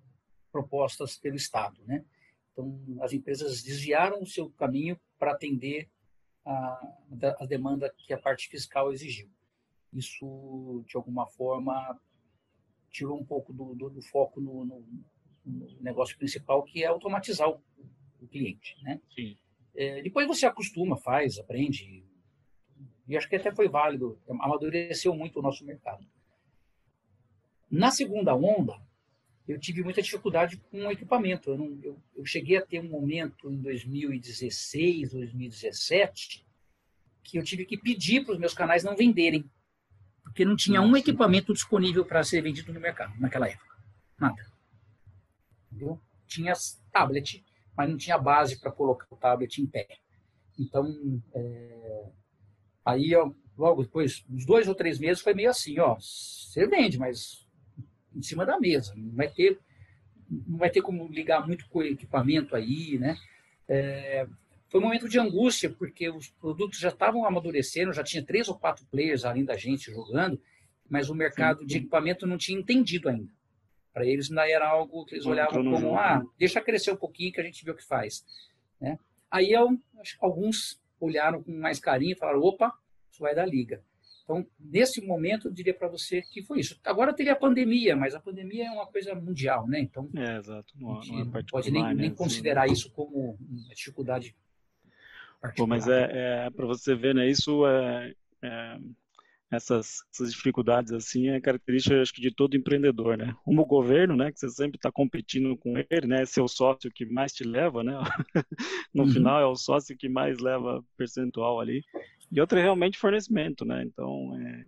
propostas 0.52 1.18
pelo 1.18 1.36
Estado, 1.36 1.82
né? 1.86 2.04
Então, 2.52 2.82
as 3.02 3.14
empresas 3.14 3.62
desviaram 3.62 4.22
o 4.22 4.26
seu 4.26 4.50
caminho 4.50 5.00
para 5.20 5.32
atender 5.32 5.90
a, 6.44 7.36
a 7.40 7.46
demanda 7.46 7.94
que 7.96 8.12
a 8.12 8.18
parte 8.18 8.50
fiscal 8.50 8.92
exigiu. 8.92 9.30
Isso, 9.94 10.84
de 10.88 10.98
alguma 10.98 11.28
forma, 11.28 12.00
tirou 12.90 13.20
um 13.20 13.26
pouco 13.26 13.54
do, 13.54 13.76
do, 13.76 13.90
do 13.90 14.02
foco 14.02 14.42
no, 14.42 14.66
no, 14.66 14.76
o 15.46 15.84
negócio 15.84 16.18
principal, 16.18 16.64
que 16.64 16.84
é 16.84 16.88
automatizar 16.88 17.50
o, 17.50 17.62
o 18.20 18.28
cliente, 18.28 18.76
né? 18.82 19.00
Sim. 19.14 19.38
É, 19.78 20.02
depois 20.02 20.28
você 20.28 20.48
acostuma, 20.48 20.98
faz, 20.98 21.38
aprende, 21.38 22.04
e 23.08 23.16
acho 23.16 23.30
que 23.30 23.36
até 23.36 23.54
foi 23.54 23.70
válido, 23.70 24.20
amadureceu 24.28 25.14
muito 25.14 25.40
o 25.40 25.42
nosso 25.42 25.64
mercado. 25.64 26.04
Na 27.70 27.92
segunda 27.92 28.36
onda, 28.36 28.74
eu 29.48 29.60
tive 29.60 29.84
muita 29.84 30.02
dificuldade 30.02 30.58
com 30.58 30.80
o 30.80 30.92
equipamento. 30.92 31.52
Eu, 31.52 31.58
não, 31.58 31.80
eu, 31.84 32.04
eu 32.16 32.26
cheguei 32.26 32.58
a 32.58 32.66
ter 32.66 32.80
um 32.80 32.90
momento 32.90 33.52
em 33.52 33.62
2016, 33.62 35.12
2017, 35.12 36.46
que 37.24 37.38
eu 37.38 37.44
tive 37.44 37.64
que 37.64 37.78
pedir 37.78 38.26
para 38.26 38.34
os 38.34 38.40
meus 38.40 38.56
canais 38.56 38.84
não 38.84 38.96
venderem, 38.96 39.50
porque 40.24 40.44
não 40.44 40.56
tinha 40.56 40.82
um 40.82 40.98
equipamento 40.98 41.54
disponível 41.54 42.04
para 42.04 42.24
ser 42.24 42.42
vendido 42.42 42.74
no 42.74 42.80
mercado 42.80 43.14
naquela 43.20 43.48
época. 43.48 43.78
Nada. 44.20 44.44
Entendeu? 45.72 46.02
Tinha 46.26 46.54
tablet, 46.92 47.46
mas 47.78 47.90
não 47.90 47.96
tinha 47.96 48.18
base 48.18 48.60
para 48.60 48.72
colocar 48.72 49.06
o 49.12 49.16
tablet 49.16 49.62
em 49.62 49.68
pé. 49.68 49.88
Então, 50.58 51.22
é, 51.36 52.06
aí, 52.84 53.16
ó, 53.16 53.32
logo 53.56 53.84
depois, 53.84 54.26
uns 54.28 54.46
dois 54.46 54.68
ou 54.68 54.74
três 54.74 54.98
meses, 54.98 55.22
foi 55.22 55.36
meio 55.36 55.52
assim, 55.52 55.80
ó, 55.80 55.96
você 55.96 56.66
vende, 56.66 56.98
mas 56.98 57.48
em 58.16 58.22
cima 58.24 58.46
da 58.46 58.60
mesa, 58.60 58.94
não 58.96 59.12
vai 59.12 59.30
ter, 59.30 59.60
não 60.28 60.58
vai 60.58 60.72
ter 60.72 60.82
como 60.82 61.08
ligar 61.08 61.46
muito 61.46 61.70
com 61.70 61.80
o 61.80 61.84
equipamento 61.84 62.56
aí, 62.56 62.98
né? 62.98 63.16
É, 63.68 64.28
foi 64.68 64.82
um 64.82 64.84
momento 64.84 65.08
de 65.08 65.20
angústia, 65.20 65.70
porque 65.70 66.10
os 66.10 66.30
produtos 66.30 66.80
já 66.80 66.90
estavam 66.90 67.26
amadurecendo, 67.26 67.94
já 67.94 68.04
tinha 68.04 68.26
três 68.26 68.48
ou 68.50 68.56
quatro 68.56 68.86
players 68.88 69.24
além 69.24 69.46
da 69.46 69.56
gente 69.56 69.92
jogando, 69.92 70.42
mas 70.90 71.10
o 71.10 71.16
mercado 71.16 71.66
de 71.66 71.78
equipamento 71.78 72.26
não 72.26 72.38
tinha 72.38 72.60
entendido 72.60 73.08
ainda. 73.08 73.32
Para 73.98 74.06
eles 74.06 74.30
ainda 74.30 74.48
era 74.48 74.70
algo 74.70 75.06
que 75.06 75.16
eles 75.16 75.26
olhavam 75.26 75.64
como, 75.64 75.98
ah, 75.98 76.24
deixa 76.38 76.62
crescer 76.62 76.92
um 76.92 76.96
pouquinho 76.96 77.34
que 77.34 77.42
a 77.42 77.44
gente 77.44 77.66
vê 77.66 77.72
o 77.72 77.76
que 77.76 77.84
faz. 77.84 78.24
Né? 78.80 79.00
Aí 79.32 79.52
eu, 79.52 79.76
alguns 80.22 80.80
olharam 81.00 81.42
com 81.42 81.52
mais 81.52 81.80
carinho 81.80 82.12
e 82.12 82.16
falaram, 82.16 82.42
opa, 82.42 82.78
isso 83.12 83.24
vai 83.24 83.34
dar 83.34 83.48
liga. 83.48 83.82
Então, 84.24 84.46
nesse 84.60 85.02
momento, 85.02 85.48
eu 85.48 85.52
diria 85.52 85.74
para 85.74 85.88
você 85.88 86.22
que 86.22 86.44
foi 86.44 86.60
isso. 86.60 86.80
Agora 86.84 87.12
teria 87.12 87.34
a 87.34 87.36
pandemia, 87.36 87.96
mas 87.96 88.14
a 88.14 88.20
pandemia 88.20 88.68
é 88.68 88.72
uma 88.72 88.86
coisa 88.86 89.16
mundial, 89.16 89.68
né? 89.68 89.80
Então, 89.80 90.08
é, 90.16 90.38
exato. 90.38 90.76
Não, 90.80 91.02
não 91.02 91.36
é 91.36 91.44
pode 91.50 91.72
nem, 91.72 91.82
né? 91.82 91.94
nem 91.96 92.14
considerar 92.14 92.68
isso 92.68 92.92
como 92.92 93.36
uma 93.50 93.74
dificuldade. 93.74 94.36
Pô, 95.56 95.66
mas 95.66 95.88
é, 95.88 96.46
é 96.46 96.50
para 96.52 96.68
você 96.68 96.94
ver, 96.94 97.16
né? 97.16 97.28
Isso 97.28 97.66
é, 97.66 98.14
é 98.44 98.78
essas, 99.50 100.04
essas, 100.14 100.34
dificuldades 100.34 100.92
assim 100.92 101.30
é 101.30 101.40
característica 101.40 102.02
acho 102.02 102.14
que 102.14 102.22
de 102.22 102.32
todo 102.32 102.58
empreendedor, 102.58 103.18
né? 103.18 103.36
Um 103.48 103.58
o 103.60 103.66
governo, 103.66 104.16
né, 104.16 104.32
que 104.32 104.40
você 104.40 104.50
sempre 104.50 104.78
está 104.78 104.92
competindo 104.92 105.56
com 105.58 105.78
ele, 105.90 106.08
né, 106.08 106.26
seu 106.26 106.48
sócio 106.48 106.92
que 106.92 107.06
mais 107.06 107.32
te 107.32 107.44
leva, 107.44 107.84
né? 107.84 107.94
no 108.94 109.04
uhum. 109.04 109.10
final 109.10 109.40
é 109.40 109.46
o 109.46 109.56
sócio 109.56 109.98
que 109.98 110.10
mais 110.10 110.38
leva 110.40 110.84
percentual 110.98 111.60
ali. 111.60 111.82
E 112.32 112.42
outra 112.42 112.60
é 112.60 112.64
realmente 112.64 112.98
fornecimento, 112.98 113.64
né? 113.64 113.84
Então 113.84 114.38
é, 114.38 114.66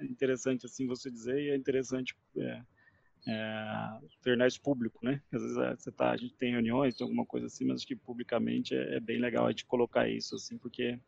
é 0.00 0.04
interessante 0.04 0.64
assim 0.64 0.86
você 0.86 1.10
dizer 1.10 1.40
e 1.40 1.50
é 1.50 1.56
interessante 1.56 2.14
é, 2.36 2.62
é, 3.26 3.98
tornar 4.22 4.46
isso 4.46 4.60
público, 4.60 5.00
né? 5.02 5.20
Às 5.32 5.42
vezes 5.42 5.56
é, 5.58 5.74
você 5.74 5.90
tá, 5.90 6.12
a 6.12 6.16
gente 6.16 6.34
tem 6.34 6.52
reuniões, 6.52 6.94
tem 6.94 7.04
alguma 7.04 7.26
coisa 7.26 7.46
assim, 7.46 7.64
mas 7.66 7.78
acho 7.78 7.86
que 7.86 7.96
publicamente 7.96 8.76
é, 8.76 8.96
é 8.96 9.00
bem 9.00 9.18
legal 9.18 9.46
a 9.46 9.50
gente 9.50 9.66
colocar 9.66 10.08
isso 10.08 10.36
assim, 10.36 10.56
porque 10.56 11.00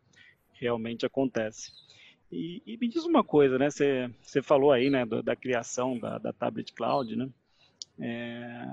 realmente 0.53 1.07
acontece. 1.07 1.71
E, 2.31 2.63
e, 2.65 2.77
me 2.77 2.89
diz 2.89 3.05
uma 3.05 3.25
coisa, 3.25 3.59
né? 3.59 3.69
Você, 3.71 4.43
falou 4.43 4.71
aí, 4.71 4.89
né, 4.89 5.05
da, 5.05 5.21
da 5.21 5.37
criação 5.37 5.99
da, 5.99 6.17
da, 6.19 6.33
Tablet 6.33 6.73
Cloud, 6.73 7.17
né? 7.17 7.29
É, 8.03 8.67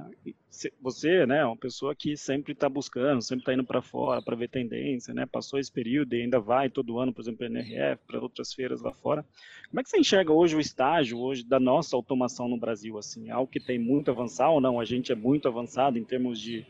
você, 0.80 1.26
né, 1.26 1.39
é 1.39 1.46
uma 1.46 1.58
pessoa 1.58 1.93
que 1.93 2.16
sempre 2.16 2.53
está 2.53 2.70
buscando, 2.70 3.22
sempre 3.22 3.41
está 3.41 3.53
indo 3.53 3.64
para 3.66 3.82
fora 3.82 4.22
para 4.22 4.38
ver 4.38 4.47
tendência, 4.47 5.14
né? 5.14 5.26
Passou 5.26 5.60
esse 5.60 5.72
período 5.72 6.14
e 6.14 6.22
ainda 6.22 6.39
vai 6.39 6.70
todo 6.70 6.99
ano, 6.99 7.12
por 7.12 7.22
exemplo, 7.22 7.39
para 7.39 7.47
NRF, 7.47 8.03
para 8.05 8.22
outras 8.22 8.53
feiras 8.53 8.82
lá 8.82 8.93
fora. 8.93 9.26
Como 9.70 9.80
é 9.80 9.84
que 9.84 9.89
você 9.89 9.97
enxerga 9.97 10.32
hoje 10.32 10.55
o 10.55 10.62
estágio 10.62 11.20
hoje 11.20 11.43
da 11.43 11.60
nossa 11.60 11.95
automação 11.95 12.47
no 12.47 12.60
Brasil? 12.60 12.97
Assim, 12.97 13.28
é 13.30 13.32
algo 13.32 13.51
que 13.51 13.60
tem 13.60 13.80
muito 13.80 14.12
avançado 14.12 14.53
ou 14.53 14.62
não? 14.62 14.80
A 14.80 14.86
gente 14.86 15.12
é 15.12 15.16
muito 15.16 15.47
avançado 15.47 15.97
em 15.97 16.03
termos 16.03 16.39
de, 16.39 16.66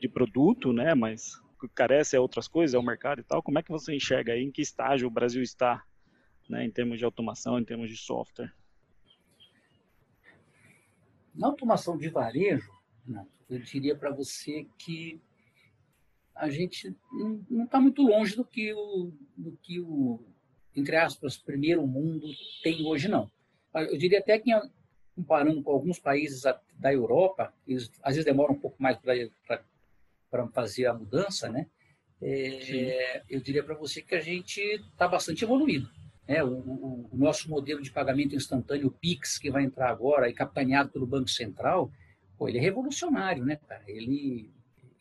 de 0.00 0.08
produto, 0.08 0.72
né? 0.72 0.94
Mas 0.94 1.40
carece 1.74 2.16
é 2.16 2.20
outras 2.20 2.48
coisas, 2.48 2.74
é 2.74 2.78
o 2.78 2.82
mercado 2.82 3.20
e 3.20 3.24
tal. 3.24 3.42
Como 3.42 3.58
é 3.58 3.62
que 3.62 3.70
você 3.70 3.94
enxerga 3.94 4.32
aí? 4.32 4.42
Em 4.42 4.50
que 4.50 4.62
estágio 4.62 5.06
o 5.06 5.10
Brasil 5.10 5.42
está 5.42 5.84
né, 6.48 6.64
em 6.64 6.70
termos 6.70 6.98
de 6.98 7.04
automação, 7.04 7.58
em 7.58 7.64
termos 7.64 7.90
de 7.90 7.96
software? 7.96 8.52
Na 11.34 11.48
automação 11.48 11.96
de 11.96 12.08
varejo, 12.08 12.70
eu 13.48 13.58
diria 13.60 13.96
para 13.96 14.10
você 14.10 14.66
que 14.78 15.20
a 16.34 16.48
gente 16.48 16.94
não 17.50 17.64
está 17.64 17.80
muito 17.80 18.02
longe 18.02 18.36
do 18.36 18.44
que 18.44 18.72
o, 18.72 19.12
do 19.36 19.56
que 19.62 19.80
o, 19.80 20.20
entre 20.74 20.96
aspas, 20.96 21.36
primeiro 21.36 21.86
mundo 21.86 22.26
tem 22.62 22.84
hoje, 22.86 23.08
não. 23.08 23.30
Eu 23.74 23.96
diria 23.96 24.18
até 24.18 24.38
que, 24.38 24.50
comparando 25.14 25.62
com 25.62 25.70
alguns 25.70 25.98
países 25.98 26.42
da 26.74 26.92
Europa, 26.92 27.52
eles 27.66 27.90
às 28.02 28.14
vezes 28.14 28.24
demoram 28.24 28.54
um 28.54 28.60
pouco 28.60 28.80
mais 28.82 28.96
para 28.98 29.64
para 30.30 30.46
fazer 30.48 30.86
a 30.86 30.94
mudança, 30.94 31.48
né? 31.48 31.66
É, 32.20 33.22
eu 33.28 33.40
diria 33.40 33.62
para 33.62 33.74
você 33.74 34.02
que 34.02 34.14
a 34.14 34.20
gente 34.20 34.60
está 34.60 35.06
bastante 35.06 35.44
evoluído. 35.44 35.88
Né? 36.28 36.44
O, 36.44 36.50
o, 36.50 37.08
o, 37.10 37.16
nosso 37.16 37.48
modelo 37.48 37.80
de 37.82 37.90
pagamento 37.90 38.36
instantâneo, 38.36 38.88
o 38.88 38.92
PIX, 38.92 39.38
que 39.38 39.50
vai 39.50 39.64
entrar 39.64 39.88
agora, 39.88 40.28
e 40.28 40.34
capitaneado 40.34 40.90
pelo 40.90 41.06
Banco 41.06 41.30
Central, 41.30 41.90
pô, 42.36 42.46
ele 42.46 42.58
é 42.58 42.60
revolucionário, 42.60 43.44
né, 43.44 43.56
cara? 43.56 43.82
Ele, 43.88 44.52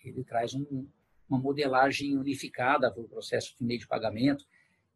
ele 0.04 0.24
traz 0.24 0.54
um, 0.54 0.88
uma 1.30 1.38
modelagem 1.38 2.18
unificada 2.18 2.90
para 2.90 3.04
o 3.04 3.10
processo 3.10 3.54
de 3.58 3.66
meio 3.66 3.82
de 3.82 3.88
pagamento. 3.88 4.46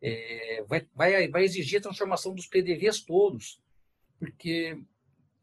É, 0.02 0.64
vai, 0.68 0.88
vai, 0.96 1.28
vai 1.28 1.44
exigir 1.44 1.80
a 1.80 1.84
transformação 1.84 2.34
dos 2.34 2.48
PDVs 2.48 3.02
todos, 3.02 3.62
porque, 4.18 4.82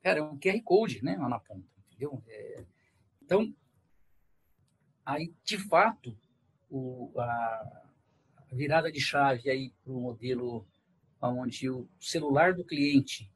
cara, 0.02 0.20
é 0.20 0.22
um 0.22 0.38
QR 0.38 0.60
Code 0.64 1.04
né, 1.04 1.16
lá 1.16 1.28
na 1.28 1.38
ponta, 1.38 1.66
entendeu? 1.86 2.22
É, 2.26 2.64
então, 3.22 3.54
aí, 5.04 5.32
de 5.44 5.58
fato, 5.58 6.16
o, 6.70 7.12
a, 7.18 7.82
a 8.50 8.54
virada 8.54 8.90
de 8.90 9.00
chave 9.00 9.48
aí 9.50 9.70
para 9.84 9.92
o 9.92 10.00
modelo 10.00 10.66
onde 11.20 11.68
o 11.68 11.88
celular 12.00 12.54
do 12.54 12.64
cliente 12.64 13.30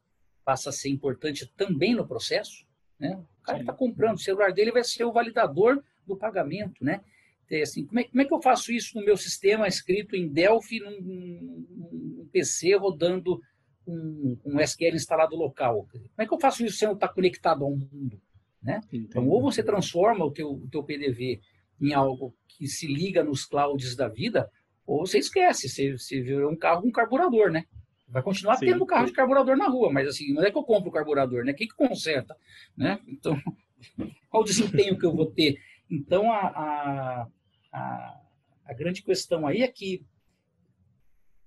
passa 0.45 0.71
a 0.71 0.73
ser 0.73 0.89
importante 0.89 1.47
também 1.57 1.95
no 1.95 2.07
processo, 2.07 2.67
né? 2.99 3.17
O 3.41 3.43
cara 3.43 3.61
está 3.61 3.73
comprando, 3.73 4.17
o 4.17 4.21
celular 4.21 4.53
dele 4.53 4.71
vai 4.71 4.85
ser 4.85 5.05
o 5.05 5.13
validador 5.13 5.83
do 6.07 6.17
pagamento, 6.17 6.85
né? 6.85 7.01
Assim, 7.61 7.85
como, 7.85 8.01
é, 8.01 8.05
como 8.05 8.23
é 8.23 8.25
que 8.25 8.33
eu 8.33 8.41
faço 8.41 8.73
isso 8.73 8.99
no 8.99 9.05
meu 9.05 9.17
sistema 9.17 9.69
escrito 9.69 10.17
em 10.17 10.27
Delphi, 10.27 10.81
num, 10.81 11.01
num 11.03 12.29
PC 12.33 12.75
rodando 12.77 13.43
um, 13.87 14.39
um, 14.43 14.61
SQL 14.61 14.95
instalado 14.95 15.37
local? 15.37 15.87
Como 15.93 16.11
é 16.17 16.27
que 16.27 16.33
eu 16.33 16.41
faço 16.41 16.65
isso 16.65 16.79
se 16.79 16.85
eu 16.85 16.89
não 16.89 16.95
está 16.95 17.09
conectado 17.09 17.65
ao 17.65 17.77
mundo? 17.77 18.19
Né? 18.63 18.81
Então, 18.91 19.29
ou 19.29 19.43
você 19.43 19.63
transforma 19.63 20.25
o 20.25 20.31
teu, 20.31 20.51
o 20.51 20.69
teu 20.71 20.83
PDV 20.83 21.41
em 21.81 21.93
algo 21.93 22.35
que 22.49 22.67
se 22.67 22.87
liga 22.87 23.23
nos 23.23 23.45
clouds 23.45 23.97
da 23.97 24.09
vida, 24.09 24.49
ou 24.87 25.07
você 25.07 25.19
esquece, 25.19 25.69
você, 25.69 25.97
você 25.97 26.21
virou 26.21 26.51
um 26.51 26.57
carro 26.57 26.83
com 26.83 26.91
carburador, 26.91 27.51
né? 27.51 27.65
Vai 28.09 28.23
continuar 28.23 28.57
Sim. 28.57 28.67
tendo 28.67 28.85
carro 28.85 29.07
de 29.07 29.13
carburador 29.13 29.57
na 29.57 29.69
rua, 29.69 29.91
mas 29.91 30.07
assim, 30.07 30.33
não 30.35 30.45
é 30.45 30.51
que 30.51 30.59
eu 30.59 30.65
compro 30.65 30.91
o 30.91 30.93
carburador, 30.93 31.45
né? 31.45 31.53
Quem 31.53 31.67
que 31.67 31.75
conserta, 31.75 32.37
né? 32.77 33.01
Então, 33.07 33.41
qual 34.29 34.43
o 34.43 34.47
desempenho 34.47 34.99
que 34.99 35.07
eu 35.07 35.15
vou 35.15 35.27
ter? 35.27 35.59
Então, 35.91 36.31
a, 36.31 36.41
a, 36.41 37.29
a, 37.73 38.21
a 38.67 38.75
grande 38.75 39.03
questão 39.03 39.47
aí 39.47 39.63
é 39.63 39.69
que 39.69 40.05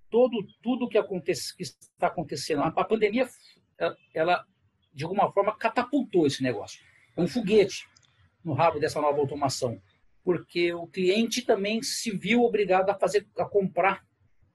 todo, 0.09 0.45
tudo 0.61 0.87
que, 0.87 0.97
acontece, 0.97 1.55
que 1.55 1.63
está 1.63 2.07
acontecendo, 2.07 2.63
a 2.63 2.83
pandemia, 2.83 3.27
ela, 4.13 4.45
de 4.93 5.03
alguma 5.03 5.31
forma, 5.31 5.55
catapultou 5.57 6.25
esse 6.25 6.41
negócio. 6.41 6.81
É 7.15 7.21
um 7.21 7.27
foguete 7.27 7.87
no 8.43 8.53
rabo 8.53 8.79
dessa 8.79 9.01
nova 9.01 9.19
automação 9.19 9.81
porque 10.25 10.73
o 10.73 10.87
cliente 10.87 11.43
também 11.43 11.83
se 11.83 12.09
viu 12.09 12.41
obrigado 12.41 12.89
a 12.89 12.95
fazer 12.95 13.27
a 13.37 13.45
comprar 13.45 14.03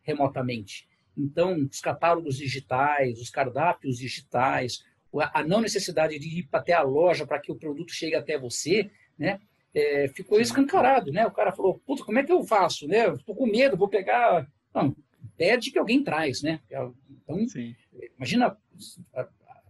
remotamente. 0.03 0.89
Então, 1.17 1.57
os 1.71 1.81
catálogos 1.81 2.37
digitais, 2.37 3.21
os 3.21 3.31
cardápios 3.31 3.97
digitais, 3.97 4.85
a 5.33 5.45
não 5.45 5.61
necessidade 5.61 6.19
de 6.19 6.41
ir 6.41 6.49
até 6.53 6.73
a 6.73 6.83
loja 6.83 7.25
para 7.25 7.39
que 7.39 7.53
o 7.53 7.57
produto 7.57 7.93
chegue 7.93 8.17
até 8.17 8.37
você, 8.37 8.91
né? 9.17 9.41
É, 9.73 10.09
ficou 10.09 10.41
escancarado, 10.41 11.13
né? 11.13 11.25
O 11.25 11.31
cara 11.31 11.53
falou, 11.53 11.79
puta, 11.87 12.03
como 12.03 12.19
é 12.19 12.25
que 12.25 12.33
eu 12.33 12.43
faço, 12.43 12.89
né? 12.89 13.09
Estou 13.15 13.37
com 13.37 13.47
medo, 13.47 13.77
vou 13.77 13.89
pegar... 13.89 14.51
Não, 14.75 14.97
pede 15.37 15.71
que 15.71 15.79
alguém 15.79 16.03
traz, 16.03 16.43
né? 16.43 16.61
Então, 16.69 17.47
Sim. 17.47 17.77
imagina, 18.17 18.57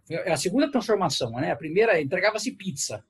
é 0.08 0.32
a 0.32 0.36
segunda 0.38 0.70
transformação, 0.70 1.32
né? 1.32 1.52
A 1.52 1.56
primeira, 1.56 2.00
entregava-se 2.00 2.52
pizza. 2.52 3.04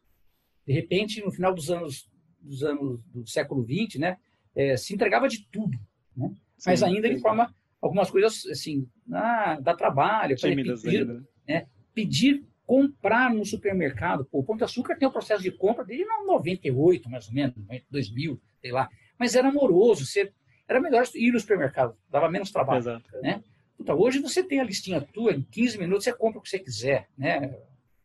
De 0.66 0.72
repente, 0.72 1.22
no 1.22 1.30
final 1.30 1.54
dos 1.54 1.70
anos 1.70 2.09
dos 2.40 2.62
anos 2.62 3.02
do 3.04 3.26
século 3.26 3.64
XX, 3.64 3.98
né, 3.98 4.16
é, 4.54 4.76
se 4.76 4.94
entregava 4.94 5.28
de 5.28 5.46
tudo, 5.50 5.78
né? 6.16 6.30
Sim, 6.56 6.70
mas 6.70 6.82
ainda 6.82 7.08
sim. 7.08 7.14
de 7.14 7.20
forma 7.20 7.54
algumas 7.80 8.10
coisas 8.10 8.44
assim, 8.46 8.86
ah, 9.12 9.58
dá 9.60 9.74
trabalho, 9.74 10.36
pedir, 10.38 11.06
né? 11.06 11.22
né? 11.48 11.66
pedir 11.94 12.44
comprar 12.66 13.34
no 13.34 13.44
supermercado. 13.44 14.24
Pô, 14.26 14.38
o 14.38 14.44
Pão 14.44 14.56
de 14.56 14.62
Açúcar 14.62 14.96
tem 14.96 15.08
o 15.08 15.10
processo 15.10 15.42
de 15.42 15.50
compra 15.50 15.84
desde 15.84 16.04
98, 16.04 17.10
mais 17.10 17.26
ou 17.26 17.34
menos, 17.34 17.54
2000, 17.90 18.40
sei 18.60 18.70
lá. 18.70 18.88
Mas 19.18 19.34
era 19.34 19.48
amoroso, 19.48 20.06
você, 20.06 20.32
era 20.68 20.80
melhor 20.80 21.04
ir 21.14 21.32
no 21.32 21.40
supermercado, 21.40 21.96
dava 22.08 22.30
menos 22.30 22.52
trabalho. 22.52 22.78
Exato. 22.78 23.10
Né? 23.22 23.42
Então, 23.80 23.98
hoje 23.98 24.20
você 24.20 24.44
tem 24.44 24.60
a 24.60 24.64
listinha 24.64 25.00
tua, 25.00 25.32
em 25.32 25.42
15 25.42 25.78
minutos 25.78 26.04
você 26.04 26.12
compra 26.12 26.38
o 26.38 26.42
que 26.42 26.48
você 26.48 26.60
quiser. 26.60 27.08
Né? 27.18 27.58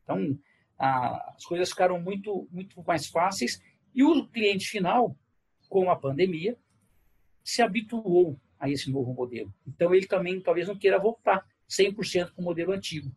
Então, 0.04 0.36
a, 0.80 1.36
as 1.36 1.46
coisas 1.46 1.70
ficaram 1.70 2.00
muito, 2.02 2.48
muito 2.52 2.82
mais 2.88 3.06
fáceis 3.06 3.62
e 3.96 4.04
o 4.04 4.28
cliente 4.28 4.68
final, 4.68 5.18
com 5.70 5.90
a 5.90 5.96
pandemia, 5.96 6.58
se 7.44 7.62
habituou 7.62 8.38
a 8.60 8.70
esse 8.70 8.92
novo 8.92 9.14
modelo. 9.14 9.54
Então, 9.66 9.96
ele 9.96 10.06
também 10.06 10.42
talvez 10.42 10.68
não 10.68 10.78
queira 10.78 11.00
voltar 11.00 11.48
100% 11.70 12.34
para 12.34 12.42
o 12.42 12.44
modelo 12.44 12.74
antigo, 12.74 13.10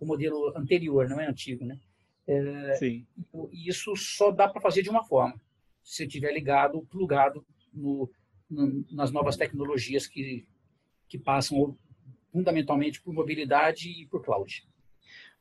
o 0.00 0.06
modelo 0.06 0.56
anterior, 0.56 1.08
não 1.08 1.20
é 1.20 1.28
antigo, 1.28 1.64
né? 1.64 1.78
É, 2.26 2.74
Sim. 2.76 3.06
E 3.52 3.68
isso 3.68 3.94
só 3.94 4.30
dá 4.30 4.48
para 4.48 4.60
fazer 4.60 4.82
de 4.82 4.90
uma 4.90 5.04
forma, 5.04 5.40
se 5.82 6.04
estiver 6.04 6.32
ligado, 6.32 6.86
plugado 6.86 7.44
no, 7.72 8.10
no, 8.48 8.84
nas 8.90 9.10
novas 9.10 9.36
tecnologias 9.36 10.06
que, 10.06 10.46
que 11.08 11.18
passam 11.18 11.76
fundamentalmente 12.32 13.02
por 13.02 13.12
mobilidade 13.12 13.88
e 13.88 14.06
por 14.06 14.24
cloud. 14.24 14.66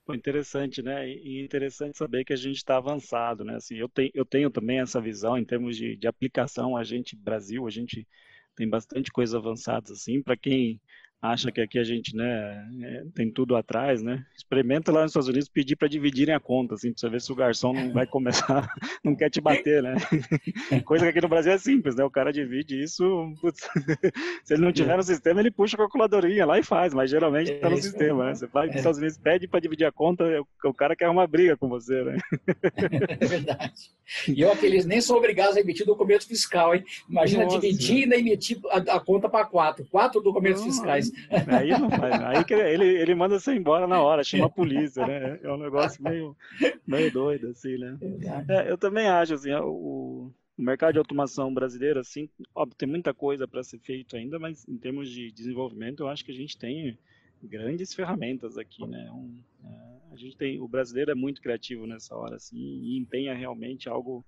Pô, 0.06 0.14
interessante, 0.16 0.82
né? 0.82 1.08
E 1.10 1.43
interessante 1.43 1.97
saber 1.97 2.26
que 2.26 2.34
a 2.34 2.36
gente 2.36 2.58
está 2.58 2.78
avançado, 2.78 3.43
né? 3.43 3.56
Assim, 3.56 3.76
eu, 3.76 3.88
tenho, 3.89 4.12
eu 4.14 4.26
tenho 4.26 4.49
também 4.49 4.80
essa 4.80 4.99
visão 4.99 5.38
em 5.38 5.45
termos 5.45 5.78
de, 5.78 5.95
de 5.95 6.08
aplicação. 6.08 6.76
A 6.76 6.84
gente, 6.84 7.16
Brasil, 7.16 7.68
a 7.68 7.70
gente 7.70 8.08
tem 8.56 8.68
bastante 8.70 9.12
coisas 9.12 9.36
avançadas, 9.36 9.91
assim. 9.91 10.22
Para 10.22 10.36
quem 10.38 10.82
acha 11.22 11.51
que 11.51 11.61
aqui 11.61 11.78
a 11.78 11.84
gente 11.84 12.15
né, 12.15 12.67
é, 12.82 13.03
tem 13.13 13.32
tudo 13.32 13.55
atrás, 13.55 14.01
né? 14.01 14.26
Experimenta 14.36 14.91
lá 14.91 15.01
nos 15.01 15.11
Estados 15.11 15.30
Unidos 15.30 15.47
pedir 15.47 15.76
para 15.76 15.88
dividirem 15.88 16.34
a 16.34 16.39
conta, 16.39 16.74
assim, 16.74 16.91
para 16.91 16.99
você 16.99 17.09
ver 17.09 17.22
se 17.22 17.32
o 17.32 17.36
garçom 17.36 17.74
não 17.74 17.93
vai 17.93 18.07
começar, 18.07 18.67
não 19.03 19.15
quer 19.15 19.30
te 19.30 19.39
bater, 19.39 19.84
né? 19.84 19.95
Coisa 20.84 21.05
que 21.05 21.11
aqui 21.11 21.22
no 21.22 21.30
Brasil 21.30 21.51
é 21.51 21.57
simples, 21.59 21.95
né? 21.95 22.03
O 22.03 22.09
cara 22.09 22.34
divide 22.34 22.82
isso, 22.82 23.03
putz, 23.39 23.61
se 24.43 24.55
ele 24.55 24.63
não 24.63 24.72
tiver 24.72 24.97
no 24.97 25.03
sistema, 25.03 25.39
ele 25.39 25.51
puxa 25.51 25.76
a 25.76 25.80
calculadorinha 25.80 26.45
lá 26.45 26.57
e 26.57 26.63
faz, 26.63 26.93
mas 26.93 27.11
geralmente 27.11 27.51
está 27.51 27.69
no 27.69 27.78
é 27.78 27.82
sistema, 27.82 28.26
né? 28.26 28.36
Você 28.36 28.47
vai 28.47 28.67
para 28.67 28.72
os 28.72 28.78
Estados 28.78 28.97
Unidos, 28.97 29.17
pede 29.17 29.47
para 29.47 29.59
dividir 29.59 29.86
a 29.86 29.91
conta, 29.91 30.24
o 30.65 30.74
cara 30.74 30.95
quer 30.95 31.09
uma 31.09 31.28
briga 31.28 31.55
com 31.55 31.69
você, 31.69 32.03
né? 32.03 32.17
É 33.19 33.26
verdade. 33.28 33.91
E 34.28 34.43
ó, 34.43 34.55
que 34.55 34.65
eles 34.65 34.86
nem 34.86 34.99
são 34.99 35.17
obrigados 35.17 35.55
a 35.55 35.59
emitir 35.59 35.86
documento 35.86 36.28
fiscal, 36.28 36.74
hein? 36.74 36.84
Imagina 37.07 37.43
Nossa. 37.43 37.59
dividir 37.59 38.07
e 38.07 38.13
emitir 38.13 38.59
a, 38.69 38.78
a 38.95 38.99
conta 38.99 39.30
para 39.30 39.45
quatro, 39.45 39.86
quatro 39.86 40.19
documentos 40.22 40.63
fiscais. 40.63 41.11
Aí 41.47 41.70
não 41.72 41.89
faz. 41.89 42.22
Aí 42.22 42.43
que 42.43 42.53
ele, 42.53 42.86
ele 42.86 43.16
manda 43.16 43.39
você 43.39 43.53
embora 43.53 43.88
na 43.88 44.01
hora, 44.01 44.24
chama 44.24 44.45
a 44.45 44.49
polícia, 44.49 45.05
né? 45.05 45.39
É 45.41 45.51
um 45.51 45.57
negócio 45.57 46.03
meio, 46.03 46.36
meio 46.88 47.12
doido, 47.12 47.47
assim, 47.47 47.78
né? 47.78 47.97
É, 48.47 48.72
eu 48.72 48.78
também 48.78 49.07
acho, 49.07 49.34
assim, 49.34 49.51
o, 49.53 50.32
o 50.57 50.62
mercado 50.62 50.93
de 50.93 50.99
automação 50.99 51.53
brasileiro, 51.53 51.99
assim, 51.99 52.30
óbvio, 52.53 52.78
tem 52.78 52.88
muita 52.88 53.14
coisa 53.14 53.47
para 53.47 53.64
ser 53.64 53.80
feito 53.80 54.16
ainda, 54.16 54.38
mas 54.38 54.68
em 54.68 54.78
termos 54.78 55.09
de 55.09 55.32
desenvolvimento, 55.32 56.01
eu 56.03 56.07
acho 56.07 56.24
que 56.24 56.32
a 56.32 56.36
gente 56.36 56.57
tem 56.57 56.97
grandes 57.43 57.93
ferramentas 57.93 58.57
aqui, 58.57 58.86
né? 58.86 59.09
Um, 59.12 59.39
é, 59.64 60.14
a 60.14 60.16
gente 60.16 60.38
tem, 60.38 60.59
o 60.59 60.68
brasileiro 60.68 61.12
é 61.12 61.16
muito 61.16 61.41
criativo 61.41 61.88
nessa 61.88 62.16
hora, 62.16 62.36
assim, 62.36 62.57
e 62.57 62.97
empenha 62.97 63.34
realmente 63.34 63.89
algo 63.89 64.24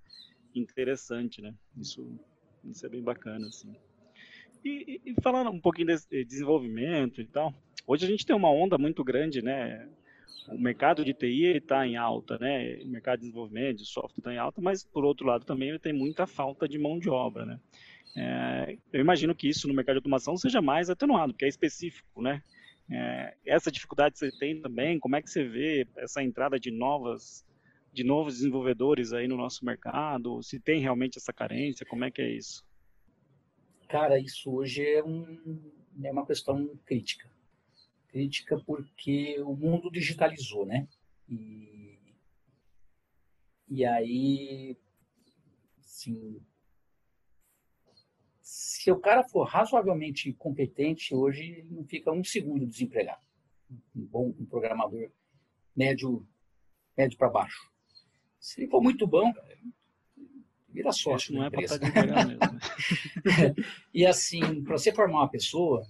interessante, 0.54 1.40
né? 1.40 1.54
Isso, 1.76 2.18
isso 2.64 2.84
é 2.84 2.88
bem 2.88 3.02
bacana, 3.02 3.46
assim. 3.46 3.74
E, 4.64 5.00
e, 5.04 5.14
falando 5.20 5.50
um 5.50 5.60
pouquinho 5.60 5.88
desse 5.88 6.24
desenvolvimento 6.24 7.20
e 7.20 7.26
tal, 7.26 7.52
hoje 7.86 8.06
a 8.06 8.08
gente 8.08 8.24
tem 8.24 8.34
uma 8.34 8.50
onda 8.50 8.78
muito 8.78 9.04
grande, 9.04 9.42
né? 9.42 9.86
O 10.48 10.58
mercado 10.58 11.04
de 11.04 11.12
TI 11.12 11.56
está 11.56 11.86
em 11.86 11.96
alta, 11.96 12.38
né? 12.38 12.78
O 12.82 12.88
mercado 12.88 13.16
de 13.16 13.26
desenvolvimento 13.26 13.78
de 13.78 13.86
software 13.86 14.18
está 14.18 14.32
em 14.32 14.38
alta, 14.38 14.62
mas 14.62 14.82
por 14.82 15.04
outro 15.04 15.26
lado 15.26 15.44
também 15.44 15.68
ele 15.68 15.78
tem 15.78 15.92
muita 15.92 16.26
falta 16.26 16.66
de 16.66 16.78
mão 16.78 16.98
de 16.98 17.10
obra, 17.10 17.44
né? 17.44 17.60
É, 18.16 18.78
eu 18.92 19.00
imagino 19.00 19.34
que 19.34 19.48
isso 19.48 19.68
no 19.68 19.74
mercado 19.74 19.96
de 19.96 19.98
automação 19.98 20.36
seja 20.36 20.62
mais 20.62 20.88
atenuado, 20.88 21.34
porque 21.34 21.44
é 21.44 21.48
específico, 21.48 22.22
né? 22.22 22.42
É, 22.90 23.34
essa 23.44 23.70
dificuldade 23.70 24.18
você 24.18 24.30
tem 24.30 24.60
também, 24.60 24.98
como 24.98 25.16
é 25.16 25.22
que 25.22 25.28
você 25.28 25.44
vê 25.44 25.86
essa 25.96 26.22
entrada 26.22 26.58
de 26.58 26.70
novas 26.70 27.44
de 27.92 28.02
novos 28.02 28.34
desenvolvedores 28.34 29.12
aí 29.12 29.28
no 29.28 29.36
nosso 29.36 29.64
mercado? 29.64 30.42
Se 30.42 30.58
tem 30.58 30.80
realmente 30.80 31.18
essa 31.18 31.32
carência, 31.32 31.86
como 31.86 32.04
é 32.04 32.10
que 32.10 32.22
é 32.22 32.30
isso? 32.30 32.64
Cara, 33.94 34.18
isso 34.18 34.52
hoje 34.52 34.84
é, 34.84 35.04
um, 35.04 35.70
é 36.02 36.10
uma 36.10 36.26
questão 36.26 36.66
crítica. 36.84 37.30
Crítica 38.08 38.60
porque 38.66 39.40
o 39.40 39.54
mundo 39.54 39.88
digitalizou, 39.88 40.66
né? 40.66 40.88
E, 41.28 41.96
e 43.68 43.84
aí, 43.84 44.76
assim, 45.78 46.44
se 48.42 48.90
o 48.90 48.98
cara 48.98 49.22
for 49.22 49.44
razoavelmente 49.44 50.32
competente, 50.32 51.14
hoje 51.14 51.44
ele 51.44 51.70
não 51.70 51.84
fica 51.84 52.10
um 52.10 52.24
segundo 52.24 52.66
desempregado. 52.66 53.22
Um 53.94 54.04
bom 54.06 54.34
um 54.36 54.44
programador 54.44 55.08
médio, 55.76 56.26
médio 56.96 57.16
para 57.16 57.30
baixo. 57.30 57.70
Se 58.40 58.60
ele 58.60 58.70
for 58.72 58.82
muito 58.82 59.06
bom, 59.06 59.32
vira 60.74 60.90
sócio. 60.90 61.32
não 61.32 61.44
é 61.44 61.50
para 61.50 61.62
estar 61.62 61.78
tá 61.78 62.06
mesmo. 62.26 62.38
Né? 62.38 62.48
e 63.94 64.04
assim, 64.04 64.62
para 64.64 64.76
você 64.76 64.92
formar 64.92 65.20
uma 65.20 65.30
pessoa, 65.30 65.86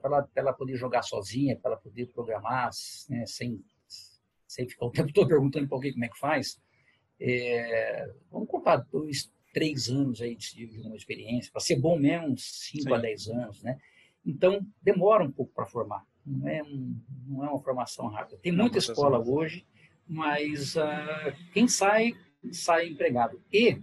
ela, 0.04 0.30
ela, 0.34 0.52
poder 0.52 0.76
jogar 0.76 1.02
sozinha, 1.02 1.56
para 1.56 1.72
ela 1.72 1.80
poder 1.80 2.06
programar, 2.06 2.70
né, 3.10 3.26
sem, 3.26 3.62
sem 4.46 4.66
ficar 4.66 4.86
o 4.86 4.90
tempo 4.90 5.12
todo 5.12 5.28
perguntando 5.28 5.68
para 5.68 5.76
alguém 5.76 5.92
como 5.92 6.04
é 6.04 6.08
que 6.08 6.18
faz, 6.18 6.58
é, 7.20 8.10
vamos 8.30 8.48
contar 8.48 8.78
dois, 8.90 9.30
três 9.52 9.88
anos 9.88 10.22
aí 10.22 10.34
de, 10.34 10.66
de 10.66 10.80
uma 10.80 10.96
experiência, 10.96 11.52
para 11.52 11.60
ser 11.60 11.76
bom 11.76 11.98
mesmo, 11.98 12.28
uns 12.28 12.68
cinco 12.70 12.84
Sim. 12.84 12.94
a 12.94 12.98
dez 12.98 13.28
anos, 13.28 13.62
né? 13.62 13.78
Então, 14.24 14.66
demora 14.82 15.22
um 15.22 15.30
pouco 15.30 15.52
para 15.52 15.66
formar, 15.66 16.04
não 16.24 16.48
é, 16.48 16.62
um, 16.62 16.96
não 17.26 17.44
é 17.44 17.48
uma 17.50 17.60
formação 17.60 18.08
rápida. 18.08 18.38
Tem 18.38 18.52
muita 18.52 18.78
escola 18.78 19.18
hoje, 19.18 19.66
mas 20.06 20.76
uh, 20.76 21.52
quem 21.52 21.68
sai, 21.68 22.12
sai 22.52 22.88
empregado. 22.88 23.40
E 23.52 23.80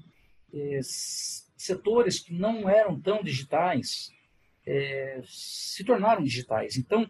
eh, 0.55 0.79
setores 0.81 2.19
que 2.19 2.33
não 2.33 2.69
eram 2.69 2.99
tão 2.99 3.21
digitais 3.21 4.11
eh, 4.65 5.21
se 5.25 5.83
tornaram 5.83 6.23
digitais. 6.23 6.77
Então, 6.77 7.07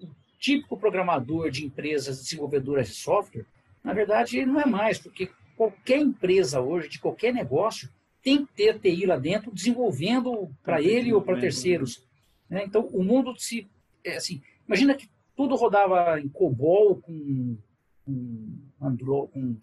o 0.00 0.08
típico 0.38 0.78
programador 0.78 1.50
de 1.50 1.66
empresas 1.66 2.22
desenvolvedoras 2.22 2.88
de 2.88 2.94
software, 2.94 3.46
na 3.82 3.92
verdade, 3.92 4.44
não 4.46 4.60
é 4.60 4.66
mais, 4.66 4.98
porque 4.98 5.30
qualquer 5.56 5.98
empresa 5.98 6.60
hoje, 6.60 6.88
de 6.88 7.00
qualquer 7.00 7.34
negócio, 7.34 7.88
tem 8.22 8.44
que 8.44 8.52
ter 8.52 8.78
TI 8.78 9.06
lá 9.06 9.16
dentro, 9.16 9.52
desenvolvendo 9.52 10.50
para 10.62 10.80
ele 10.80 11.12
ou 11.12 11.22
para 11.22 11.40
terceiros. 11.40 12.06
Né? 12.48 12.64
Então, 12.64 12.86
o 12.86 13.02
mundo 13.02 13.34
se. 13.38 13.68
É 14.04 14.16
assim, 14.16 14.40
imagina 14.66 14.94
que 14.94 15.08
tudo 15.36 15.54
rodava 15.56 16.20
em 16.20 16.28
COBOL, 16.28 16.96
com, 16.96 17.56
com, 18.04 18.58
Andro, 18.80 19.28
com 19.28 19.56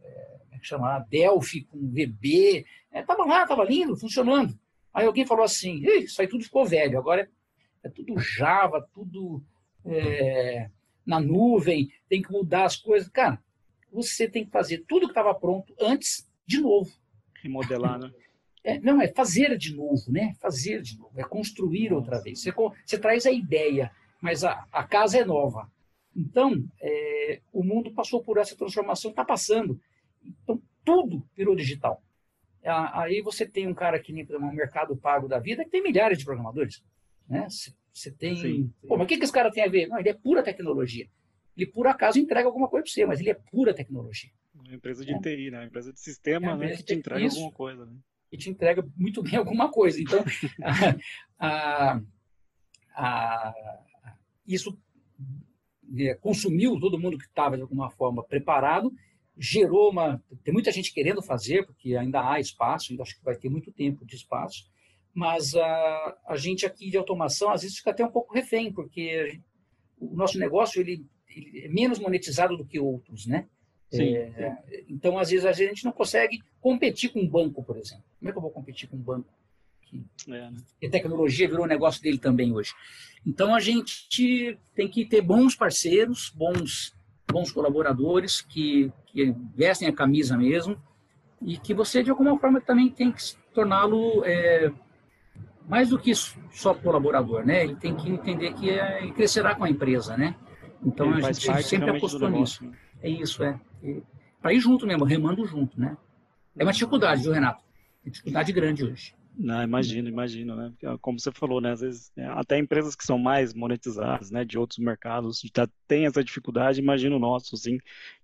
é, 0.00 0.39
como 0.60 0.64
chama? 0.64 1.06
Delphi, 1.08 1.64
com 1.64 1.78
VB. 1.78 2.66
Estava 2.92 3.22
é, 3.22 3.26
lá, 3.26 3.42
estava 3.42 3.64
lindo, 3.64 3.96
funcionando. 3.96 4.58
Aí 4.92 5.06
alguém 5.06 5.26
falou 5.26 5.44
assim: 5.44 5.82
isso 5.84 6.20
aí 6.20 6.28
tudo 6.28 6.44
ficou 6.44 6.64
velho, 6.64 6.98
agora 6.98 7.22
é, 7.22 7.88
é 7.88 7.90
tudo 7.90 8.18
Java, 8.18 8.86
tudo 8.92 9.42
é, 9.84 10.68
na 11.06 11.20
nuvem, 11.20 11.90
tem 12.08 12.22
que 12.22 12.30
mudar 12.30 12.64
as 12.64 12.76
coisas. 12.76 13.08
Cara, 13.08 13.42
você 13.92 14.28
tem 14.28 14.44
que 14.44 14.50
fazer 14.50 14.84
tudo 14.86 15.06
que 15.06 15.12
estava 15.12 15.34
pronto 15.34 15.74
antes 15.80 16.28
de 16.46 16.60
novo. 16.60 16.90
Remodelar, 17.42 17.98
né? 17.98 18.12
É, 18.62 18.78
não, 18.78 19.00
é 19.00 19.08
fazer 19.08 19.56
de 19.56 19.74
novo, 19.74 20.12
né? 20.12 20.34
Fazer 20.38 20.82
de 20.82 20.98
novo, 20.98 21.18
é 21.18 21.24
construir 21.24 21.92
outra 21.92 22.20
vez. 22.20 22.42
Você, 22.42 22.52
você 22.52 22.98
traz 22.98 23.24
a 23.24 23.30
ideia, 23.30 23.90
mas 24.20 24.44
a, 24.44 24.66
a 24.70 24.84
casa 24.84 25.18
é 25.18 25.24
nova. 25.24 25.70
Então, 26.14 26.62
é, 26.80 27.40
o 27.52 27.62
mundo 27.62 27.92
passou 27.92 28.22
por 28.22 28.36
essa 28.36 28.56
transformação, 28.56 29.10
está 29.10 29.24
passando. 29.24 29.80
Então, 30.22 30.60
tudo 30.84 31.26
virou 31.36 31.54
digital. 31.54 32.02
Aí 32.64 33.22
você 33.22 33.46
tem 33.46 33.66
um 33.66 33.74
cara 33.74 33.98
que 33.98 34.12
nem 34.12 34.26
um 34.36 34.52
mercado 34.52 34.96
pago 34.96 35.26
da 35.26 35.38
vida 35.38 35.64
que 35.64 35.70
tem 35.70 35.82
milhares 35.82 36.18
de 36.18 36.24
programadores. 36.24 36.82
Né? 37.28 37.46
Você 37.92 38.10
tem. 38.10 38.36
Sim, 38.36 38.42
sim. 38.42 38.74
Pô, 38.86 38.96
mas 38.96 39.04
o 39.04 39.08
que, 39.08 39.16
que 39.16 39.24
esse 39.24 39.32
cara 39.32 39.50
tem 39.50 39.64
a 39.64 39.68
ver? 39.68 39.86
Não, 39.86 39.98
ele 39.98 40.10
é 40.10 40.14
pura 40.14 40.42
tecnologia. 40.42 41.08
Ele, 41.56 41.66
por 41.66 41.86
acaso, 41.86 42.18
entrega 42.18 42.46
alguma 42.46 42.68
coisa 42.68 42.84
para 42.84 42.92
você, 42.92 43.06
mas 43.06 43.20
ele 43.20 43.30
é 43.30 43.34
pura 43.34 43.74
tecnologia. 43.74 44.30
Uma 44.54 44.74
empresa 44.74 45.04
de 45.04 45.12
é. 45.12 45.18
TI, 45.18 45.50
né? 45.50 45.58
Uma 45.58 45.66
empresa 45.66 45.92
de 45.92 46.00
sistema, 46.00 46.52
é 46.52 46.56
né? 46.56 46.76
Que 46.76 46.82
te 46.82 46.94
entrega 46.94 47.24
isso, 47.24 47.36
alguma 47.36 47.52
coisa. 47.52 47.86
Né? 47.86 47.96
E 48.32 48.36
te 48.36 48.50
entrega 48.50 48.86
muito 48.96 49.22
bem 49.22 49.36
alguma 49.38 49.70
coisa. 49.70 50.00
Então, 50.00 50.22
a, 51.38 52.00
a, 52.94 53.52
a, 53.52 53.54
isso 54.46 54.78
é, 55.96 56.14
consumiu 56.14 56.78
todo 56.78 56.98
mundo 56.98 57.18
que 57.18 57.24
estava, 57.24 57.56
de 57.56 57.62
alguma 57.62 57.90
forma, 57.90 58.22
preparado, 58.22 58.92
gerou 59.40 59.90
uma. 59.90 60.22
Tem 60.44 60.52
muita 60.52 60.70
gente 60.70 60.92
querendo 60.92 61.22
fazer, 61.22 61.64
porque 61.64 61.96
ainda 61.96 62.30
há 62.30 62.38
espaço, 62.38 62.92
ainda 62.92 63.02
acho 63.02 63.18
que 63.18 63.24
vai 63.24 63.34
ter 63.34 63.48
muito 63.48 63.72
tempo 63.72 64.04
de 64.04 64.14
espaço, 64.14 64.68
mas 65.14 65.54
a, 65.54 66.18
a 66.28 66.36
gente 66.36 66.66
aqui 66.66 66.90
de 66.90 66.98
automação, 66.98 67.50
às 67.50 67.62
vezes, 67.62 67.78
fica 67.78 67.90
até 67.90 68.04
um 68.04 68.10
pouco 68.10 68.34
refém, 68.34 68.70
porque 68.70 69.40
o 69.98 70.14
nosso 70.14 70.38
negócio 70.38 70.78
ele, 70.78 71.06
ele 71.34 71.64
é 71.64 71.68
menos 71.68 71.98
monetizado 71.98 72.54
do 72.54 72.66
que 72.66 72.78
outros, 72.78 73.26
né? 73.26 73.48
Sim, 73.90 74.14
é, 74.14 74.30
sim. 74.30 74.84
Então, 74.90 75.18
às 75.18 75.30
vezes, 75.30 75.46
a 75.46 75.52
gente 75.52 75.86
não 75.86 75.92
consegue 75.92 76.42
competir 76.60 77.10
com 77.10 77.20
um 77.20 77.28
banco, 77.28 77.62
por 77.64 77.78
exemplo. 77.78 78.04
Como 78.18 78.28
é 78.28 78.32
que 78.32 78.38
eu 78.38 78.42
vou 78.42 78.50
competir 78.50 78.88
com 78.90 78.96
um 78.96 79.02
banco? 79.02 79.32
Que, 79.86 80.04
é, 80.28 80.50
né? 80.50 80.56
a 80.84 80.90
tecnologia 80.90 81.48
virou 81.48 81.64
um 81.64 81.68
negócio 81.68 82.00
dele 82.02 82.18
também 82.18 82.52
hoje. 82.52 82.72
Então, 83.26 83.54
a 83.54 83.58
gente 83.58 84.58
tem 84.74 84.86
que 84.86 85.06
ter 85.06 85.22
bons 85.22 85.56
parceiros, 85.56 86.30
bons, 86.30 86.94
bons 87.30 87.52
colaboradores 87.52 88.40
que, 88.40 88.92
que 89.06 89.34
vestem 89.54 89.88
a 89.88 89.92
camisa 89.92 90.36
mesmo 90.36 90.76
e 91.40 91.56
que 91.56 91.72
você, 91.72 92.02
de 92.02 92.10
alguma 92.10 92.38
forma, 92.38 92.60
também 92.60 92.90
tem 92.90 93.10
que 93.10 93.22
torná-lo 93.54 94.22
é, 94.24 94.70
mais 95.68 95.88
do 95.88 95.98
que 95.98 96.12
só 96.14 96.74
colaborador, 96.74 97.44
né? 97.44 97.64
Ele 97.64 97.76
tem 97.76 97.94
que 97.94 98.10
entender 98.10 98.52
que 98.54 98.70
é, 98.70 99.02
ele 99.02 99.12
crescerá 99.12 99.54
com 99.54 99.64
a 99.64 99.70
empresa, 99.70 100.16
né? 100.16 100.34
Então, 100.84 101.10
ele 101.12 101.24
a 101.24 101.32
gente 101.32 101.62
sempre 101.62 101.90
apostou 101.90 102.28
nisso. 102.28 102.70
É 103.02 103.08
isso, 103.08 103.42
é. 103.42 103.58
Para 104.40 104.52
ir 104.52 104.60
junto 104.60 104.86
mesmo, 104.86 105.04
remando 105.04 105.46
junto, 105.46 105.78
né? 105.78 105.96
É 106.56 106.62
uma 106.62 106.72
dificuldade, 106.72 107.22
viu, 107.22 107.32
Renato? 107.32 107.62
É 108.04 108.10
dificuldade 108.10 108.52
grande 108.52 108.84
hoje. 108.84 109.14
Não, 109.36 109.62
imagino, 109.62 110.08
imagino, 110.08 110.54
né? 110.56 110.72
Como 111.00 111.18
você 111.18 111.30
falou, 111.32 111.60
né? 111.60 111.72
Às 111.72 111.80
vezes, 111.80 112.12
é, 112.16 112.26
até 112.26 112.58
empresas 112.58 112.94
que 112.94 113.04
são 113.04 113.18
mais 113.18 113.54
monetizadas, 113.54 114.30
né? 114.30 114.44
De 114.44 114.58
outros 114.58 114.78
mercados, 114.78 115.40
já 115.54 115.68
tem 115.86 116.06
essa 116.06 116.22
dificuldade, 116.22 116.80
imagino 116.80 117.16
o 117.16 117.20
nosso, 117.20 117.54
assim, 117.54 117.78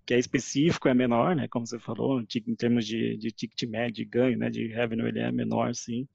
que 0.05 0.15
é 0.15 0.19
específico, 0.19 0.89
é 0.89 0.95
menor, 0.95 1.35
né? 1.35 1.49
Como 1.49 1.67
você 1.67 1.79
falou, 1.79 2.21
em 2.21 2.55
termos 2.55 2.87
de, 2.87 3.17
de 3.17 3.31
ticket 3.31 3.63
médio, 3.69 3.95
de 3.95 4.05
ganho, 4.05 4.39
né? 4.39 4.51
De 4.51 4.67
revenue, 4.67 5.09
ele 5.09 5.21
é 5.21 5.33
menor, 5.33 5.75
sim. 5.75 6.07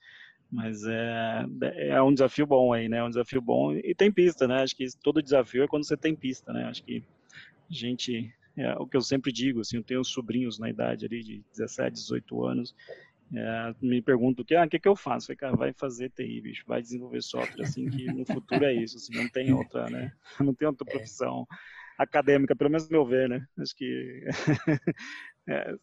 Mas 0.51 0.83
é, 0.85 1.45
é 1.89 2.01
um 2.01 2.13
desafio 2.13 2.45
bom 2.45 2.73
aí, 2.73 2.89
né? 2.89 2.97
É 2.97 3.03
um 3.03 3.09
desafio 3.09 3.41
bom 3.41 3.73
e 3.73 3.95
tem 3.95 4.11
pista, 4.11 4.47
né? 4.47 4.61
Acho 4.61 4.75
que 4.75 4.85
todo 5.01 5.21
desafio 5.21 5.63
é 5.63 5.67
quando 5.67 5.85
você 5.85 5.95
tem 5.95 6.15
pista, 6.15 6.51
né? 6.51 6.65
Acho 6.65 6.83
que 6.83 7.01
a 7.69 7.73
gente 7.73 8.33
é 8.57 8.75
o 8.77 8.85
que 8.85 8.97
eu 8.97 9.01
sempre 9.01 9.31
digo, 9.31 9.61
assim, 9.61 9.77
eu 9.77 9.83
tenho 9.83 10.03
sobrinhos 10.03 10.59
na 10.59 10.69
idade 10.69 11.05
ali 11.05 11.23
de 11.23 11.41
17, 11.51 11.93
18 11.93 12.45
anos, 12.45 12.75
é, 13.33 13.75
me 13.81 14.01
pergunto 14.01 14.41
o 14.41 14.45
que, 14.45 14.55
ah, 14.55 14.67
que, 14.67 14.79
que 14.79 14.87
eu 14.87 14.95
faço? 14.95 15.27
Falei, 15.27 15.37
cara, 15.37 15.55
vai 15.55 15.73
fazer 15.73 16.09
TI, 16.09 16.41
bicho, 16.41 16.63
vai 16.67 16.81
desenvolver 16.81 17.21
software, 17.21 17.63
assim, 17.63 17.89
que 17.89 18.05
no 18.05 18.25
futuro 18.25 18.65
é 18.65 18.73
isso, 18.73 18.97
assim, 18.97 19.13
não 19.15 19.29
tem 19.29 19.51
outra, 19.53 19.89
né? 19.89 20.11
Não 20.39 20.53
tem 20.53 20.67
outra 20.67 20.85
profissão 20.85 21.47
acadêmica, 21.97 22.55
pelo 22.55 22.69
menos 22.69 22.89
no 22.89 22.91
meu 22.91 23.05
ver, 23.05 23.29
né? 23.29 23.45
Acho 23.57 23.75
que 23.75 24.25
é, 25.49 25.73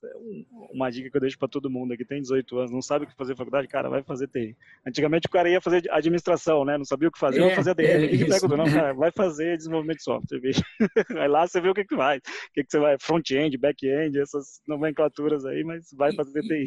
uma 0.72 0.88
dica 0.90 1.11
que 1.11 1.16
eu 1.16 1.20
deixo 1.20 1.38
para 1.38 1.48
todo 1.48 1.68
mundo 1.68 1.92
aqui, 1.92 2.04
tem 2.04 2.22
18 2.22 2.59
anos, 2.59 2.70
não 2.70 2.80
sabe 2.80 3.04
o 3.04 3.09
que 3.09 3.16
fazer 3.16 3.36
faculdade, 3.36 3.66
cara, 3.66 3.88
vai 3.88 4.02
fazer 4.02 4.28
TI. 4.28 4.56
Antigamente 4.86 5.26
o 5.26 5.30
cara 5.30 5.50
ia 5.50 5.61
fazer 5.61 5.82
administração, 5.90 6.64
né? 6.64 6.78
Não 6.78 6.84
sabia 6.84 7.09
o 7.09 7.12
que 7.12 7.18
fazer, 7.18 7.40
é, 7.40 7.46
vai 7.46 7.54
fazer 7.56 7.70
ADM. 7.72 7.84
É, 7.84 8.09
que 8.09 8.48
não, 8.48 8.64
cara, 8.64 8.92
vai 8.92 9.11
fazer 9.16 9.56
desenvolvimento 9.56 9.98
de 9.98 10.04
software, 10.04 10.40
bicho. 10.40 10.62
Vai 11.12 11.28
lá, 11.28 11.46
você 11.46 11.61
vê 11.61 11.68
o 11.68 11.74
que 11.74 11.84
que 11.84 11.96
vai. 11.96 12.18
O 12.18 12.20
que 12.54 12.64
que 12.64 12.70
você 12.70 12.78
vai, 12.78 12.96
front-end, 13.00 13.56
back-end, 13.59 14.20
essas 14.20 14.61
nomenclaturas 14.66 15.44
aí, 15.44 15.64
mas 15.64 15.88
vai 15.92 16.14
fazer 16.14 16.42
TI. 16.42 16.66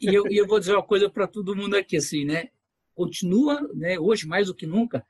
E 0.00 0.14
eu, 0.14 0.26
e 0.28 0.36
eu 0.36 0.46
vou 0.46 0.60
dizer 0.60 0.74
uma 0.74 0.82
coisa 0.82 1.10
para 1.10 1.26
todo 1.26 1.56
mundo 1.56 1.76
aqui, 1.76 1.96
assim, 1.96 2.24
né? 2.24 2.48
Continua, 2.94 3.60
né, 3.74 3.98
hoje 3.98 4.26
mais 4.26 4.46
do 4.46 4.54
que 4.54 4.66
nunca, 4.66 5.04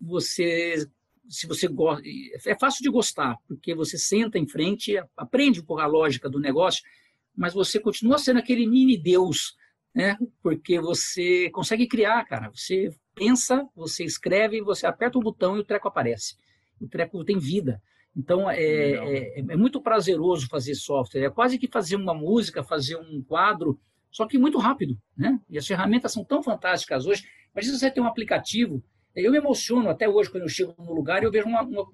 você 0.00 0.86
se 1.28 1.46
você 1.46 1.68
gosta, 1.68 2.02
é 2.46 2.58
fácil 2.58 2.82
de 2.82 2.90
gostar, 2.90 3.36
porque 3.46 3.74
você 3.74 3.98
senta 3.98 4.38
em 4.38 4.46
frente, 4.46 4.96
aprende 5.16 5.60
um 5.60 5.64
pouco 5.64 5.82
a 5.82 5.86
lógica 5.86 6.28
do 6.28 6.40
negócio, 6.40 6.82
mas 7.36 7.52
você 7.52 7.78
continua 7.78 8.18
sendo 8.18 8.38
aquele 8.38 8.66
mini 8.66 8.96
Deus, 8.96 9.54
né? 9.94 10.16
Porque 10.42 10.80
você 10.80 11.50
consegue 11.50 11.86
criar, 11.86 12.24
cara. 12.24 12.50
Você 12.50 12.94
pensa, 13.14 13.66
você 13.74 14.04
escreve, 14.04 14.60
você 14.60 14.86
aperta 14.86 15.18
o 15.18 15.22
botão 15.22 15.56
e 15.56 15.60
o 15.60 15.64
treco 15.64 15.88
aparece. 15.88 16.36
O 16.80 16.88
treco 16.88 17.24
tem 17.24 17.38
vida. 17.38 17.82
Então 18.16 18.50
é, 18.50 18.56
é, 18.56 19.40
é, 19.40 19.56
muito 19.56 19.80
prazeroso 19.80 20.48
fazer 20.48 20.74
software. 20.74 21.24
É 21.24 21.30
quase 21.30 21.58
que 21.58 21.68
fazer 21.68 21.96
uma 21.96 22.14
música, 22.14 22.62
fazer 22.62 22.96
um 22.96 23.22
quadro, 23.22 23.78
só 24.10 24.26
que 24.26 24.38
muito 24.38 24.58
rápido, 24.58 24.98
né? 25.16 25.38
E 25.50 25.58
as 25.58 25.66
ferramentas 25.66 26.12
são 26.12 26.24
tão 26.24 26.42
fantásticas 26.42 27.06
hoje. 27.06 27.24
Imagina 27.52 27.78
você 27.78 27.90
ter 27.90 28.00
um 28.00 28.06
aplicativo 28.06 28.82
eu 29.24 29.32
me 29.32 29.38
emociono 29.38 29.88
até 29.88 30.08
hoje 30.08 30.30
quando 30.30 30.42
eu 30.42 30.48
chego 30.48 30.74
no 30.78 30.92
lugar 30.92 31.22
e 31.22 31.24
eu 31.24 31.30
vejo 31.30 31.48
uma, 31.48 31.62
uma, 31.62 31.86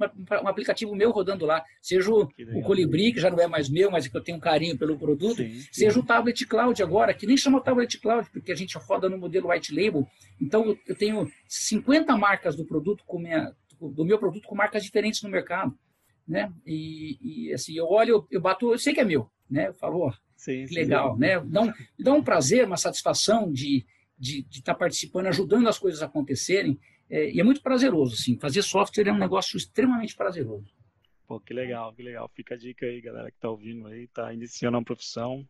um 0.43 0.49
aplicativo 0.49 0.95
meu 0.95 1.11
rodando 1.11 1.47
lá, 1.47 1.65
seja 1.81 2.11
o, 2.11 2.29
o, 2.55 2.63
Colibri, 2.63 3.13
que 3.13 3.21
já 3.21 3.31
não 3.31 3.39
é 3.39 3.47
mais 3.47 3.69
meu, 3.69 3.91
mas 3.91 4.09
que 4.09 4.17
eu 4.17 4.21
tenho 4.21 4.39
um 4.39 4.41
carinho 4.41 4.77
pelo 4.77 4.99
produto, 4.99 5.37
sim, 5.37 5.53
sim. 5.53 5.69
seja 5.71 6.01
o 6.01 6.05
Tablet 6.05 6.45
Cloud 6.47 6.83
agora, 6.83 7.15
que 7.15 7.27
nem 7.27 7.37
chama 7.37 7.63
Tablet 7.63 7.99
Cloud, 8.01 8.29
porque 8.31 8.51
a 8.51 8.57
gente 8.57 8.77
roda 8.77 9.09
no 9.09 9.17
modelo 9.17 9.51
white 9.51 9.75
label. 9.75 10.07
Então, 10.41 10.77
eu 10.87 10.97
tenho 10.97 11.31
50 11.47 12.17
marcas 12.17 12.57
do 12.57 12.65
produto 12.65 13.05
com 13.07 13.19
minha, 13.19 13.53
do 13.81 14.05
meu 14.05 14.19
produto 14.19 14.47
com 14.49 14.57
marcas 14.57 14.83
diferentes 14.83 15.23
no 15.23 15.31
mercado. 15.31 15.79
Né? 16.27 16.53
E, 16.67 17.19
e 17.49 17.53
assim, 17.53 17.77
eu 17.77 17.87
olho, 17.87 18.27
eu 18.31 18.41
bato, 18.41 18.73
eu 18.73 18.79
sei 18.79 18.95
que 18.95 19.01
é 19.01 19.05
meu, 19.05 19.29
né? 19.51 19.69
Eu 19.69 19.75
falo, 19.75 20.13
sim, 20.37 20.67
que 20.67 20.75
legal, 20.75 21.19
né? 21.19 21.41
Dá 21.41 21.63
um, 21.63 21.73
dá 21.99 22.13
um 22.13 22.23
prazer, 22.23 22.65
uma 22.65 22.77
satisfação 22.77 23.53
de 23.53 23.85
de 24.23 24.47
estar 24.53 24.75
tá 24.75 24.79
participando, 24.79 25.27
ajudando 25.27 25.69
as 25.69 25.81
coisas 25.81 26.01
a 26.01 26.07
acontecerem. 26.07 26.79
É, 27.13 27.31
e 27.31 27.39
é 27.39 27.45
muito 27.45 27.61
prazeroso, 27.61 28.15
assim. 28.15 28.39
Fazer 28.39 28.63
software 28.63 29.09
é 29.09 29.13
um 29.13 29.19
negócio 29.19 29.59
extremamente 29.59 30.17
prazeroso. 30.17 30.65
Pô, 31.29 31.39
que 31.39 31.53
legal, 31.53 31.93
que 31.93 32.03
legal. 32.03 32.27
Fica 32.35 32.55
a 32.55 32.59
dica 32.59 32.87
aí, 32.87 33.03
galera 33.03 33.31
que 33.31 33.37
está 33.37 33.51
ouvindo 33.51 33.87
aí, 33.87 34.05
está 34.05 34.33
iniciando 34.33 34.79
uma 34.79 34.85
profissão. 34.85 35.47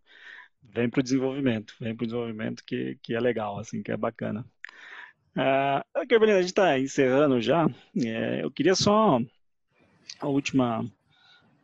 vem 0.61 0.91
para 0.91 0.99
o 0.99 1.03
desenvolvimento, 1.03 1.77
vem 1.81 1.95
para 1.95 2.03
o 2.03 2.07
desenvolvimento 2.07 2.65
que, 2.65 2.99
que 3.01 3.15
é 3.15 3.21
legal, 3.21 3.61
assim, 3.61 3.81
que 3.81 3.93
é 3.93 3.97
bacana. 3.97 4.45
Uh, 5.37 6.07
Carolina, 6.09 6.39
a 6.39 6.43
gente 6.43 6.51
está 6.51 6.79
encerrando 6.81 7.41
já. 7.41 7.69
É, 7.97 8.43
eu 8.43 8.51
queria 8.51 8.75
só 8.75 9.21
a 10.19 10.27
última 10.27 10.85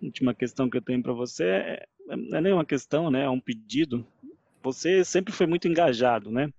última 0.01 0.33
questão 0.33 0.71
que 0.71 0.77
eu 0.77 0.83
tenho 0.83 1.03
para 1.03 1.13
você 1.13 1.45
é, 1.45 1.89
não 2.07 2.39
é 2.39 2.41
nem 2.41 2.53
uma 2.53 2.65
questão, 2.65 3.11
né? 3.11 3.25
É 3.25 3.31
um 3.31 3.41
pedido. 3.41 4.07
Você 4.63 5.05
sempre 5.05 5.33
foi 5.33 5.47
muito 5.47 5.67
engajado, 5.67 6.31
né? 6.31 6.53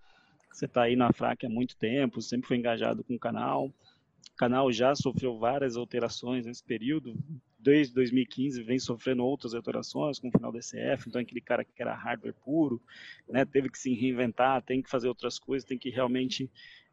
Você 0.51 0.65
está 0.65 0.83
aí 0.83 0.95
na 0.95 1.11
FRAC 1.13 1.45
há 1.45 1.49
muito 1.49 1.75
tempo, 1.77 2.21
sempre 2.21 2.47
foi 2.47 2.57
engajado 2.57 3.03
com 3.03 3.15
o 3.15 3.19
canal. 3.19 3.67
O 3.67 4.35
canal 4.35 4.71
já 4.71 4.95
sofreu 4.95 5.37
várias 5.37 5.77
alterações 5.77 6.45
nesse 6.45 6.63
período. 6.63 7.15
Desde 7.57 7.93
2015 7.93 8.63
vem 8.63 8.79
sofrendo 8.79 9.23
outras 9.23 9.53
alterações 9.53 10.17
com 10.17 10.29
o 10.29 10.31
final 10.31 10.51
do 10.51 10.57
ECF, 10.57 11.07
então 11.07 11.21
aquele 11.21 11.41
cara 11.41 11.63
que 11.63 11.81
era 11.81 11.93
hardware 11.93 12.33
puro, 12.33 12.81
né, 13.27 13.43
teve 13.43 13.69
que 13.69 13.77
se 13.77 13.93
reinventar, 13.93 14.61
tem 14.61 14.81
que 14.81 14.89
fazer 14.89 15.09
outras 15.09 15.37
coisas, 15.37 15.67
tem 15.67 15.77
que 15.77 15.89
realmente 15.89 16.49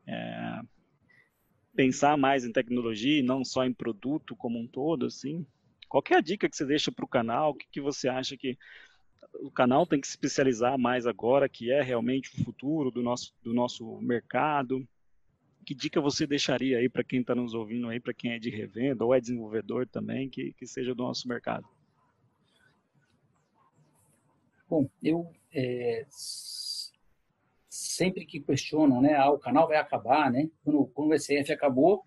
é, 0.07 0.61
pensar 1.77 2.17
mais 2.17 2.45
em 2.45 2.53
tecnologia 2.53 3.21
e 3.21 3.23
não 3.23 3.45
só 3.45 3.65
em 3.65 3.73
produto 3.73 4.35
como 4.35 4.59
um 4.59 4.67
todo, 4.67 5.07
assim. 5.07 5.47
Qual 5.89 6.03
é 6.11 6.15
a 6.15 6.21
dica 6.21 6.49
que 6.49 6.57
você 6.57 6.65
deixa 6.65 6.91
para 6.91 7.05
o 7.05 7.09
canal? 7.09 7.51
O 7.51 7.55
que, 7.55 7.67
que 7.71 7.81
você 7.81 8.09
acha 8.09 8.37
que 8.37 8.59
o 9.41 9.51
canal 9.51 9.87
tem 9.87 10.01
que 10.01 10.07
se 10.07 10.12
especializar 10.12 10.78
mais 10.78 11.07
agora, 11.07 11.49
que 11.49 11.70
é 11.70 11.82
realmente 11.82 12.30
o 12.30 12.45
futuro 12.45 12.91
do 12.91 13.03
nosso, 13.03 13.34
do 13.43 13.53
nosso 13.53 14.01
mercado? 14.01 14.87
Que 15.64 15.74
dica 15.74 16.01
você 16.01 16.26
deixaria 16.26 16.78
aí 16.78 16.89
para 16.89 17.05
quem 17.05 17.20
está 17.20 17.34
nos 17.34 17.55
ouvindo 17.55 17.89
aí, 17.89 17.99
para 17.99 18.14
quem 18.14 18.32
é 18.32 18.39
de 18.39 18.51
revenda 18.51 19.05
ou 19.05 19.14
é 19.14 19.20
desenvolvedor 19.20 19.87
também, 19.89 20.28
que, 20.28 20.53
que 20.53 20.66
seja 20.66 20.95
do 20.95 21.03
nosso 21.03 21.26
mercado? 21.28 21.66
Bom, 24.68 24.89
eu 25.03 25.32
é, 25.53 26.05
sempre 27.68 28.24
que 28.24 28.41
questionam, 28.41 29.01
né, 29.01 29.14
ah, 29.14 29.30
o 29.30 29.39
canal 29.39 29.68
vai 29.68 29.76
acabar, 29.76 30.30
né? 30.30 30.51
Quando, 30.64 30.87
quando 30.87 31.11
o 31.11 31.14
ECF 31.14 31.53
acabou, 31.53 32.05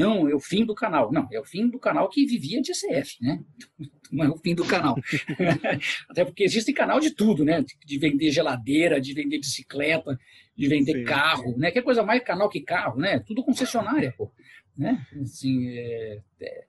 não, 0.00 0.28
é 0.28 0.34
o 0.34 0.40
fim 0.40 0.64
do 0.64 0.74
canal. 0.74 1.12
Não, 1.12 1.28
é 1.30 1.38
o 1.38 1.44
fim 1.44 1.68
do 1.68 1.78
canal 1.78 2.08
que 2.08 2.24
vivia 2.26 2.60
de 2.62 2.72
CF, 2.72 3.16
né? 3.20 3.42
Não 4.10 4.24
é 4.24 4.28
o 4.28 4.36
fim 4.38 4.56
do 4.56 4.64
canal. 4.64 4.96
Até 6.10 6.24
porque 6.24 6.42
existe 6.42 6.72
canal 6.72 6.98
de 6.98 7.12
tudo, 7.12 7.44
né? 7.44 7.64
De 7.86 7.96
vender 7.96 8.32
geladeira, 8.32 9.00
de 9.00 9.14
vender 9.14 9.38
bicicleta, 9.38 10.18
de 10.56 10.66
vender 10.66 10.98
Sim. 10.98 11.04
carro, 11.04 11.56
né? 11.56 11.70
Que 11.70 11.80
coisa 11.80 12.02
mais 12.02 12.20
canal 12.24 12.48
que 12.48 12.60
carro, 12.60 12.98
né? 12.98 13.20
Tudo 13.20 13.44
concessionária, 13.44 14.12
pô. 14.16 14.32
Né? 14.76 15.06
Assim, 15.22 15.68
é, 15.68 16.20
é... 16.40 16.64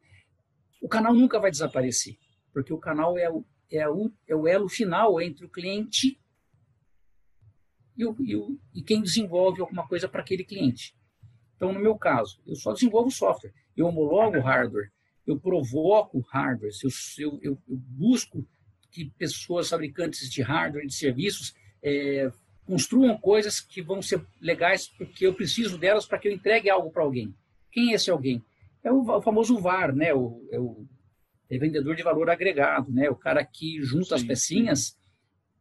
O 0.79 0.87
canal 0.87 1.15
nunca 1.15 1.39
vai 1.39 1.49
desaparecer, 1.49 2.15
porque 2.53 2.71
o 2.71 2.77
canal 2.77 3.17
é 3.17 3.27
o, 3.27 3.43
é 3.71 3.89
o, 3.89 4.11
é 4.27 4.35
o 4.35 4.47
elo 4.47 4.69
final 4.69 5.19
entre 5.19 5.43
o 5.43 5.49
cliente 5.49 6.19
e, 7.97 8.05
o, 8.05 8.15
e, 8.19 8.35
o, 8.35 8.59
e 8.73 8.83
quem 8.83 9.01
desenvolve 9.01 9.61
alguma 9.61 9.87
coisa 9.87 10.07
para 10.07 10.21
aquele 10.21 10.43
cliente. 10.43 10.95
Então, 11.61 11.71
no 11.71 11.79
meu 11.79 11.95
caso, 11.95 12.41
eu 12.47 12.55
só 12.55 12.73
desenvolvo 12.73 13.11
software, 13.11 13.53
eu 13.77 13.85
homologo 13.85 14.39
hardware, 14.39 14.89
eu 15.27 15.39
provoco 15.39 16.19
hardware, 16.21 16.71
eu, 16.83 16.89
eu, 17.19 17.39
eu, 17.43 17.57
busco 17.67 18.43
que 18.89 19.11
pessoas 19.11 19.69
fabricantes 19.69 20.27
de 20.27 20.41
hardware 20.41 20.83
e 20.83 20.87
de 20.87 20.95
serviços 20.95 21.53
é, 21.83 22.31
construam 22.65 23.15
coisas 23.15 23.59
que 23.59 23.79
vão 23.79 24.01
ser 24.01 24.25
legais 24.41 24.87
porque 24.87 25.27
eu 25.27 25.35
preciso 25.35 25.77
delas 25.77 26.07
para 26.07 26.17
que 26.17 26.29
eu 26.29 26.31
entregue 26.31 26.67
algo 26.67 26.89
para 26.89 27.03
alguém. 27.03 27.31
Quem 27.71 27.91
é 27.91 27.93
esse 27.93 28.09
alguém? 28.09 28.43
É 28.83 28.91
o, 28.91 29.01
o 29.01 29.21
famoso 29.21 29.59
VAR, 29.59 29.95
né? 29.95 30.15
O, 30.15 30.43
é 30.51 30.59
o 30.59 30.83
é 31.47 31.59
vendedor 31.59 31.95
de 31.95 32.01
valor 32.01 32.27
agregado, 32.27 32.91
né? 32.91 33.07
O 33.07 33.15
cara 33.15 33.45
que 33.45 33.79
junta 33.83 34.07
sim, 34.07 34.15
as 34.15 34.23
pecinhas 34.23 34.79
sim. 34.79 34.95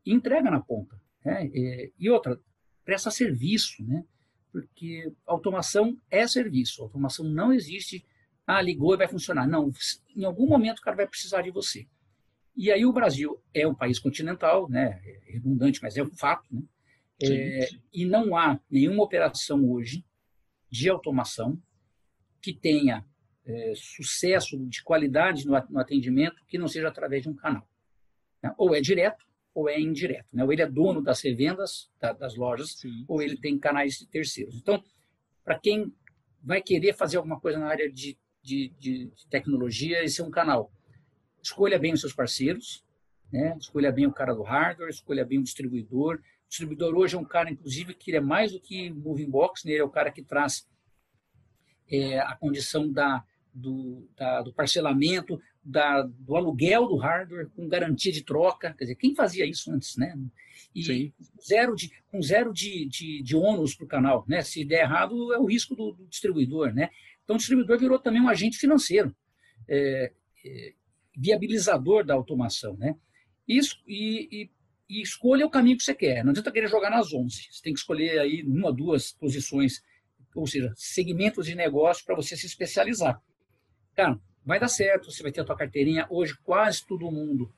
e 0.07 0.14
entrega 0.14 0.51
na 0.51 0.61
ponta. 0.61 0.98
Né? 1.22 1.51
É, 1.55 1.90
e 1.98 2.09
outra, 2.09 2.40
presta 2.86 3.11
serviço, 3.11 3.84
né? 3.84 4.03
Porque 4.53 5.12
automação 5.26 5.96
é 6.11 6.26
serviço. 6.26 6.82
Automação 6.82 7.24
não 7.24 7.53
existe, 7.53 8.05
ah, 8.46 8.61
ligou 8.61 8.94
e 8.94 8.98
vai 8.98 9.09
funcionar. 9.09 9.46
Não, 9.46 9.72
em 10.16 10.24
algum 10.24 10.46
momento 10.46 10.78
o 10.78 10.82
cara 10.82 10.96
vai 10.96 11.07
precisar 11.07 11.42
de 11.42 11.51
você. 11.51 11.86
E 12.57 12.70
aí 12.70 12.84
o 12.84 12.92
Brasil 12.92 13.40
é 13.55 13.66
um 13.66 13.74
país 13.74 13.98
continental, 13.98 14.68
né? 14.68 15.01
É 15.05 15.32
redundante, 15.32 15.80
mas 15.82 15.96
é 15.96 16.03
um 16.03 16.11
fato, 16.11 16.46
né? 16.51 16.62
É, 17.22 17.68
e 17.92 18.07
não 18.07 18.34
há 18.34 18.59
nenhuma 18.70 19.03
operação 19.03 19.70
hoje 19.70 20.05
de 20.70 20.88
automação 20.88 21.61
que 22.40 22.53
tenha 22.55 23.05
é, 23.44 23.72
sucesso 23.76 24.59
de 24.66 24.82
qualidade 24.82 25.46
no 25.46 25.78
atendimento 25.78 26.42
que 26.46 26.57
não 26.57 26.66
seja 26.66 26.88
através 26.88 27.22
de 27.22 27.28
um 27.28 27.34
canal. 27.34 27.68
Né? 28.42 28.55
Ou 28.57 28.74
é 28.74 28.80
direto, 28.80 29.24
ou 29.55 29.68
é 29.68 29.80
indireto. 29.80 30.26
Né? 30.32 30.44
Ou 30.44 30.53
ele 30.53 30.62
é 30.62 30.66
dono 30.66 31.03
das 31.03 31.20
revendas 31.22 31.90
da, 32.01 32.12
das 32.12 32.36
lojas, 32.36 32.72
Sim. 32.72 33.05
ou 33.09 33.20
ele 33.22 33.36
tem 33.36 33.59
canais 33.59 33.98
de 33.98 34.07
terceiros. 34.07 34.57
Então, 34.57 34.82
para 35.44 35.59
quem 35.59 35.92
vai 36.42 36.62
querer 36.62 36.94
fazer 36.94 37.16
alguma 37.16 37.38
coisa 37.40 37.59
na 37.59 37.66
área 37.66 37.90
de, 37.90 38.18
de, 38.42 38.72
de, 38.78 39.11
tecnologia, 39.28 40.03
esse 40.05 40.20
é 40.20 40.24
um 40.24 40.30
canal. 40.30 40.72
Escolha 41.42 41.78
bem 41.78 41.92
os 41.92 42.01
seus 42.01 42.12
parceiros, 42.12 42.84
né? 43.32 43.57
escolha 43.59 43.92
bem 43.92 44.07
o 44.07 44.12
cara 44.12 44.34
do 44.34 44.42
hardware, 44.42 44.90
escolha 44.90 45.24
bem 45.24 45.38
o 45.38 45.42
distribuidor. 45.42 46.16
O 46.16 46.48
distribuidor 46.48 46.94
hoje 46.94 47.16
é 47.16 47.18
um 47.18 47.24
cara, 47.24 47.51
inclusive, 47.51 47.94
que 47.94 48.14
é 48.14 48.20
mais 48.20 48.53
do 48.53 48.61
que 48.61 48.90
moving 48.90 49.30
box, 49.30 49.64
né? 49.64 49.72
ele 49.72 49.80
é 49.80 49.84
o 49.84 49.90
cara 49.90 50.11
que 50.11 50.22
traz 50.22 50.68
é, 51.90 52.18
a 52.20 52.36
condição 52.36 52.90
da, 52.90 53.24
do, 53.53 54.09
da, 54.16 54.42
do 54.42 54.53
parcelamento, 54.53 55.40
da, 55.62 56.02
do 56.02 56.36
aluguel 56.36 56.88
do 56.88 56.96
hardware 56.96 57.48
com 57.50 57.68
garantia 57.68 58.12
de 58.12 58.22
troca. 58.22 58.74
Quer 58.74 58.84
dizer, 58.84 58.94
quem 58.96 59.14
fazia 59.14 59.46
isso 59.46 59.70
antes, 59.70 59.96
né? 59.96 60.18
E 60.74 60.82
Sim. 60.84 61.12
zero 61.44 61.74
de, 61.74 61.90
com 62.11 62.22
zero 62.22 62.52
de, 62.52 62.86
de, 62.86 63.22
de 63.22 63.36
ônus 63.36 63.74
para 63.74 63.84
o 63.84 63.88
canal. 63.88 64.24
Né? 64.28 64.42
Se 64.42 64.64
der 64.64 64.82
errado, 64.82 65.32
é 65.32 65.38
o 65.38 65.46
risco 65.46 65.74
do, 65.74 65.92
do, 65.92 66.06
distribuidor. 66.06 66.72
Né? 66.72 66.90
Então, 67.24 67.36
o 67.36 67.38
distribuidor 67.38 67.78
virou 67.78 67.98
também 67.98 68.20
um 68.20 68.28
agente 68.28 68.56
financeiro, 68.56 69.14
é, 69.68 70.12
é, 70.44 70.72
viabilizador 71.16 72.04
da 72.04 72.14
automação. 72.14 72.76
Né? 72.76 72.96
Isso, 73.46 73.82
e, 73.86 74.28
e, 74.30 74.50
e, 74.88 75.02
escolha 75.02 75.46
o 75.46 75.50
caminho 75.50 75.76
que 75.76 75.82
você 75.82 75.94
quer. 75.94 76.22
Não 76.22 76.30
adianta 76.30 76.52
querer 76.52 76.68
jogar 76.68 76.90
nas 76.90 77.12
11. 77.12 77.48
Você 77.50 77.62
tem 77.62 77.72
que 77.72 77.80
escolher 77.80 78.18
aí 78.20 78.42
uma, 78.44 78.72
duas 78.72 79.12
posições, 79.12 79.82
ou 80.34 80.46
seja, 80.46 80.72
segmentos 80.76 81.46
de 81.46 81.54
negócio 81.54 82.04
para 82.04 82.14
você 82.14 82.36
se 82.36 82.46
especializar. 82.46 83.20
Cara, 83.94 84.20
vai 84.51 84.59
dar 84.59 84.66
certo, 84.66 85.12
você 85.12 85.22
vai 85.22 85.30
ter 85.30 85.42
a 85.42 85.44
tua 85.44 85.57
carteirinha. 85.57 86.09
Hoje 86.11 86.36
quase 86.42 86.84
todo 86.84 87.09
mundo 87.09 87.53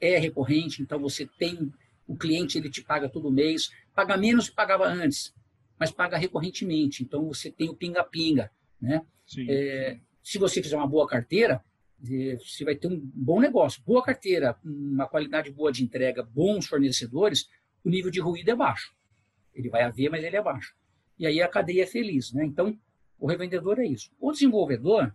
é 0.00 0.16
recorrente, 0.16 0.80
então 0.80 0.96
você 1.00 1.26
tem 1.26 1.72
o 2.06 2.16
cliente, 2.16 2.56
ele 2.56 2.70
te 2.70 2.82
paga 2.82 3.08
todo 3.08 3.32
mês, 3.32 3.72
paga 3.92 4.16
menos 4.16 4.48
que 4.48 4.54
pagava 4.54 4.86
antes, 4.86 5.34
mas 5.76 5.90
paga 5.90 6.16
recorrentemente. 6.16 7.02
Então 7.02 7.26
você 7.26 7.50
tem 7.50 7.68
o 7.68 7.74
pinga-pinga, 7.74 8.48
né? 8.80 9.04
É, 9.48 9.98
se 10.22 10.38
você 10.38 10.62
fizer 10.62 10.76
uma 10.76 10.86
boa 10.86 11.04
carteira, 11.08 11.60
é, 12.08 12.36
você 12.36 12.64
vai 12.64 12.76
ter 12.76 12.86
um 12.86 12.96
bom 12.96 13.40
negócio, 13.40 13.82
boa 13.84 14.04
carteira, 14.04 14.56
uma 14.64 15.08
qualidade 15.08 15.50
boa 15.50 15.72
de 15.72 15.82
entrega, 15.82 16.22
bons 16.22 16.66
fornecedores, 16.66 17.48
o 17.84 17.90
nível 17.90 18.10
de 18.10 18.20
ruído 18.20 18.48
é 18.50 18.54
baixo. 18.54 18.94
Ele 19.52 19.68
vai 19.68 19.82
haver, 19.82 20.10
mas 20.10 20.22
ele 20.22 20.36
é 20.36 20.42
baixo. 20.42 20.76
E 21.18 21.26
aí 21.26 21.42
a 21.42 21.48
cadeia 21.48 21.82
é 21.82 21.86
feliz, 21.86 22.32
né? 22.32 22.44
Então, 22.44 22.78
o 23.18 23.26
revendedor 23.26 23.80
é 23.80 23.86
isso. 23.86 24.12
O 24.20 24.30
desenvolvedor, 24.30 25.12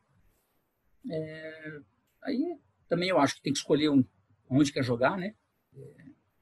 é, 1.10 1.80
aí 2.24 2.58
também 2.88 3.10
eu 3.10 3.20
acho 3.20 3.36
que 3.36 3.41
tem 3.41 3.54
que 3.54 3.60
escolher 3.60 3.89
um, 3.89 4.04
onde 4.49 4.72
quer 4.72 4.84
jogar, 4.84 5.18
né? 5.18 5.34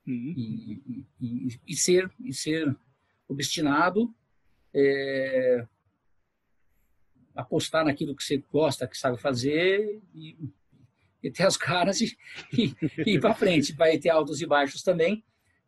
Uhum. 0.07 0.33
e, 0.35 1.05
e, 1.21 1.59
e, 1.67 1.75
ser, 1.75 2.09
e 2.19 2.33
ser 2.33 2.75
obstinado, 3.27 4.11
é, 4.73 5.67
apostar 7.35 7.85
naquilo 7.85 8.15
que 8.15 8.23
você 8.23 8.37
gosta, 8.51 8.87
que 8.87 8.97
sabe 8.97 9.19
fazer 9.19 10.01
e, 10.15 10.35
e 11.21 11.29
ter 11.29 11.43
as 11.43 11.55
caras 11.57 12.01
e, 12.01 12.17
e, 12.51 12.75
e 13.05 13.15
ir 13.15 13.19
para 13.19 13.35
frente. 13.35 13.73
Vai 13.73 13.99
ter 13.99 14.09
altos 14.09 14.41
e 14.41 14.47
baixos 14.47 14.81
também, 14.81 15.23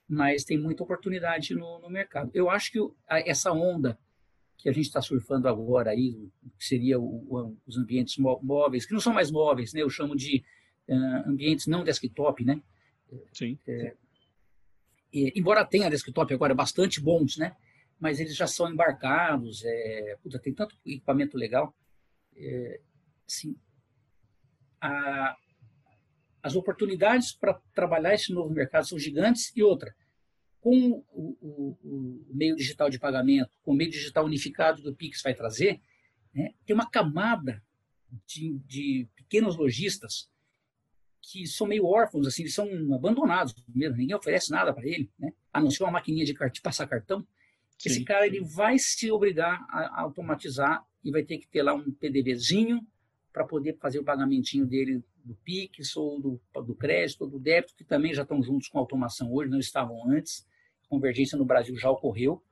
mas 0.08 0.44
tem 0.44 0.58
muita 0.58 0.84
oportunidade 0.84 1.54
no, 1.54 1.80
no 1.80 1.90
mercado. 1.90 2.32
Eu 2.34 2.50
acho 2.50 2.72
que 2.72 2.80
essa 3.08 3.52
onda 3.52 3.98
que 4.62 4.70
a 4.70 4.72
gente 4.72 4.86
está 4.86 5.02
surfando 5.02 5.48
agora 5.48 5.90
aí, 5.90 6.30
que 6.58 6.66
seria 6.66 7.00
o, 7.00 7.04
o, 7.04 7.58
os 7.66 7.78
ambientes 7.78 8.18
móveis, 8.18 8.86
que 8.86 8.94
não 8.94 9.00
são 9.00 9.12
mais 9.12 9.32
móveis, 9.32 9.74
né? 9.74 9.82
Eu 9.82 9.90
chamo 9.90 10.16
de 10.16 10.44
uh, 10.88 11.30
ambientes 11.30 11.66
não 11.66 11.84
desktop, 11.84 12.46
né? 12.46 12.62
Sim. 13.34 13.58
É, 13.68 13.96
é, 15.14 15.34
embora 15.36 15.66
tenha 15.66 15.90
desktop 15.90 16.32
agora 16.32 16.54
bastante 16.54 17.02
bons, 17.02 17.38
né? 17.38 17.56
Mas 18.00 18.20
eles 18.20 18.36
já 18.36 18.46
são 18.46 18.72
embarcados, 18.72 19.64
é, 19.66 20.18
puta, 20.22 20.38
tem 20.38 20.54
tanto 20.54 20.76
equipamento 20.86 21.38
legal. 21.38 21.76
É, 22.36 22.80
assim, 23.28 23.56
a, 24.80 25.36
as 26.44 26.56
oportunidades 26.56 27.32
para 27.34 27.60
trabalhar 27.74 28.14
esse 28.14 28.32
novo 28.32 28.54
mercado 28.54 28.88
são 28.88 29.00
gigantes 29.00 29.52
e 29.56 29.64
outra 29.64 29.94
com 30.62 31.04
o, 31.12 31.38
o, 31.42 31.78
o, 31.84 32.26
meio 32.30 32.56
digital 32.56 32.90
de 32.90 33.00
pagamento, 33.00 33.58
com 33.64 33.72
o 33.72 33.76
meio 33.76 33.90
digital 33.90 34.26
unificado 34.26 34.82
que 34.82 34.90
o 34.90 34.96
Pix 34.96 35.22
vai 35.22 35.34
trazer, 35.34 35.82
né, 36.34 36.54
tem 36.66 36.74
uma 36.74 36.90
camada 36.90 37.62
de, 38.28 38.60
de 38.68 39.08
pequenos 39.16 39.58
lojistas 39.58 40.30
que 41.22 41.46
são 41.46 41.68
meio 41.68 41.86
órfãos, 41.86 42.28
assim, 42.28 42.44
eles 42.44 42.54
são 42.54 42.68
abandonados 42.94 43.54
mesmo, 43.68 43.98
ninguém 43.98 44.16
oferece 44.16 44.52
nada 44.52 44.74
para 44.74 44.88
ele, 44.88 45.10
né? 45.20 45.32
a 45.54 45.62
não 45.62 45.70
ser 45.70 45.84
uma 45.84 45.92
maquininha 45.92 46.26
de, 46.26 46.34
de 46.34 46.62
passar 46.62 46.88
cartão. 46.88 47.26
Sim, 47.78 47.90
Esse 47.90 48.04
cara 48.04 48.26
ele 48.26 48.42
vai 48.42 48.78
se 48.80 49.12
obrigar 49.12 49.64
a, 49.70 49.80
a 49.80 50.02
automatizar 50.02 50.84
e 51.04 51.12
vai 51.12 51.24
ter 51.24 51.38
que 51.38 51.48
ter 51.48 51.62
lá 51.62 51.74
um 51.74 51.92
PDVzinho 51.92 52.86
para 53.32 53.46
poder 53.46 53.78
fazer 53.78 54.00
o 54.00 54.04
pagamentinho 54.04 54.66
dele 54.66 55.04
do 55.24 55.36
Pix 55.36 55.96
ou 55.96 56.20
do, 56.20 56.42
do 56.64 56.76
crédito 56.76 57.22
ou 57.22 57.30
do 57.30 57.40
débito, 57.40 57.76
que 57.76 57.84
também 57.84 58.14
já 58.14 58.24
estão 58.24 58.42
juntos 58.42 58.68
com 58.68 58.78
a 58.78 58.82
automação 58.82 59.32
hoje, 59.32 59.50
não 59.50 59.60
estavam 59.60 60.10
antes. 60.10 60.46
Convergência 60.92 61.38
no 61.38 61.46
Brasil 61.46 61.74
já 61.78 61.90
ocorreu. 61.90 62.44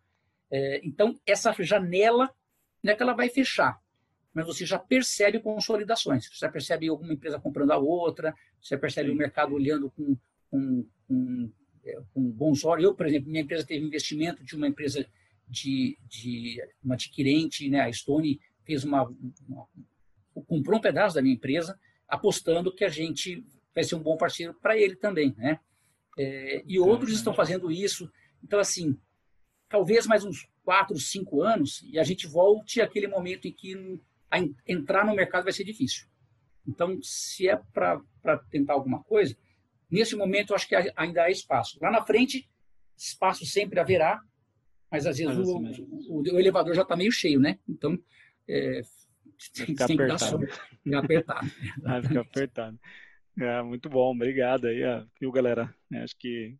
É, 0.49 0.79
então, 0.81 1.19
essa 1.25 1.53
janela 1.59 2.33
não 2.81 2.93
é 2.93 2.95
que 2.95 3.03
ela 3.03 3.13
vai 3.13 3.27
fechar, 3.27 3.77
mas 4.33 4.45
você 4.45 4.65
já 4.65 4.79
percebe 4.79 5.41
consolidações. 5.41 6.25
Você 6.25 6.45
já 6.45 6.49
percebe 6.49 6.87
alguma 6.87 7.11
empresa 7.11 7.37
comprando 7.37 7.71
a 7.71 7.77
outra, 7.77 8.33
você 8.61 8.77
percebe 8.77 9.09
o 9.09 9.15
mercado 9.15 9.53
olhando 9.53 9.91
com, 9.91 10.17
com, 10.49 10.87
com, 11.05 11.51
é, 11.83 11.99
com 12.13 12.31
bons 12.31 12.63
olhos. 12.63 12.85
Eu, 12.85 12.95
por 12.95 13.05
exemplo, 13.05 13.29
minha 13.29 13.43
empresa 13.43 13.67
teve 13.67 13.85
investimento 13.85 14.41
de 14.41 14.55
uma 14.55 14.69
empresa 14.69 15.05
de, 15.45 15.97
de 16.07 16.63
uma 16.81 16.93
adquirente, 16.95 17.69
né, 17.69 17.81
a 17.81 17.91
Stone 17.91 18.39
fez 18.63 18.85
uma, 18.85 19.03
uma 19.47 19.67
comprou 20.47 20.77
um 20.77 20.81
pedaço 20.81 21.15
da 21.15 21.21
minha 21.21 21.35
empresa, 21.35 21.77
apostando 22.07 22.73
que 22.73 22.85
a 22.85 22.89
gente 22.89 23.43
vai 23.75 23.83
ser 23.83 23.95
um 23.95 24.03
bom 24.03 24.15
parceiro 24.15 24.53
para 24.61 24.77
ele 24.77 24.95
também, 24.95 25.35
né? 25.37 25.59
É, 26.17 26.63
e 26.65 26.79
outros 26.79 27.13
estão 27.13 27.33
fazendo 27.33 27.71
isso. 27.71 28.11
Então, 28.43 28.59
assim, 28.59 28.97
talvez 29.67 30.07
mais 30.07 30.23
uns 30.23 30.47
quatro, 30.63 30.97
cinco 30.99 31.41
anos 31.41 31.81
e 31.91 31.97
a 31.99 32.03
gente 32.03 32.27
volte 32.27 32.81
àquele 32.81 33.07
momento 33.07 33.47
em 33.47 33.51
que 33.51 33.99
entrar 34.67 35.05
no 35.05 35.15
mercado 35.15 35.43
vai 35.43 35.53
ser 35.53 35.63
difícil. 35.63 36.07
Então, 36.67 36.99
se 37.01 37.47
é 37.47 37.59
para 37.73 38.37
tentar 38.49 38.73
alguma 38.73 39.03
coisa, 39.03 39.35
nesse 39.89 40.15
momento 40.15 40.51
eu 40.51 40.55
acho 40.55 40.67
que 40.67 40.75
ainda 40.95 41.23
há 41.23 41.31
espaço. 41.31 41.79
Lá 41.81 41.89
na 41.89 42.05
frente, 42.05 42.47
espaço 42.95 43.45
sempre 43.45 43.79
haverá, 43.79 44.21
mas 44.91 45.05
às 45.05 45.17
vezes 45.17 45.37
o, 45.37 45.57
o, 45.57 46.21
o, 46.21 46.39
elevador 46.39 46.75
já 46.75 46.83
está 46.83 46.95
meio 46.95 47.11
cheio, 47.11 47.39
né? 47.39 47.57
Então, 47.67 47.97
é, 48.47 48.81
tem, 49.55 49.65
tem 49.75 49.97
que 49.97 50.07
dar 50.07 50.99
apertado. 50.99 51.45
Vai 51.81 52.01
ficar 52.01 52.21
apertado. 52.21 52.79
É, 53.39 53.61
muito 53.63 53.89
bom, 53.89 54.11
obrigado 54.13 54.67
aí, 54.67 54.81
viu, 55.19 55.31
galera? 55.31 55.73
É, 55.93 56.03
acho 56.03 56.17
que 56.17 56.57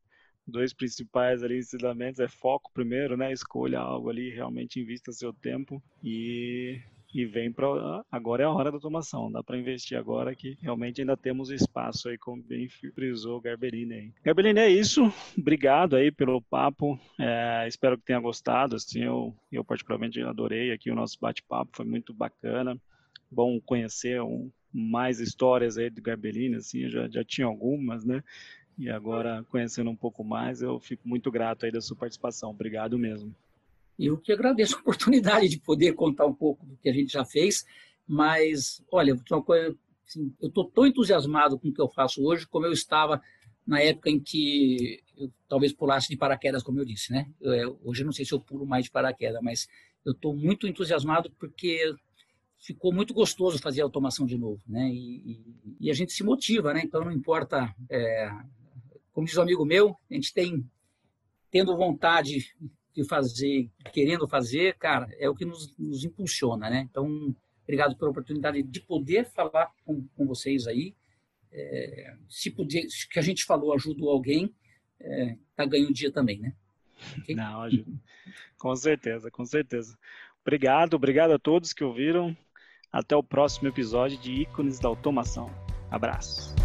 dois 0.49 0.73
principais 0.73 1.43
ali 1.43 1.59
ensinamentos 1.59 2.19
é 2.19 2.27
foco 2.27 2.71
primeiro, 2.73 3.15
né? 3.15 3.31
Escolha 3.31 3.79
algo 3.79 4.09
ali, 4.09 4.29
realmente 4.29 4.79
invista 4.79 5.11
seu 5.11 5.31
tempo 5.31 5.81
e 6.03 6.81
e 7.13 7.25
vem 7.25 7.51
para 7.51 8.03
agora 8.11 8.43
é 8.43 8.45
a 8.45 8.51
hora 8.51 8.69
da 8.69 8.77
automação, 8.77 9.31
dá 9.31 9.43
para 9.43 9.57
investir 9.57 9.97
agora 9.97 10.35
que 10.35 10.57
realmente 10.61 11.01
ainda 11.01 11.17
temos 11.17 11.49
espaço 11.49 12.09
aí, 12.09 12.17
como 12.17 12.41
bem 12.41 12.69
frisou 12.69 13.37
o 13.37 13.41
Garberini 13.41 13.93
aí. 13.93 14.13
Garberini, 14.23 14.59
é 14.59 14.69
isso, 14.69 15.11
obrigado 15.37 15.95
aí 15.95 16.11
pelo 16.11 16.41
papo, 16.41 16.99
é, 17.19 17.67
espero 17.67 17.97
que 17.97 18.05
tenha 18.05 18.19
gostado, 18.19 18.75
assim, 18.75 19.03
eu, 19.03 19.35
eu 19.51 19.63
particularmente 19.63 20.21
adorei 20.21 20.71
aqui 20.71 20.91
o 20.91 20.95
nosso 20.95 21.17
bate-papo, 21.19 21.71
foi 21.75 21.85
muito 21.85 22.13
bacana, 22.13 22.79
bom 23.31 23.59
conhecer 23.59 24.21
um, 24.21 24.51
mais 24.71 25.19
histórias 25.19 25.77
aí 25.77 25.89
do 25.89 26.01
Garberini, 26.01 26.57
assim, 26.57 26.87
já, 26.89 27.09
já 27.09 27.23
tinha 27.23 27.47
algumas, 27.47 28.05
né, 28.05 28.23
e 28.79 28.89
agora 28.89 29.45
conhecendo 29.49 29.89
um 29.89 29.95
pouco 29.95 30.23
mais, 30.23 30.61
eu 30.61 30.79
fico 30.79 31.07
muito 31.07 31.29
grato 31.29 31.65
aí 31.65 31.71
da 31.71 31.81
sua 31.81 31.97
participação, 31.97 32.49
obrigado 32.49 32.97
mesmo. 32.97 33.35
Eu 33.99 34.17
que 34.17 34.31
agradeço 34.31 34.77
a 34.77 34.79
oportunidade 34.79 35.49
de 35.49 35.59
poder 35.59 35.93
contar 35.93 36.25
um 36.25 36.33
pouco 36.33 36.65
do 36.65 36.77
que 36.77 36.87
a 36.87 36.93
gente 36.93 37.11
já 37.11 37.25
fez, 37.25 37.65
mas, 38.07 38.81
olha, 38.89 39.19
uma 39.29 39.43
coisa, 39.43 39.75
assim, 40.07 40.33
eu 40.41 40.47
estou 40.47 40.63
tão 40.63 40.87
entusiasmado 40.87 41.59
com 41.59 41.67
o 41.67 41.73
que 41.73 41.81
eu 41.81 41.89
faço 41.89 42.23
hoje 42.23 42.47
como 42.47 42.65
eu 42.65 42.71
estava 42.71 43.21
na 43.67 43.81
época 43.81 44.09
em 44.09 44.19
que 44.19 45.03
eu 45.17 45.29
talvez 45.47 45.73
pulasse 45.73 46.07
de 46.07 46.15
paraquedas, 46.17 46.63
como 46.63 46.79
eu 46.79 46.85
disse, 46.85 47.11
né? 47.11 47.29
Eu, 47.41 47.79
hoje 47.83 48.01
eu 48.01 48.05
não 48.05 48.13
sei 48.13 48.23
se 48.23 48.33
eu 48.33 48.39
pulo 48.39 48.65
mais 48.65 48.85
de 48.85 48.91
paraquedas, 48.91 49.41
mas 49.43 49.67
eu 50.05 50.13
estou 50.13 50.33
muito 50.33 50.65
entusiasmado 50.65 51.29
porque 51.37 51.93
ficou 52.57 52.93
muito 52.93 53.13
gostoso 53.13 53.59
fazer 53.59 53.81
automação 53.81 54.25
de 54.25 54.37
novo, 54.37 54.61
né? 54.67 54.89
E, 54.89 55.31
e, 55.31 55.77
e 55.81 55.91
a 55.91 55.93
gente 55.93 56.13
se 56.13 56.23
motiva, 56.23 56.73
né? 56.73 56.81
Então 56.83 57.03
não 57.03 57.11
importa, 57.11 57.75
é, 57.89 58.31
como 59.13 59.25
diz 59.25 59.37
um 59.37 59.41
amigo 59.41 59.65
meu, 59.65 59.95
a 60.09 60.13
gente 60.13 60.33
tem 60.33 60.65
tendo 61.51 61.75
vontade 61.75 62.55
de 62.93 63.03
fazer, 63.07 63.69
querendo 63.91 64.27
fazer, 64.27 64.75
cara, 64.77 65.07
é 65.17 65.29
o 65.29 65.35
que 65.35 65.45
nos, 65.45 65.75
nos 65.77 66.03
impulsiona, 66.03 66.69
né? 66.69 66.87
Então, 66.89 67.35
obrigado 67.63 67.95
pela 67.95 68.11
oportunidade 68.11 68.61
de 68.63 68.81
poder 68.81 69.25
falar 69.25 69.71
com, 69.85 70.05
com 70.15 70.25
vocês 70.25 70.67
aí. 70.67 70.95
É, 71.51 72.15
se 72.27 72.51
puder, 72.51 72.83
que 73.11 73.19
a 73.19 73.21
gente 73.21 73.45
falou 73.45 73.73
ajudou 73.73 74.09
alguém, 74.09 74.53
é, 74.99 75.37
tá 75.55 75.65
ganhando 75.65 75.93
dia 75.93 76.11
também, 76.11 76.39
né? 76.39 76.53
Okay? 77.19 77.35
Não, 77.35 77.61
ajuda. 77.61 77.91
com 78.57 78.75
certeza, 78.75 79.31
com 79.31 79.45
certeza. 79.45 79.97
Obrigado, 80.41 80.95
obrigado 80.95 81.31
a 81.31 81.39
todos 81.39 81.73
que 81.73 81.83
ouviram. 81.83 82.35
Até 82.91 83.15
o 83.15 83.23
próximo 83.23 83.67
episódio 83.67 84.17
de 84.17 84.31
Ícones 84.31 84.79
da 84.79 84.89
Automação. 84.89 85.51
Abraço. 85.91 86.55